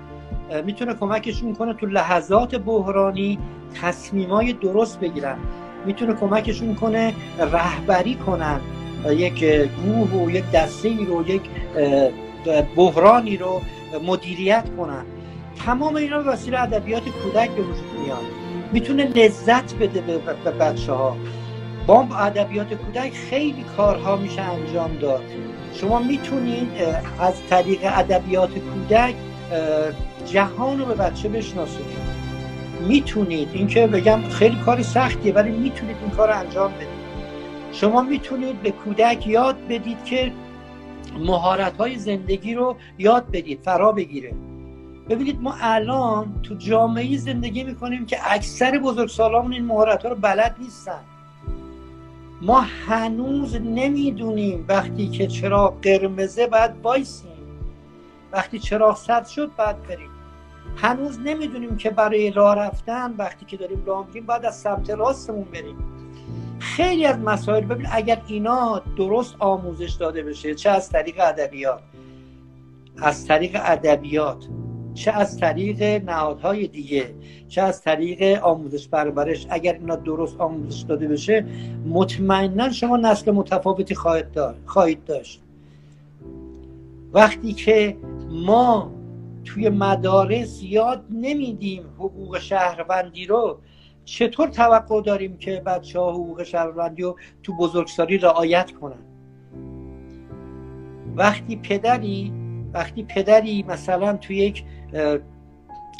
می‌تونه 0.64 0.94
کمکشون 0.94 1.54
کنه 1.54 1.74
تو 1.74 1.86
لحظات 1.86 2.54
بحرانی 2.54 3.38
تصمیمای 3.82 4.52
درست 4.52 5.00
بگیرن. 5.00 5.38
می‌تونه 5.86 6.14
کمکشون 6.14 6.74
کنه 6.74 7.14
رهبری 7.38 8.14
کنن. 8.14 8.60
یک 9.10 9.44
گروه 9.84 10.10
و 10.10 10.30
یک 10.30 10.50
دسته 10.50 10.88
ای 10.88 11.04
رو 11.04 11.28
یک 11.28 11.42
بحرانی 12.76 13.36
رو 13.36 13.60
مدیریت 14.06 14.64
کنن. 14.76 15.04
تمام 15.66 15.96
اینا 15.96 16.18
به 16.22 16.30
وسیله 16.30 16.62
ادبیات 16.62 17.02
کودک 17.02 17.50
به 17.50 17.62
وجود 17.62 18.00
میاد. 18.04 18.24
می‌تونه 18.72 19.04
لذت 19.04 19.74
بده 19.74 20.00
به 20.44 20.50
بچه 20.50 20.92
ها 20.92 21.16
با 21.86 22.06
ادبیات 22.18 22.74
کودک 22.74 23.12
خیلی 23.12 23.64
کارها 23.76 24.16
میشه 24.16 24.42
انجام 24.42 24.96
داد. 25.00 25.22
شما 25.74 25.98
می‌تونید 25.98 26.68
از 27.20 27.34
طریق 27.50 27.78
ادبیات 27.82 28.50
کودک 28.50 29.14
جهان 30.26 30.78
رو 30.78 30.84
به 30.84 30.94
بچه 30.94 31.28
بشناسونید 31.28 32.09
می‌تونید. 32.88 33.48
اینکه 33.52 33.86
بگم 33.86 34.22
خیلی 34.22 34.56
کار 34.56 34.82
سختیه 34.82 35.34
ولی 35.34 35.50
می‌تونید 35.50 35.96
این 36.02 36.10
کار 36.10 36.28
رو 36.28 36.38
انجام 36.38 36.72
بدید. 36.72 36.88
شما 37.72 38.02
می‌تونید 38.02 38.62
به 38.62 38.70
کودک 38.70 39.26
یاد 39.26 39.56
بدید 39.68 40.04
که 40.04 40.32
مهارت 41.18 41.76
های 41.76 41.98
زندگی 41.98 42.54
رو 42.54 42.76
یاد 42.98 43.30
بدید 43.30 43.60
فرا 43.62 43.92
بگیره. 43.92 44.32
ببینید 45.08 45.40
ما 45.40 45.54
الان 45.60 46.40
تو 46.42 46.54
جامعه 46.54 47.16
زندگی 47.16 47.64
می‌کنیم 47.64 48.06
که 48.06 48.18
اکثر 48.24 48.78
بزرگسالامون 48.78 49.52
این 49.52 49.64
مهارت 49.64 50.02
ها 50.02 50.08
رو 50.08 50.16
بلد 50.16 50.56
نیستن. 50.58 51.00
ما 52.42 52.60
هنوز 52.60 53.56
نمی‌دونیم 53.56 54.64
وقتی 54.68 55.08
که 55.08 55.26
چراغ 55.26 55.80
قرمزه 55.82 56.46
باید 56.46 56.70
وایسیم. 56.82 57.30
وقتی 58.32 58.58
چراغ 58.58 58.96
سرد 58.96 59.26
شد 59.26 59.50
باید 59.58 59.82
بریم. 59.82 60.10
هنوز 60.76 61.18
نمی‌دونیم 61.24 61.76
که 61.76 61.90
برای 61.90 62.30
راه 62.30 62.56
رفتن 62.56 63.14
وقتی 63.18 63.46
که 63.46 63.56
داریم 63.56 63.82
راه 63.86 64.06
میریم 64.06 64.26
باید 64.26 64.44
از 64.44 64.60
سمت 64.60 64.90
راستمون 64.90 65.44
بریم. 65.44 65.76
خیلی 66.58 67.06
از 67.06 67.18
مسائل 67.18 67.64
ببین 67.64 67.86
اگر 67.92 68.22
اینا 68.26 68.82
درست 68.96 69.34
آموزش 69.38 69.92
داده 69.92 70.22
بشه 70.22 70.54
چه 70.54 70.70
از 70.70 70.90
طریق 70.90 71.14
ادبیات؟ 71.20 71.80
از 73.02 73.26
طریق 73.26 73.60
ادبیات. 73.64 74.46
چه 74.94 75.10
از 75.12 75.38
طریق 75.38 75.82
نهادهای 75.82 76.66
دیگه؟ 76.66 77.14
چه 77.48 77.62
از 77.62 77.82
طریق 77.82 78.44
آموزش 78.44 78.88
پرورش؟ 78.88 79.46
اگر 79.50 79.72
اینا 79.72 79.96
درست 79.96 80.40
آموزش 80.40 80.80
داده 80.80 81.08
بشه 81.08 81.46
مطمئنا 81.86 82.70
شما 82.70 82.96
نسل 82.96 83.30
متفاوتی 83.30 83.94
خواهید 84.66 85.04
داشت. 85.04 85.42
وقتی 87.12 87.52
که 87.52 87.96
ما 88.30 88.99
توی 89.44 89.68
مدارس 89.68 90.62
یاد 90.62 91.04
نمیدیم 91.10 91.82
حقوق 91.98 92.38
شهروندی 92.38 93.26
رو. 93.26 93.60
چطور 94.04 94.48
توقع 94.48 95.02
داریم 95.02 95.36
که 95.36 95.62
بچه 95.66 96.00
ها 96.00 96.12
حقوق 96.12 96.42
شهروندی 96.42 97.02
رو 97.02 97.16
تو 97.42 97.56
بزرگسالی 97.56 98.18
رعایت 98.18 98.70
کنن؟ 98.70 99.02
وقتی 101.16 101.56
پدری 101.56 102.32
وقتی 102.72 103.02
پدری 103.02 103.64
مثلا 103.68 104.16
توی 104.16 104.36
یک 104.36 104.64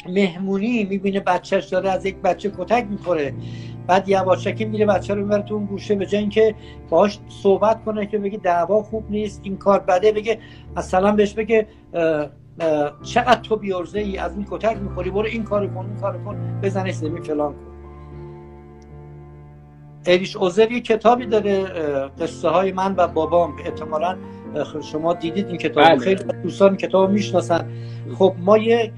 مهمونی 0.09 0.83
می‌بینه 0.83 1.19
بچهش 1.19 1.65
داره 1.65 1.89
از 1.89 2.05
یک 2.05 2.15
بچه 2.15 2.51
کتک 2.57 2.87
می‌خوره 2.89 3.33
بعد 3.87 4.09
یواشکی 4.09 4.65
میره 4.65 4.85
بچه 4.85 5.13
رو 5.13 5.21
می‌بره 5.21 5.41
تو 5.41 5.55
اون 5.55 5.65
گوشه 5.65 5.95
به 5.95 6.05
جای 6.05 6.21
اینکه 6.21 6.55
باهاش 6.89 7.19
صحبت 7.29 7.83
کنه 7.83 8.05
که 8.05 8.17
بگه 8.17 8.37
دعوا 8.37 8.83
خوب 8.83 9.11
نیست 9.11 9.41
این 9.43 9.57
کار 9.57 9.79
بده 9.79 10.11
بگه 10.11 10.39
مثلا 10.75 11.11
بهش 11.11 11.33
بگه 11.33 11.67
چقدر 13.03 13.41
تو 13.41 13.55
بیارزه 13.55 13.99
ای 13.99 14.17
از 14.17 14.35
این 14.35 14.47
کتک 14.51 14.77
می‌خوری 14.77 15.09
برو 15.09 15.25
این 15.25 15.43
کار 15.43 15.67
کن 15.67 15.77
اون 15.77 15.97
کار 16.01 16.17
کن 16.17 16.59
بزنش 16.63 16.93
زمین 16.93 17.23
فلان 17.23 17.53
کن. 17.53 17.71
ایریش 20.05 20.35
اوزر 20.35 20.71
یه 20.71 20.81
کتابی 20.81 21.25
داره 21.25 21.63
قصه 22.19 22.49
های 22.49 22.71
من 22.71 22.93
و 22.97 23.07
بابام. 23.07 23.53
احتمالا 23.65 24.17
شما 24.91 25.13
دیدید 25.13 25.47
این 25.47 25.57
کتاب. 25.57 25.83
بله. 25.83 25.97
خیلی 25.97 26.23
دوستان 26.43 26.77
کتاب 26.77 27.11
می‌شناسن. 27.11 27.71
خب 28.17 28.35
ما 28.39 28.57
یه 28.57 28.91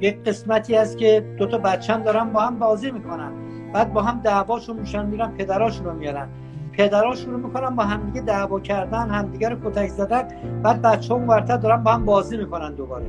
یک 0.00 0.24
قسمتی 0.24 0.74
هست 0.74 0.98
که 0.98 1.34
دو 1.38 1.46
تا 1.46 1.58
بچه 1.58 1.96
دارن 1.96 2.32
با 2.32 2.40
هم 2.40 2.58
بازی 2.58 2.90
می‌کنن. 2.90 3.32
بعد 3.72 3.92
با 3.92 4.02
هم 4.02 4.20
دعواشون 4.20 4.76
میشن 4.76 5.06
میرن 5.06 5.30
پدراشون 5.30 5.86
رو 5.86 5.92
میارن. 5.92 6.28
پدرها 6.76 7.14
شروع 7.14 7.40
می‌کنن 7.40 7.76
با 7.76 7.82
همدیگه 7.82 8.20
دعوا 8.20 8.60
کردن 8.60 9.10
همدیگه 9.10 9.48
رو 9.48 9.70
کتک 9.70 9.88
زدن 9.88 10.28
بعد 10.62 10.82
بچه 10.82 11.14
ها 11.14 11.20
ورتر 11.20 11.56
دارن 11.56 11.82
با 11.82 11.92
هم 11.92 12.04
بازی 12.04 12.36
می‌کنن 12.36 12.74
دوباره. 12.74 13.06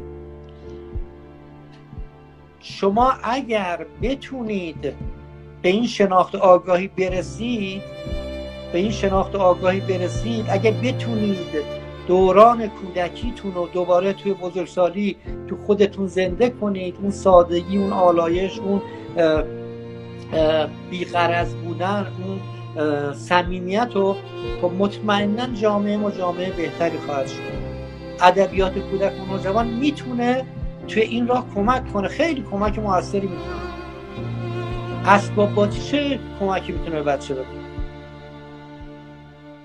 شما 2.60 3.14
اگر 3.24 3.86
بتونید 4.02 4.94
به 5.62 5.70
این 5.70 5.88
شناخت 5.88 6.36
آگاهی 6.36 6.88
برسید 6.88 7.82
به 8.74 8.80
این 8.80 8.92
شناخت 8.92 9.36
آگاهی 9.36 9.80
برسید 9.80 10.46
اگر 10.50 10.72
بتونید 10.72 11.38
دوران 12.08 12.68
کودکیتون 12.68 13.54
رو 13.54 13.68
دوباره 13.74 14.14
توی 14.14 14.34
بزرگسالی 14.34 15.16
تو 15.48 15.58
خودتون 15.58 16.08
زنده 16.08 16.50
کنید 16.50 16.98
اون 17.02 17.12
سادگی 17.12 17.78
اون 17.78 17.94
آلایش 17.94 18.60
اون 18.60 18.82
بیغرض 20.90 21.56
بودن 21.56 22.08
اون 22.28 22.40
صمیمیت 23.14 23.90
خب 24.62 24.72
مطمئنا 24.78 25.48
جامعه 25.48 25.98
ما 25.98 26.12
جامعه 26.12 26.52
بهتری 26.52 26.98
خواهد 26.98 27.28
شد. 27.28 27.42
ادبیات 28.22 28.80
کودک 28.80 29.12
و 29.22 29.26
نوجوان 29.32 29.68
می‌تونه 29.68 30.46
توی 30.88 31.02
این 31.02 31.28
راه 31.28 31.46
کمک 31.56 31.94
کنه. 31.94 32.08
خیلی 32.08 32.46
کمک 32.52 32.80
موثری 32.80 33.28
می‌تونه. 33.28 33.68
اسباب 35.06 35.54
بازی 35.54 35.82
چه 35.82 36.20
کمکی 36.40 36.72
می‌تونه 36.72 36.96
به 36.96 37.04
بچه 37.04 37.34
بده؟ 37.34 37.46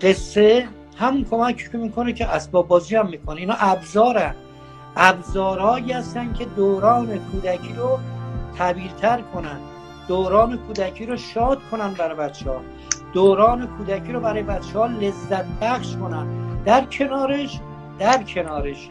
قصه 0.01 0.69
همون 0.97 1.25
کمکی 1.25 1.71
که 1.73 1.79
می‌کنه 1.79 2.13
که 2.13 2.27
اسباب 2.27 2.69
بازی 2.69 2.97
هم 2.97 3.09
می‌کنه. 3.09 3.41
اینا 3.41 3.55
ابزارن 3.59 4.35
ابزارهایی 4.97 5.93
هستن 5.93 6.33
که 6.33 6.45
دوران 6.45 7.19
کودکی 7.19 7.73
رو 7.73 7.99
تبیرتر 8.59 9.21
کنن. 9.35 9.61
دوران 10.09 10.59
کودکی 10.59 11.07
رو 11.07 11.17
شاد 11.17 11.59
کنن 11.71 11.95
برای 11.95 12.17
بچه 12.17 12.51
ها 12.51 12.61
دوران 13.13 13.67
کودکی 13.67 14.13
رو 14.13 14.21
برای 14.21 14.43
بچه 14.43 14.79
ها 14.79 14.87
لذت 14.87 15.45
بخش 15.61 15.97
کنن. 15.97 16.27
در 16.65 16.85
کنارش 16.85 17.61
در 17.99 18.23
کنارش. 18.23 18.91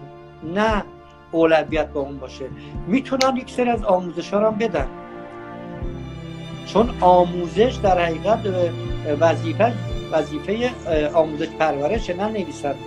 نه 0.56 0.84
اولویت 1.32 1.88
با 1.88 2.02
اون 2.02 2.18
باشه. 2.18 2.46
می‌تونن 2.88 3.38
یک 3.38 3.52
سری 3.52 3.70
از 3.70 3.84
آموزش 3.84 4.34
ها 4.34 4.48
هم 4.48 4.58
بدن. 4.58 4.88
چون 6.68 6.90
آموزش 7.02 7.80
در 7.84 8.00
حقیقت 8.00 8.40
وظیفه 9.20 9.74
وظیفه 10.12 10.70
آموزش 11.14 11.48
پرورش 11.60 12.10
نه 12.10 12.28
نویسنده. 12.28 12.80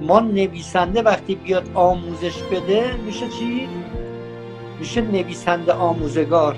ما 0.00 0.20
نویسنده 0.20 1.02
وقتی 1.02 1.34
بیاد 1.34 1.70
آموزش 1.74 2.42
بده 2.42 2.96
میشه 3.06 3.28
چی؟ 3.28 3.68
میشه 4.78 5.00
نویسنده 5.00 5.72
آموزگار. 5.72 6.56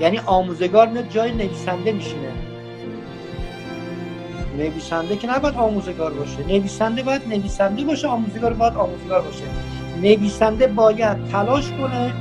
یعنی 0.00 0.18
آموزگار 0.18 0.88
میاد 0.88 1.08
جای 1.08 1.32
نویسنده 1.32 1.92
میشینه. 1.92 2.32
نویسنده 4.58 5.16
که 5.16 5.30
نباید 5.30 5.54
آموزگار 5.54 6.12
باشه. 6.12 6.46
نویسنده 6.46 7.02
باید 7.02 7.28
نویسنده 7.28 7.84
باشه 7.84 8.08
آموزگار 8.08 8.52
باید 8.52 8.74
آموزگار 8.74 9.22
باشه. 9.22 9.44
نویسنده 10.02 10.66
باید 10.66 11.24
تلاش 11.24 11.70
کنه 11.70 12.12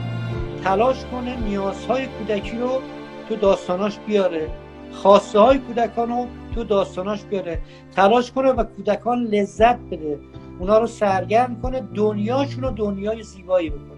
تلاش 0.64 1.06
کنه 1.12 1.36
نیازهای 1.40 2.06
کودکی 2.06 2.58
رو 2.58 2.82
تو 3.30 3.36
داستاناش 3.36 4.00
بیاره. 4.08 4.50
خواسته 4.92 5.40
های 5.40 5.58
کودکان 5.58 6.10
رو 6.10 6.28
تو 6.56 6.64
داستاناش 6.64 7.24
بیاره. 7.24 7.62
تلاش 7.96 8.32
کنه 8.32 8.52
و 8.52 8.64
کودکان 8.64 9.24
لذت 9.24 9.80
بده. 9.80 10.20
اونا 10.60 10.78
رو 10.78 10.88
سرگرم 10.88 11.62
کنه 11.62 11.82
دنیاشون 11.96 12.64
رو 12.64 12.72
دنیای 12.72 13.24
زیبایی 13.24 13.70
بکنه. 13.70 13.93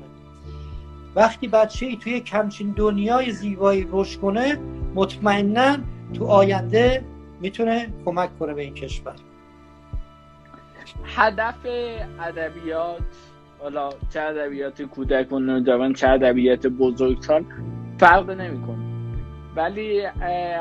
وقتی 1.15 1.47
بچه 1.47 1.85
ای 1.85 1.97
توی 1.97 2.19
کمچین 2.19 2.71
دنیای 2.71 3.31
زیبایی 3.31 3.87
رشد 3.91 4.19
کنه 4.19 4.59
مطمئنا 4.95 5.77
تو 6.13 6.25
آینده 6.25 7.03
می‌تونه 7.41 7.93
کمک 8.05 8.39
کنه 8.39 8.53
به 8.53 8.61
این 8.61 8.73
کشور. 8.73 9.15
هدف 11.05 11.65
ادبیات 12.19 13.01
حالا 13.59 13.89
چه 14.13 14.21
ادبیات 14.21 14.81
کودک 14.81 15.31
و 15.31 15.39
نوجوان 15.39 15.93
چه 15.93 16.09
ادبیات 16.09 16.67
بزرگسال 16.67 17.45
فرق 17.97 18.29
نمی‌کنه. 18.29 18.77
ولی 19.55 20.01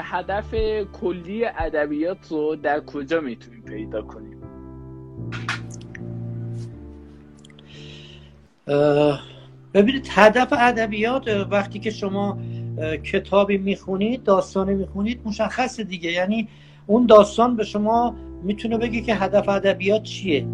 هدف 0.02 0.54
کلی 1.00 1.44
ادبیات 1.44 2.28
رو 2.30 2.56
در 2.56 2.80
کجا 2.80 3.20
می‌تونیم 3.20 3.62
پیدا 3.62 4.02
کنیم؟ 4.02 4.38
ببینید 9.74 10.08
هدف 10.10 10.48
ادبیات 10.58 11.46
وقتی 11.50 11.78
که 11.78 11.90
شما 11.90 12.38
کتابی 13.12 13.58
می‌خونید 13.58 14.22
داستانی 14.22 14.74
می‌خونید 14.74 15.20
مشخص 15.24 15.80
دیگه. 15.80 16.12
یعنی 16.12 16.48
اون 16.86 17.06
داستان 17.06 17.56
به 17.56 17.64
شما 17.64 18.14
می‌تونه 18.42 18.78
بگه 18.78 19.00
که 19.00 19.14
هدف 19.14 19.48
ادبیات 19.48 20.02
چیه. 20.02 20.46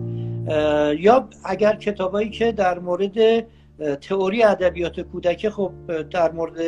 یا 0.98 1.28
اگر 1.44 1.76
کتابایی 1.76 2.30
که 2.30 2.52
در 2.52 2.78
مورد 2.78 3.46
تئوری 4.00 4.42
ادبیات 4.42 5.00
کودکی 5.00 5.50
خب 5.50 5.72
در 6.10 6.32
مورد 6.32 6.58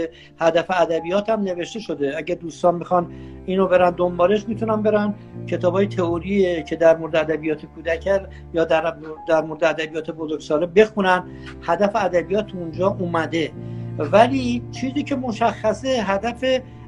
هدف 0.41 0.67
ادبیات 0.71 1.31
هم 1.31 1.41
نوشته 1.41 1.81
شده. 1.81 2.17
اگر 2.17 2.35
دوستان 2.35 2.75
می‌خوان 2.75 3.13
اینو 3.47 3.67
برن 3.67 3.91
دنبالش 3.91 4.49
می‌تونن 4.49 4.83
برن 4.83 5.15
کتاب 5.47 5.75
های 5.75 5.87
تئوری 5.87 6.63
که 6.63 6.77
در 6.77 6.97
مورد 6.97 7.17
ادبیات 7.17 7.67
کودک 7.67 8.23
یا 8.55 8.65
در, 8.65 8.97
در 9.29 9.43
مورد 9.43 9.65
ادبیات 9.65 10.11
بزرگساله 10.11 10.67
بخونن. 10.67 11.25
هدف 11.63 11.97
ادبیات 11.97 12.55
اونجا 12.55 12.89
اومده. 12.89 13.53
ولی 13.99 14.63
چیزی 14.71 15.03
که 15.03 15.17
مشخصه 15.17 15.89
هدف 15.89 16.45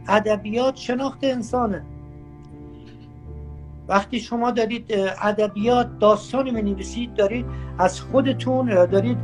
ادبیات 0.08 0.76
شناخت 0.76 1.18
انسانه. 1.22 1.82
وقتی 3.88 4.20
شما 4.20 4.50
دارید 4.50 4.94
ادبیات 5.22 5.98
داستانی 5.98 6.50
می 6.50 7.08
دارید 7.16 7.46
از 7.78 8.00
خودتون 8.00 8.86
دارید 8.86 9.18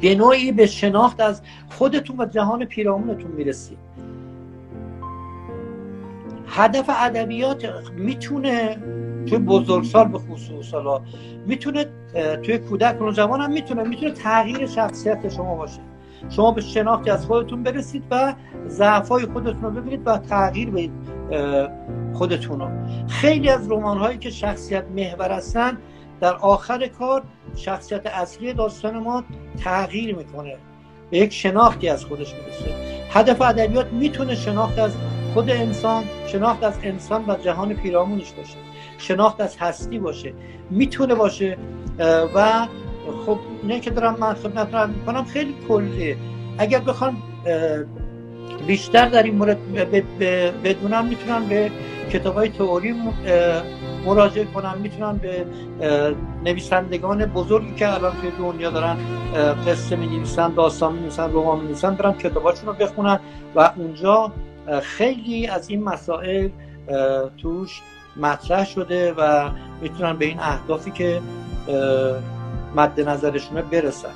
به 0.00 0.14
نوعی 0.14 0.52
به 0.52 0.66
شناخت 0.66 1.20
از 1.20 1.42
خودتون 1.68 2.20
و 2.20 2.26
جهان 2.26 2.64
پیرامونتون 2.64 3.30
می‌رسید 3.30 3.78
هدف 6.48 6.90
ادبیات 7.00 7.72
می‌تونه 7.96 8.78
توی 9.26 9.38
بزرگسال 9.38 10.08
به 10.08 10.18
خصوص 10.18 10.74
حالا 10.74 11.00
می‌تونه 11.46 11.86
توی 12.42 12.58
کودک 12.58 13.02
و 13.02 13.10
جوان 13.10 13.40
هم 13.40 13.52
می‌تونه 13.52 13.82
می‌تونه 13.82 14.10
تغییر 14.10 14.66
شخصیت 14.66 15.28
شما 15.28 15.54
باشه. 15.54 15.80
شما 16.28 16.50
به 16.50 16.60
شناختی 16.60 17.10
از 17.10 17.26
خودتون 17.26 17.62
برسید 17.62 18.04
و 18.10 18.34
ضعفای 18.68 19.26
خودتون 19.26 19.62
رو 19.62 19.70
ببینید 19.70 20.02
و 20.04 20.18
تغییر 20.18 20.70
بدید 20.70 20.92
خودتون 22.12 22.60
رو. 22.60 22.68
خیلی 23.08 23.48
از 23.48 23.70
رمان 23.70 23.98
هایی 23.98 24.18
که 24.18 24.30
شخصیت 24.30 24.84
محور 24.96 25.32
هستن 25.32 25.78
در 26.20 26.34
آخر 26.34 26.86
کار 26.86 27.22
شخصیت 27.56 28.06
اصلی 28.06 28.52
داستان 28.52 28.98
ما 28.98 29.24
تغییر 29.64 30.14
می‌کنه. 30.14 30.56
به 31.10 31.18
یک 31.18 31.32
شناختی 31.32 31.88
از 31.88 32.04
خودش 32.04 32.34
می‌رسه. 32.34 32.74
هدف 33.10 33.42
ادبیات 33.42 33.92
می‌تونه 33.92 34.34
شناخت 34.34 34.78
از 34.78 34.96
خود 35.34 35.50
انسان 35.50 36.04
شناخت 36.26 36.64
از 36.64 36.78
انسان 36.82 37.24
و 37.28 37.36
جهان 37.36 37.74
پیرامونش 37.74 38.32
باشه. 38.32 38.56
شناخت 38.98 39.40
از 39.40 39.56
هستی 39.56 39.98
باشه. 39.98 40.32
می‌تونه 40.70 41.14
باشه. 41.14 41.58
و 42.34 42.66
خب 43.26 43.38
نه 43.64 43.80
که 43.80 43.90
دارم 43.90 44.16
من 44.20 44.34
خدمت 44.34 44.74
رو 44.74 44.86
می‌کنم 44.86 45.24
خیلی 45.24 45.54
کلیه. 45.68 46.16
اگر 46.58 46.80
بخوام 46.80 47.22
بیشتر 48.66 49.08
در 49.08 49.22
این 49.22 49.34
مورد 49.34 49.58
بدونم 50.64 51.06
می‌تونم 51.06 51.46
به 51.48 51.70
کتاب 52.12 52.34
های 52.34 52.48
تئوری 52.48 52.94
مراجعه 54.04 54.44
کنن. 54.44 54.78
می‌تونن 54.78 55.16
به 55.16 55.46
نویسندگان 56.44 57.26
بزرگی 57.26 57.74
که 57.74 57.94
الان 57.94 58.12
توی 58.20 58.30
دنیا 58.30 58.70
دارن 58.70 58.96
قصه 59.66 59.96
می 59.96 60.06
نویسن 60.06 60.54
داستان 60.54 60.92
می 60.92 61.00
نویسن 61.00 61.30
رمان 61.32 61.58
می 61.60 61.64
نویسن 61.64 61.94
برن 61.94 62.12
کتاباشون 62.12 62.66
رو 62.66 62.72
بخونن 62.72 63.18
و 63.54 63.72
اونجا 63.76 64.32
خیلی 64.82 65.46
از 65.46 65.70
این 65.70 65.84
مسائل 65.84 66.48
توش 67.38 67.82
مطرح 68.16 68.64
شده 68.66 69.12
و 69.12 69.50
می‌تونن 69.80 70.16
به 70.16 70.24
این 70.24 70.38
اهدافی 70.40 70.90
که 70.90 71.20
مد 72.76 73.00
نظرشونه 73.00 73.62
برسن. 73.62 74.14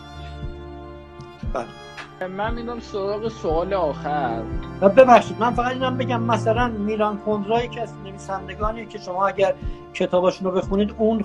بله. 1.52 1.79
من 2.28 2.54
می‌دونم 2.54 2.80
سراغ 2.80 3.28
سوال 3.28 3.74
آخر. 3.74 4.42
ببخشید 4.80 5.36
من 5.40 5.50
فقط 5.50 5.72
اینم 5.72 5.96
بگم 5.96 6.22
مثلا 6.22 6.68
میلان 6.68 7.18
کندرایی 7.18 7.68
که 7.68 7.82
از 7.82 7.94
نویسندگانی 8.04 8.86
که 8.86 8.98
شما 8.98 9.26
اگر 9.26 9.54
کتاباشون 9.94 10.50
رو 10.50 10.60
بخونید 10.60 10.94
اون 10.98 11.24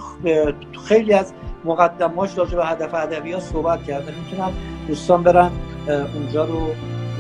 خیلی 0.88 1.14
از 1.14 1.34
مقدماش 1.66 2.38
راجع 2.38 2.58
به 2.58 2.66
هدف 2.66 2.94
ادبیات 2.94 3.42
صحبت 3.42 3.84
کرده. 3.84 4.14
می‌تونن 4.24 4.52
دوستان 4.88 5.24
برن 5.24 5.52
اونجا 6.16 6.46
رو 6.46 6.68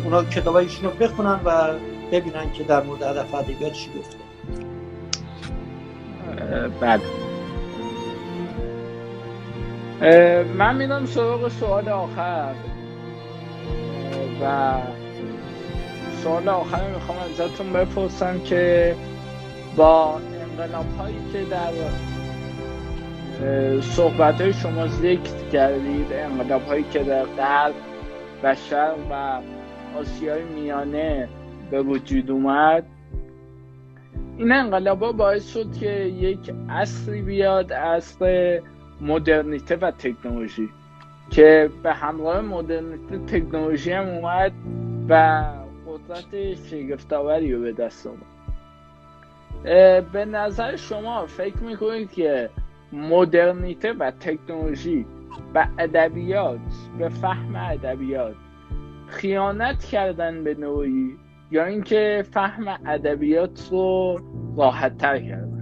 اونا 0.03 0.23
کتابایشون 0.23 0.91
رو 0.91 0.97
بخونن 0.97 1.39
و 1.45 1.73
ببینن 2.11 2.51
که 2.53 2.63
در 2.63 2.84
مورد 2.84 3.01
هدف 3.01 3.34
ادبیات 3.36 3.73
چی 3.73 3.89
گفته. 3.99 4.17
بله. 6.82 7.01
من 10.43 10.76
می‌دونم 10.76 11.05
سراغ 11.05 11.47
سوال 11.47 11.89
آخر. 11.89 12.53
و 14.41 14.74
سوال 16.24 16.49
آخر 16.49 16.89
می‌خوام 16.89 17.18
ازتون 17.18 17.74
بپرسم 17.74 18.39
که 18.39 18.95
با 19.76 20.20
انقلاب 20.41 20.86
هایی 20.97 21.18
که 21.34 21.43
در 21.43 21.72
صحبت 23.82 24.41
های 24.41 24.53
شما 24.53 24.88
ذکر 24.88 25.49
کردید 25.53 26.07
انقلاب 26.13 26.61
هایی 26.61 26.86
که 26.91 27.03
در 27.38 27.72
و 28.43 28.55
شرق 28.55 28.97
و 29.11 29.41
آسیای 29.99 30.43
میانه 30.43 31.29
به 31.71 31.82
وجود 31.82 32.32
اومد 32.32 32.86
این 34.37 34.51
انقلاب 34.51 35.04
ها 35.04 35.12
باعث 35.12 35.54
شد 35.54 35.78
که 35.79 35.89
یک 36.01 36.51
اصری 36.70 37.21
بیاد 37.21 37.74
اصر 37.74 38.62
مدرنیته 39.01 39.75
و 39.75 39.92
تکنولوژی. 39.92 40.70
که 41.30 41.70
به 41.84 41.93
همراه 41.93 42.42
مدرنیته 42.42 43.18
تکنولوژی 43.18 43.92
هم 43.92 44.08
اومد 44.08 44.52
و 45.10 45.43
قدرت 45.88 46.54
شگفتآوری 46.54 47.54
رو 47.54 47.62
به 47.62 47.72
دست 47.72 48.08
آورد. 48.08 48.36
به 50.12 50.26
نظر 50.26 50.76
شما 50.76 51.26
فکر 51.26 51.64
می‌کنید 51.64 52.12
که 52.12 52.50
مدرنیته 52.93 53.93
و 53.93 54.12
تکنولوژی 54.12 55.06
و 55.56 55.68
ادبیات 55.80 56.60
به 57.00 57.10
فهم 57.10 57.56
ادبیات 57.56 58.36
خیانت 59.08 59.84
کردن 59.84 60.43
به 60.43 60.54
نوعی 60.54 61.18
یا 61.52 61.66
اینکه 61.66 62.26
فهم 62.32 62.80
ادبیات 62.86 63.68
رو 63.72 64.20
راحت 64.58 64.97
تر 64.97 65.20
کردن؟ 65.20 65.54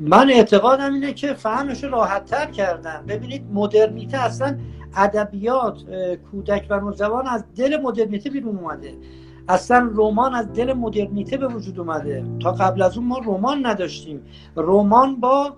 من 0.00 0.30
اعتقادم 0.30 0.94
اینه 0.94 1.12
که 1.12 1.34
فهمش 1.34 1.84
رو 1.84 1.90
راحت 1.90 2.24
تر 2.24 2.46
کردن. 2.46 3.04
ببینید 3.08 3.44
مدرنیته 3.52 4.24
اصلا 4.24 4.58
ادبیات 4.96 5.82
کودک 6.30 6.66
و 6.70 6.80
نوجوان 6.80 7.26
از 7.26 7.44
دل 7.56 7.80
مدرنیته 7.82 8.30
بیرون 8.30 8.58
اومده. 8.58 8.94
اصلا 9.48 9.90
رمان 9.94 10.34
از 10.34 10.52
دل 10.52 10.72
مدرنیته 10.72 11.36
به 11.36 11.48
وجود 11.48 11.80
اومده. 11.80 12.24
تا 12.42 12.52
قبل 12.52 12.82
از 12.82 12.98
اون 12.98 13.06
ما 13.06 13.18
رمان 13.26 13.66
نداشتیم. 13.66 14.22
رمان 14.56 15.20
با 15.20 15.56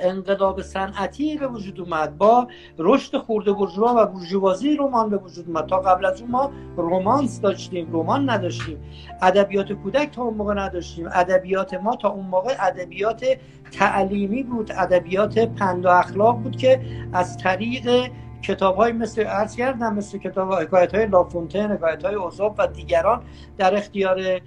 انقلاب 0.00 0.62
صنعتی 0.62 1.36
به 1.36 1.46
وجود 1.46 1.80
اومد 1.80 2.18
با 2.18 2.48
رشد 2.78 3.18
خورده 3.18 3.52
برجوا 3.52 3.94
و 3.96 4.06
برجوازی 4.06 4.76
رمان 4.76 5.10
به 5.10 5.16
وجود 5.16 5.44
اومد. 5.48 5.66
تا 5.66 5.80
قبل 5.80 6.04
از 6.04 6.20
اون 6.20 6.30
ما 6.30 6.52
رومانس 6.76 7.40
داشتیم 7.40 7.88
رمان 7.92 8.30
نداشتیم. 8.30 8.78
ادبیات 9.22 9.72
کودک 9.72 10.10
تا 10.10 10.22
اون 10.22 10.34
موقع 10.34 10.54
نداشتیم. 10.54 11.08
ادبیات 11.12 11.74
ما 11.74 11.96
تا 11.96 12.08
اون 12.08 12.26
موقع 12.26 12.54
ادبیات 12.60 13.24
تعلیمی 13.72 14.42
بود. 14.42 14.72
ادبیات 14.72 15.38
پند 15.38 15.86
و 15.86 15.88
اخلاق 15.88 16.36
بود 16.36 16.56
که 16.56 16.80
از 17.12 17.38
طریق 17.38 18.10
کتاب 18.42 18.76
های 18.76 18.92
مثل 18.92 19.24
ارز 19.26 19.56
کردم 19.56 19.94
مثل 19.94 20.18
کتاب 20.18 20.52
حکایت 20.52 20.94
های 20.94 21.06
لافونتن 21.06 21.72
حکایت 21.72 22.04
های 22.04 22.14
اوزوب 22.14 22.54
و 22.58 22.66
دیگران 22.66 23.22
در 23.58 23.76
اختیار 23.76 24.40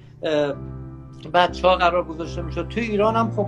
بچه 1.34 1.68
ها 1.68 1.76
قرار 1.76 2.04
گذاشته 2.04 2.42
می‌شد. 2.42 2.68
تو 2.68 2.80
ایران 2.80 3.16
هم 3.16 3.32
خب 3.32 3.48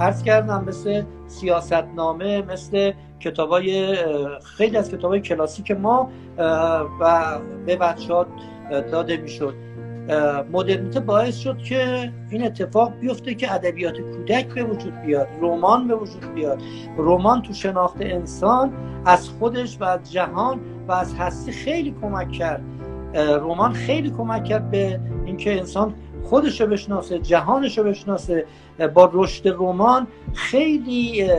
عرض 0.00 0.22
کردم 0.22 0.64
مثل 0.68 1.02
سیاست 1.26 1.84
نامه 1.96 2.42
مثل 2.42 2.92
کتاب 3.20 3.48
های 3.48 3.96
خیلی 4.44 4.76
از 4.76 4.90
کتاب 4.90 5.10
های 5.10 5.20
کلاسیک 5.20 5.70
ما 5.70 6.10
و 7.00 7.38
به 7.66 7.76
بچه 7.76 8.14
ها 8.14 8.26
داده 8.70 9.16
می‌شد. 9.16 9.54
مدرنیته 10.52 11.00
باعث 11.00 11.36
شد 11.36 11.58
که 11.58 12.12
این 12.30 12.46
اتفاق 12.46 12.92
بیفته 13.00 13.34
که 13.34 13.54
ادبیات 13.54 14.00
کودک 14.00 14.54
به 14.54 14.64
وجود 14.64 15.00
بیاد 15.00 15.28
رمان 15.40 15.88
به 15.88 15.94
وجود 15.94 16.34
بیاد. 16.34 16.62
رمان 16.98 17.42
تو 17.42 17.52
شناخت 17.52 17.96
انسان 18.00 18.72
از 19.04 19.28
خودش 19.28 19.80
و 19.80 19.84
از 19.84 20.12
جهان 20.12 20.60
و 20.88 20.92
از 20.92 21.14
هستی 21.14 21.52
خیلی 21.52 21.94
کمک 22.02 22.32
کرد. 22.32 22.62
رمان 23.14 23.72
خیلی 23.72 24.10
کمک 24.10 24.44
کرد 24.44 24.70
به 24.70 25.00
اینکه 25.24 25.58
انسان 25.58 25.94
خودش 26.24 26.60
رو 26.60 26.66
بشناسه 26.66 27.18
جهانش 27.18 27.78
رو 27.78 27.84
بشناسه. 27.84 28.46
با 28.94 29.10
رشد 29.12 29.48
رمان 29.48 30.06
خیلی 30.34 31.30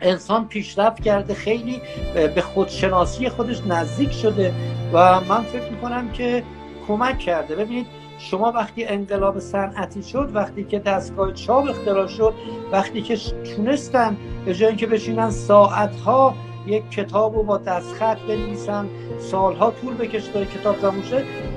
انسان 0.00 0.48
پیشرفت 0.48 1.02
کرده 1.02 1.34
خیلی 1.34 1.80
به 2.14 2.42
خودشناسی 2.42 3.28
خودش 3.28 3.60
نزدیک 3.66 4.12
شده 4.12 4.52
و 4.92 5.20
من 5.20 5.42
فکر 5.42 5.70
می‌کنم 5.70 6.12
که 6.12 6.42
کمک 6.88 7.18
کرده. 7.18 7.56
ببینید 7.56 7.86
شما 8.18 8.52
وقتی 8.52 8.84
انقلاب 8.84 9.38
صنعتی 9.38 10.02
شد 10.02 10.30
وقتی 10.34 10.64
که 10.64 10.78
دستگاه 10.78 11.32
چاپ 11.32 11.70
اختراع 11.70 12.06
شد 12.06 12.34
وقتی 12.72 13.02
که 13.02 13.16
تونستن 13.56 14.16
به 14.44 14.54
جای 14.54 14.68
اینکه 14.68 14.86
بشینن 14.86 15.30
ساعتها 15.30 16.34
یک 16.66 16.90
کتاب 16.90 17.34
رو 17.34 17.42
با 17.42 17.58
دستخط 17.58 18.18
بنویسن 18.18 18.88
سالها 19.18 19.70
طول 19.70 19.94
بکشه 19.94 20.32
تا 20.32 20.44
کتاب 20.44 20.76
تموم 20.76 21.02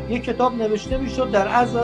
یک 0.09 0.23
کتاب 0.23 0.55
نوشته 0.55 0.97
می‌شد 0.97 1.31
در 1.31 1.47
از 1.47 1.77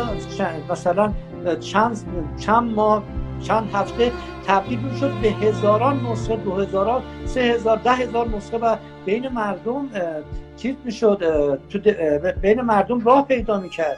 مثلا 0.70 1.14
چند 1.56 2.06
چند 2.40 2.76
ماه 2.76 3.04
چند 3.44 3.70
هفته 3.74 4.12
تبدیل 4.48 4.80
می‌شد 4.80 5.12
به 5.22 5.28
هزاران 5.28 6.06
نسخه 6.12 6.36
دو 6.36 6.56
هزاران 6.56 7.02
سه 7.26 7.42
هزار 7.42 7.78
ده 7.78 7.92
هزار 7.92 8.28
نسخه 8.28 8.58
و 8.58 8.76
بین 9.06 9.28
مردم 9.28 9.90
چیز 10.58 10.76
می‌شد 10.86 11.20
تو 11.70 11.80
بین 12.42 12.62
مردم 12.62 13.00
راه 13.00 13.26
پیدا 13.26 13.60
می‌کرد 13.60 13.98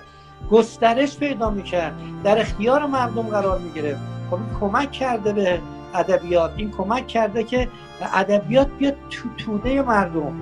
گسترش 0.51 1.17
پیدا 1.17 1.49
می‌کرد 1.49 1.93
در 2.23 2.39
اختیار 2.39 2.85
مردم 2.85 3.21
قرار 3.21 3.59
می‌گرفت. 3.59 4.01
خب 4.31 4.37
کمک 4.59 4.91
کرده 4.91 5.33
به 5.33 5.59
ادبیات 5.95 6.51
این 6.57 6.71
کمک 6.71 7.07
کرده 7.07 7.43
که 7.43 7.67
ادبیات 8.13 8.67
بیاد 8.77 8.95
تو 9.09 9.29
توده 9.37 9.81
مردم. 9.81 10.41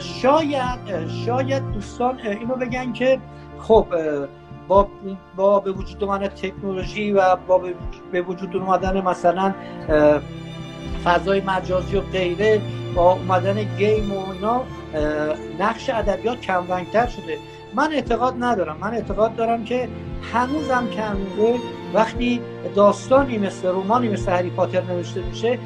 شاید 0.00 1.08
شاید 1.26 1.72
دوستان 1.72 2.18
اینو 2.20 2.54
بگن 2.54 2.92
که 2.92 3.18
خب 3.58 3.86
با 4.68 4.88
با 5.36 5.60
به 5.60 5.72
وجود 5.72 6.04
اومدن 6.04 6.28
تکنولوژی 6.28 7.12
و 7.12 7.36
با 7.36 7.62
به 8.12 8.22
وجود 8.22 8.56
اومدن 8.56 9.00
مثلا 9.00 9.54
فضای 11.04 11.40
مجازی 11.40 11.96
و 11.96 12.00
غیره 12.00 12.60
با 12.94 13.12
اومدن 13.12 13.76
گیم 13.78 14.12
و 14.12 14.32
اینا 14.32 14.62
نقش 15.60 15.90
ادبیات 15.90 16.40
کمرنگتر 16.40 17.06
شده. 17.06 17.38
من 17.74 17.92
اعتقاد 17.92 18.34
ندارم. 18.38 18.76
من 18.80 18.94
اعتقاد 18.94 19.36
دارم 19.36 19.64
که 19.64 19.88
هنوزم 20.32 20.88
کمره 20.90 21.54
وقتی 21.94 22.40
داستانی 22.74 23.38
مثل 23.38 23.68
رومانی 23.68 24.08
مثل 24.08 24.32
هری 24.32 24.50
پاتر 24.50 24.82
نوشته 24.82 25.22
میشه 25.22 25.58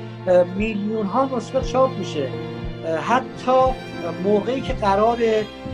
میلیون 0.57 1.07
ها 1.07 1.31
نسخه 1.37 1.61
چاپ 1.61 1.99
میشه. 1.99 2.29
حتی 3.09 3.73
موقعی 4.25 4.61
که 4.61 4.73
قرار 4.73 5.19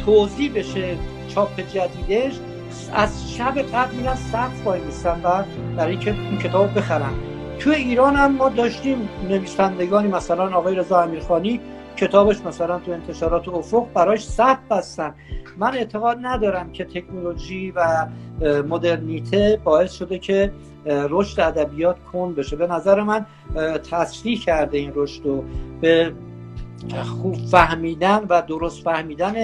توضیح 0.05 0.53
بشه 0.55 0.97
چاپ 1.29 1.61
جدیدش 1.61 2.39
از 2.93 3.33
شب 3.33 3.59
قبل 3.59 3.95
میرن 3.97 4.15
سقف 4.15 4.67
وای 4.67 4.81
میستن 4.81 5.23
برای 5.77 5.91
اینکه 5.91 6.11
این 6.11 6.39
کتاب 6.39 6.79
بخرن 6.79 7.13
تو 7.59 7.71
ایران 7.71 8.17
هم 8.17 8.33
ما 8.33 8.49
داشتیم 8.49 9.09
نویسندگانی 9.29 10.09
مثلا 10.09 10.57
آقای 10.57 10.75
رضا 10.75 11.01
امیرخانی 11.01 11.61
کتابش 11.97 12.41
مثلا 12.41 12.79
تو 12.79 12.93
انتشارات 12.93 13.49
افق 13.49 13.87
براش 13.95 14.27
صف 14.27 14.59
بستن. 14.71 15.15
من 15.57 15.75
اعتقاد 15.75 16.19
ندارم 16.23 16.73
که 16.73 16.85
تکنولوژی 16.85 17.71
و 17.71 18.07
مدرنیته 18.69 19.61
باعث 19.65 19.93
شده 19.93 20.19
که 20.19 20.53
رشد 20.87 21.41
ادبیات 21.41 21.97
کن 22.13 22.35
بشه. 22.35 22.57
به 22.57 22.67
نظر 22.67 23.03
من 23.03 23.27
تصریح 23.91 24.41
کرده 24.41 24.79
این 24.79 24.93
رشد 24.95 25.25
رو 25.25 25.45
به 25.81 26.13
خوب 27.05 27.35
فهمیدن 27.35 28.27
و 28.29 28.43
درست 28.43 28.85
فهمیدن 28.85 29.35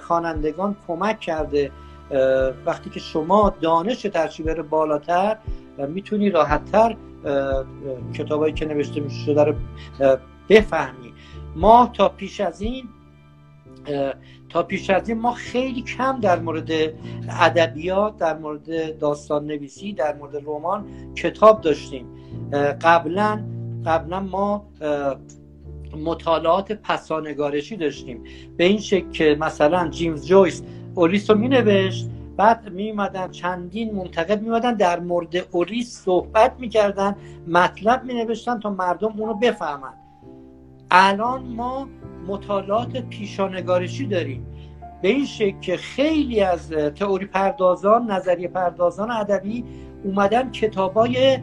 خوانندگان 0.00 0.76
کمک 0.86 1.20
کرده 1.20 1.70
وقتی 2.66 2.90
که 2.90 3.00
شما 3.00 3.54
دانش 3.60 4.02
ترچی 4.02 4.42
بره 4.42 4.62
بالاتر 4.62 5.36
می‌تونی 5.88 6.30
راحتتر 6.30 6.96
کتابایی 8.14 8.54
که 8.54 8.66
نوشته 8.66 9.00
میشه 9.00 9.32
رو 9.32 9.54
بفهمی. 10.48 11.12
ما 11.56 11.90
تا 11.92 12.08
پیش 12.08 12.40
از 12.40 12.60
این 12.60 12.84
تا 14.48 14.62
پیش 14.62 14.90
از 14.90 15.08
این 15.08 15.18
ما 15.18 15.32
خیلی 15.32 15.82
کم 15.82 16.20
در 16.20 16.38
مورد 16.38 16.70
ادبیات 17.28 18.16
در 18.16 18.38
مورد 18.38 18.98
داستان 18.98 19.46
نویسی 19.46 19.92
در 19.92 20.16
مورد 20.16 20.36
رمان 20.36 20.86
کتاب 21.14 21.60
داشتیم. 21.60 22.06
قبلا 22.82 23.44
قبلا 23.86 24.20
ما 24.20 24.66
مطالعات 26.04 26.72
پسانگارشی 26.72 27.76
داشتیم. 27.76 28.24
به 28.56 28.64
این 28.64 28.80
شکل 28.80 29.10
که 29.10 29.36
مثلا 29.40 29.88
جیمز 29.88 30.26
جویس 30.26 30.62
اولیس 30.98 31.30
رو 31.30 31.38
می 31.38 31.48
نوشت 31.48 32.08
بعد 32.36 32.72
می 32.72 32.94
چندین 33.30 33.94
منتقد 33.94 34.42
می 34.42 34.60
در 34.60 35.00
مورد 35.00 35.36
اولیس 35.50 36.02
صحبت 36.04 36.52
می‌کردن 36.58 37.16
مطلب 37.48 38.04
می 38.04 38.14
نوشتن 38.14 38.60
تا 38.60 38.70
مردم 38.70 39.12
اونو 39.18 39.34
بفهمن. 39.34 39.92
الان 40.90 41.42
ما 41.42 41.88
مطالعات 42.26 42.96
پیشانگارشی 42.96 44.06
داریم. 44.06 44.46
به 45.02 45.08
این 45.08 45.26
شکل 45.26 45.60
که 45.60 45.76
خیلی 45.76 46.40
از 46.40 46.70
تئوری 46.70 47.26
پردازان 47.26 48.10
نظریه 48.10 48.48
پردازان 48.48 49.10
ادبی 49.10 49.64
اومدن 50.04 50.50
کتابای 50.50 51.38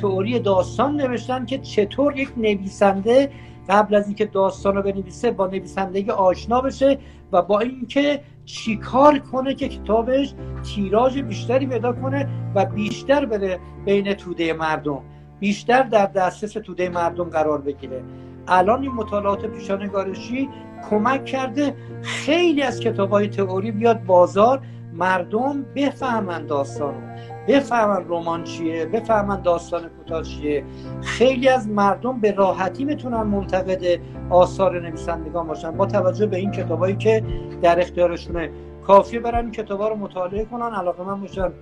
تئوری 0.00 0.38
داستان 0.38 0.96
نوشتن 0.96 1.46
که 1.46 1.58
چطور 1.58 2.18
یک 2.18 2.32
نویسنده 2.36 3.30
قبل 3.68 3.94
از 3.94 4.06
اینکه 4.06 4.26
داستان 4.26 4.76
رو 4.76 4.82
بنویسه 4.82 5.30
با 5.30 5.46
نویسندگی 5.46 6.10
آشنا 6.10 6.60
بشه 6.60 6.98
و 7.32 7.42
با 7.42 7.60
اینکه 7.60 8.20
چیکار 8.44 9.18
کنه 9.18 9.54
که 9.54 9.68
کتابش 9.68 10.34
تیراژ 10.62 11.18
بیشتری 11.18 11.66
پیدا 11.66 11.92
کنه 11.92 12.28
و 12.54 12.64
بیشتر 12.64 13.24
بره 13.24 13.60
بین 13.84 14.14
توده 14.14 14.52
مردم 14.52 15.02
بیشتر 15.40 15.82
در 15.82 16.06
دسترس 16.06 16.52
توده 16.52 16.88
مردم 16.88 17.24
قرار 17.24 17.60
بگیره. 17.60 18.02
الان 18.48 18.82
این 18.82 18.92
مطالعات 18.92 19.46
پیشانگارشی 19.46 20.48
کمک 20.90 21.24
کرده 21.24 21.74
خیلی 22.02 22.62
از 22.62 22.80
کتاب 22.80 23.10
های 23.10 23.28
تئوری 23.28 23.70
بیاد 23.70 24.04
بازار 24.04 24.62
مردم 24.92 25.62
بفهمن 25.76 26.46
داستانو. 26.46 27.00
بفهمن 27.48 28.04
رمان 28.08 28.44
چیه 28.44 28.86
بفهمن 28.86 29.42
داستان 29.42 29.88
کوتاه 29.88 30.22
چیه. 30.22 30.64
خیلی 31.02 31.48
از 31.48 31.68
مردم 31.68 32.20
به 32.20 32.32
راحتی 32.32 32.84
می‌تونن 32.84 33.22
منتقد 33.22 34.00
آثار 34.30 34.80
نویسندگان 34.80 35.46
باشن. 35.46 35.70
با 35.70 35.86
توجه 35.86 36.26
به 36.26 36.36
این 36.36 36.50
کتابایی 36.50 36.96
که 36.96 37.22
در 37.62 37.80
اختیارشونه 37.80 38.50
کافیه 38.86 39.20
برن 39.20 39.38
این 39.38 39.50
کتابا 39.50 39.88
رو 39.88 39.96
مطالعه 39.96 40.44
کنن 40.44 40.74
علاقه 40.74 41.02
من 41.02 41.20
باشن 41.20 41.52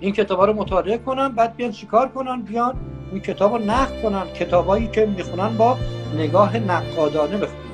این 0.00 0.12
کتابا 0.12 0.44
رو 0.44 0.52
مطالعه 0.52 0.98
کنن 0.98 1.28
بعد 1.28 1.56
بیان 1.56 1.70
چیکار 1.70 2.08
کنن؟ 2.08 2.42
بیان 2.42 2.74
این 3.12 3.20
کتاب 3.20 3.52
رو 3.52 3.58
نقد 3.58 4.02
کنن 4.02 4.26
کتابایی 4.34 4.86
که 4.86 5.06
می‌خونن 5.06 5.56
با 5.56 5.76
نگاه 6.16 6.56
نقادانه 6.56 7.36
بخونن. 7.36 7.64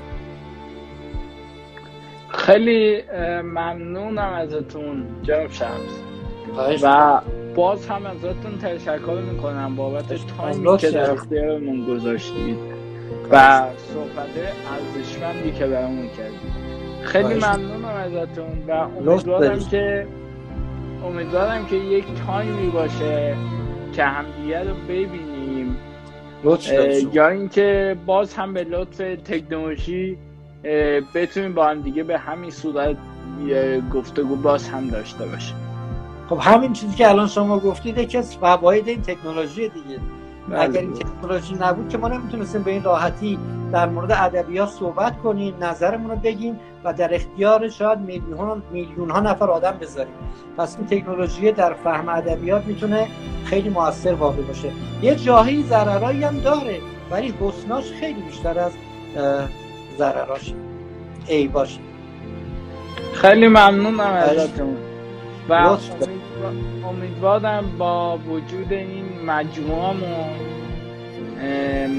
خیلی 2.29 3.03
ممنونم 3.43 4.33
ازتون 4.33 5.07
جناب 5.23 5.51
شمس. 5.51 6.14
و 6.83 7.21
باز 7.55 7.87
هم 7.87 8.07
ازتون 8.07 8.59
تشکر 8.63 9.21
می‌کنم 9.33 9.77
بابت 9.77 10.07
تایمی 10.39 10.77
که 10.77 10.91
در 10.91 11.11
اختیارمون 11.11 11.87
گذاشتید 11.87 12.59
و 13.31 13.63
صحبت 13.77 14.29
ارزشمندی 14.73 15.53
که 15.53 15.67
برامون 15.67 16.09
کردید. 16.09 16.65
خیلی 17.03 17.35
ممنونم 17.35 17.85
ازتون 17.85 18.47
و 18.69 18.71
امیدوارم 19.11 19.59
که 19.59 20.07
امیدوارم 21.05 21.67
که 21.67 21.77
یک 21.77 22.05
تایمی 22.27 22.71
باشه 22.71 23.37
که 23.93 24.05
همدیگه 24.05 24.61
رو 24.61 24.75
ببینیم. 24.89 25.77
یا 27.13 27.29
اینکه 27.29 27.97
باز 28.07 28.35
هم 28.35 28.53
به 28.53 28.65
لطف 28.65 28.97
تکنولوژی 29.25 30.19
بتونیم 31.15 31.55
با 31.55 31.67
هم 31.67 31.81
دیگه 31.81 32.03
به 32.03 32.19
همین 32.19 32.51
صورت 32.51 32.97
گفتگو 33.95 34.37
باز 34.37 34.69
هم 34.69 34.89
داشته 34.89 35.27
باشیم. 35.27 35.57
خب 36.29 36.39
همین 36.41 36.73
چیزی 36.73 36.95
که 36.97 37.09
الان 37.09 37.27
شما 37.29 37.59
گفتید 37.59 38.09
که 38.09 38.19
از 38.19 38.37
فواید 38.37 38.89
این 38.89 39.03
تکنولوژی 39.03 39.69
دیگه. 39.69 40.01
بله. 40.49 40.61
اگر 40.61 40.81
این 40.81 40.93
تکنولوژی 40.93 41.55
نبود 41.61 41.89
که 41.89 41.99
ما 41.99 42.09
نمی‌تونستیم 42.09 42.63
به 42.63 42.71
این 42.71 42.83
راحتی 42.83 43.39
در 43.73 43.89
مورد 43.89 44.13
ادبیات 44.13 44.69
صحبت 44.69 45.19
کنیم 45.19 45.55
نظرمون 45.61 46.11
رو 46.11 46.17
بگیم 46.17 46.61
و 46.85 46.93
در 46.93 47.15
اختیار 47.15 47.69
شاید 47.69 47.99
میلیون 47.99 48.63
میلیون 48.73 49.11
ها 49.11 49.21
نفر 49.21 49.51
آدم 49.51 49.79
بذاریم. 49.81 50.15
پس 50.59 50.77
این 50.77 50.87
تکنولوژی 50.87 51.53
در 51.53 51.73
فهم 51.73 52.09
ادبیات 52.09 52.65
می‌تونه 52.65 53.07
خیلی 53.45 53.69
موثر 53.69 54.15
واقع 54.15 54.43
باشه. 54.43 54.71
یه 55.03 55.15
جاهی 55.15 55.63
ضررایی 55.63 56.25
هم 56.25 56.39
داره 56.39 56.79
ولی 57.11 57.35
حسناش 57.41 57.93
خیلی 57.93 58.23
بیشتر 58.23 58.59
از 58.59 58.73
ضرراش. 59.99 60.55
ای 61.27 61.49
باشه 61.49 61.81
خیلی 63.15 63.49
ممنونم 63.49 64.01
ازتون. 64.01 64.77
و 65.49 65.79
امیدوارم 66.89 67.65
با 67.79 68.19
وجود 68.19 68.73
این 68.73 69.05
مجموعمون 69.27 70.31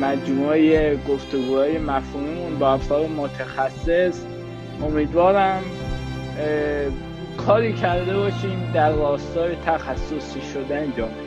مجموعه 0.01 0.95
گفتگوهای 1.09 1.77
مفهومیمون 1.77 2.59
با 2.59 2.73
افراد 2.73 3.09
متخصص 3.09 4.21
امیدوارم 4.83 5.61
کاری 7.37 7.73
کرده 7.73 8.17
باشیم 8.17 8.71
در 8.73 8.91
راستای 8.91 9.55
تخصصی 9.55 10.41
شدن 10.53 10.93
جامعه 10.97 11.25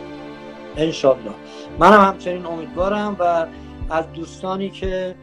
انشالله 0.77 1.35
من 1.79 1.93
هم 1.93 2.01
همچنین 2.01 2.47
امیدوارم 2.47 3.17
و 3.19 3.47
از 3.91 4.13
دوستانی 4.13 4.71
که 4.71 5.15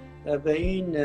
به 0.44 0.54
این 0.54 0.98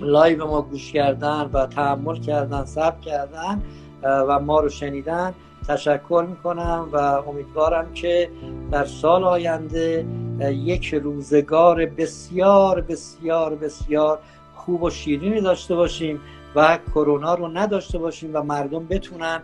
لایو 0.00 0.46
ما 0.46 0.62
گوش 0.62 0.92
کردن 0.92 1.50
و 1.52 1.66
تحمل 1.66 2.16
کردن 2.16 2.64
سب 2.64 3.00
کردن 3.00 3.62
و 4.02 4.38
ما 4.38 4.60
رو 4.60 4.68
شنیدن. 4.68 5.34
تشکر 5.68 6.26
می‌کنم 6.28 6.88
و 6.92 6.96
امیدوارم 6.96 7.92
که 7.92 8.30
در 8.70 8.84
سال 8.84 9.24
آینده 9.24 10.06
یک 10.40 10.94
روزگار 10.94 11.86
بسیار 11.86 12.80
بسیار 12.80 13.54
بسیار 13.54 14.18
خوب 14.54 14.82
و 14.82 14.90
شیرینی 14.90 15.40
داشته 15.40 15.74
باشیم 15.74 16.20
و 16.54 16.78
کرونا 16.94 17.34
رو 17.34 17.48
نداشته 17.48 17.98
باشیم 17.98 18.30
و 18.32 18.42
مردم 18.42 18.86
بتونن 18.86 19.42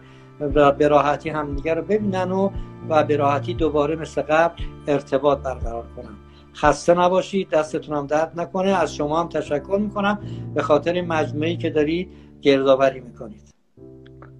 به 0.79 0.89
راحتی 0.89 1.31
همدیگه 1.31 1.75
رو 1.75 1.83
ببینن 1.83 2.33
و 2.33 2.51
و 2.89 3.05
به 3.05 3.17
راحتی 3.17 3.55
دوباره 3.55 3.97
مثل 3.97 4.23
قبل 4.23 4.63
ارتباط 4.87 5.39
برقرار 5.39 5.85
کنن. 5.97 6.15
خسته 6.55 6.95
نباشید 6.95 7.49
دستتون 7.49 7.97
هم 7.97 8.07
درد 8.07 8.41
نکنه. 8.41 8.71
از 8.71 8.95
شما 8.95 9.21
هم 9.21 9.29
تشکر 9.29 9.79
می‌کنم. 9.81 10.19
به 10.55 10.63
خاطر 10.63 10.93
این 10.93 11.07
مجموعی 11.07 11.57
که 11.57 11.71
دارید 11.71 12.09
گردآوری 12.43 13.01
می‌کنید. 13.01 13.54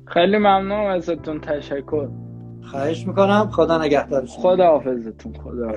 خیلی 0.07 0.39
ممنونم 0.39 0.87
ازتون 0.87 1.41
تشکر. 1.41 2.09
خواهش 2.63 3.07
می‌کنم. 3.07 3.51
خدا 3.51 3.83
نگهدارتون. 3.83 4.43
خدا 4.43 4.67
حافظتون 4.67 5.33
خدا 5.33 5.73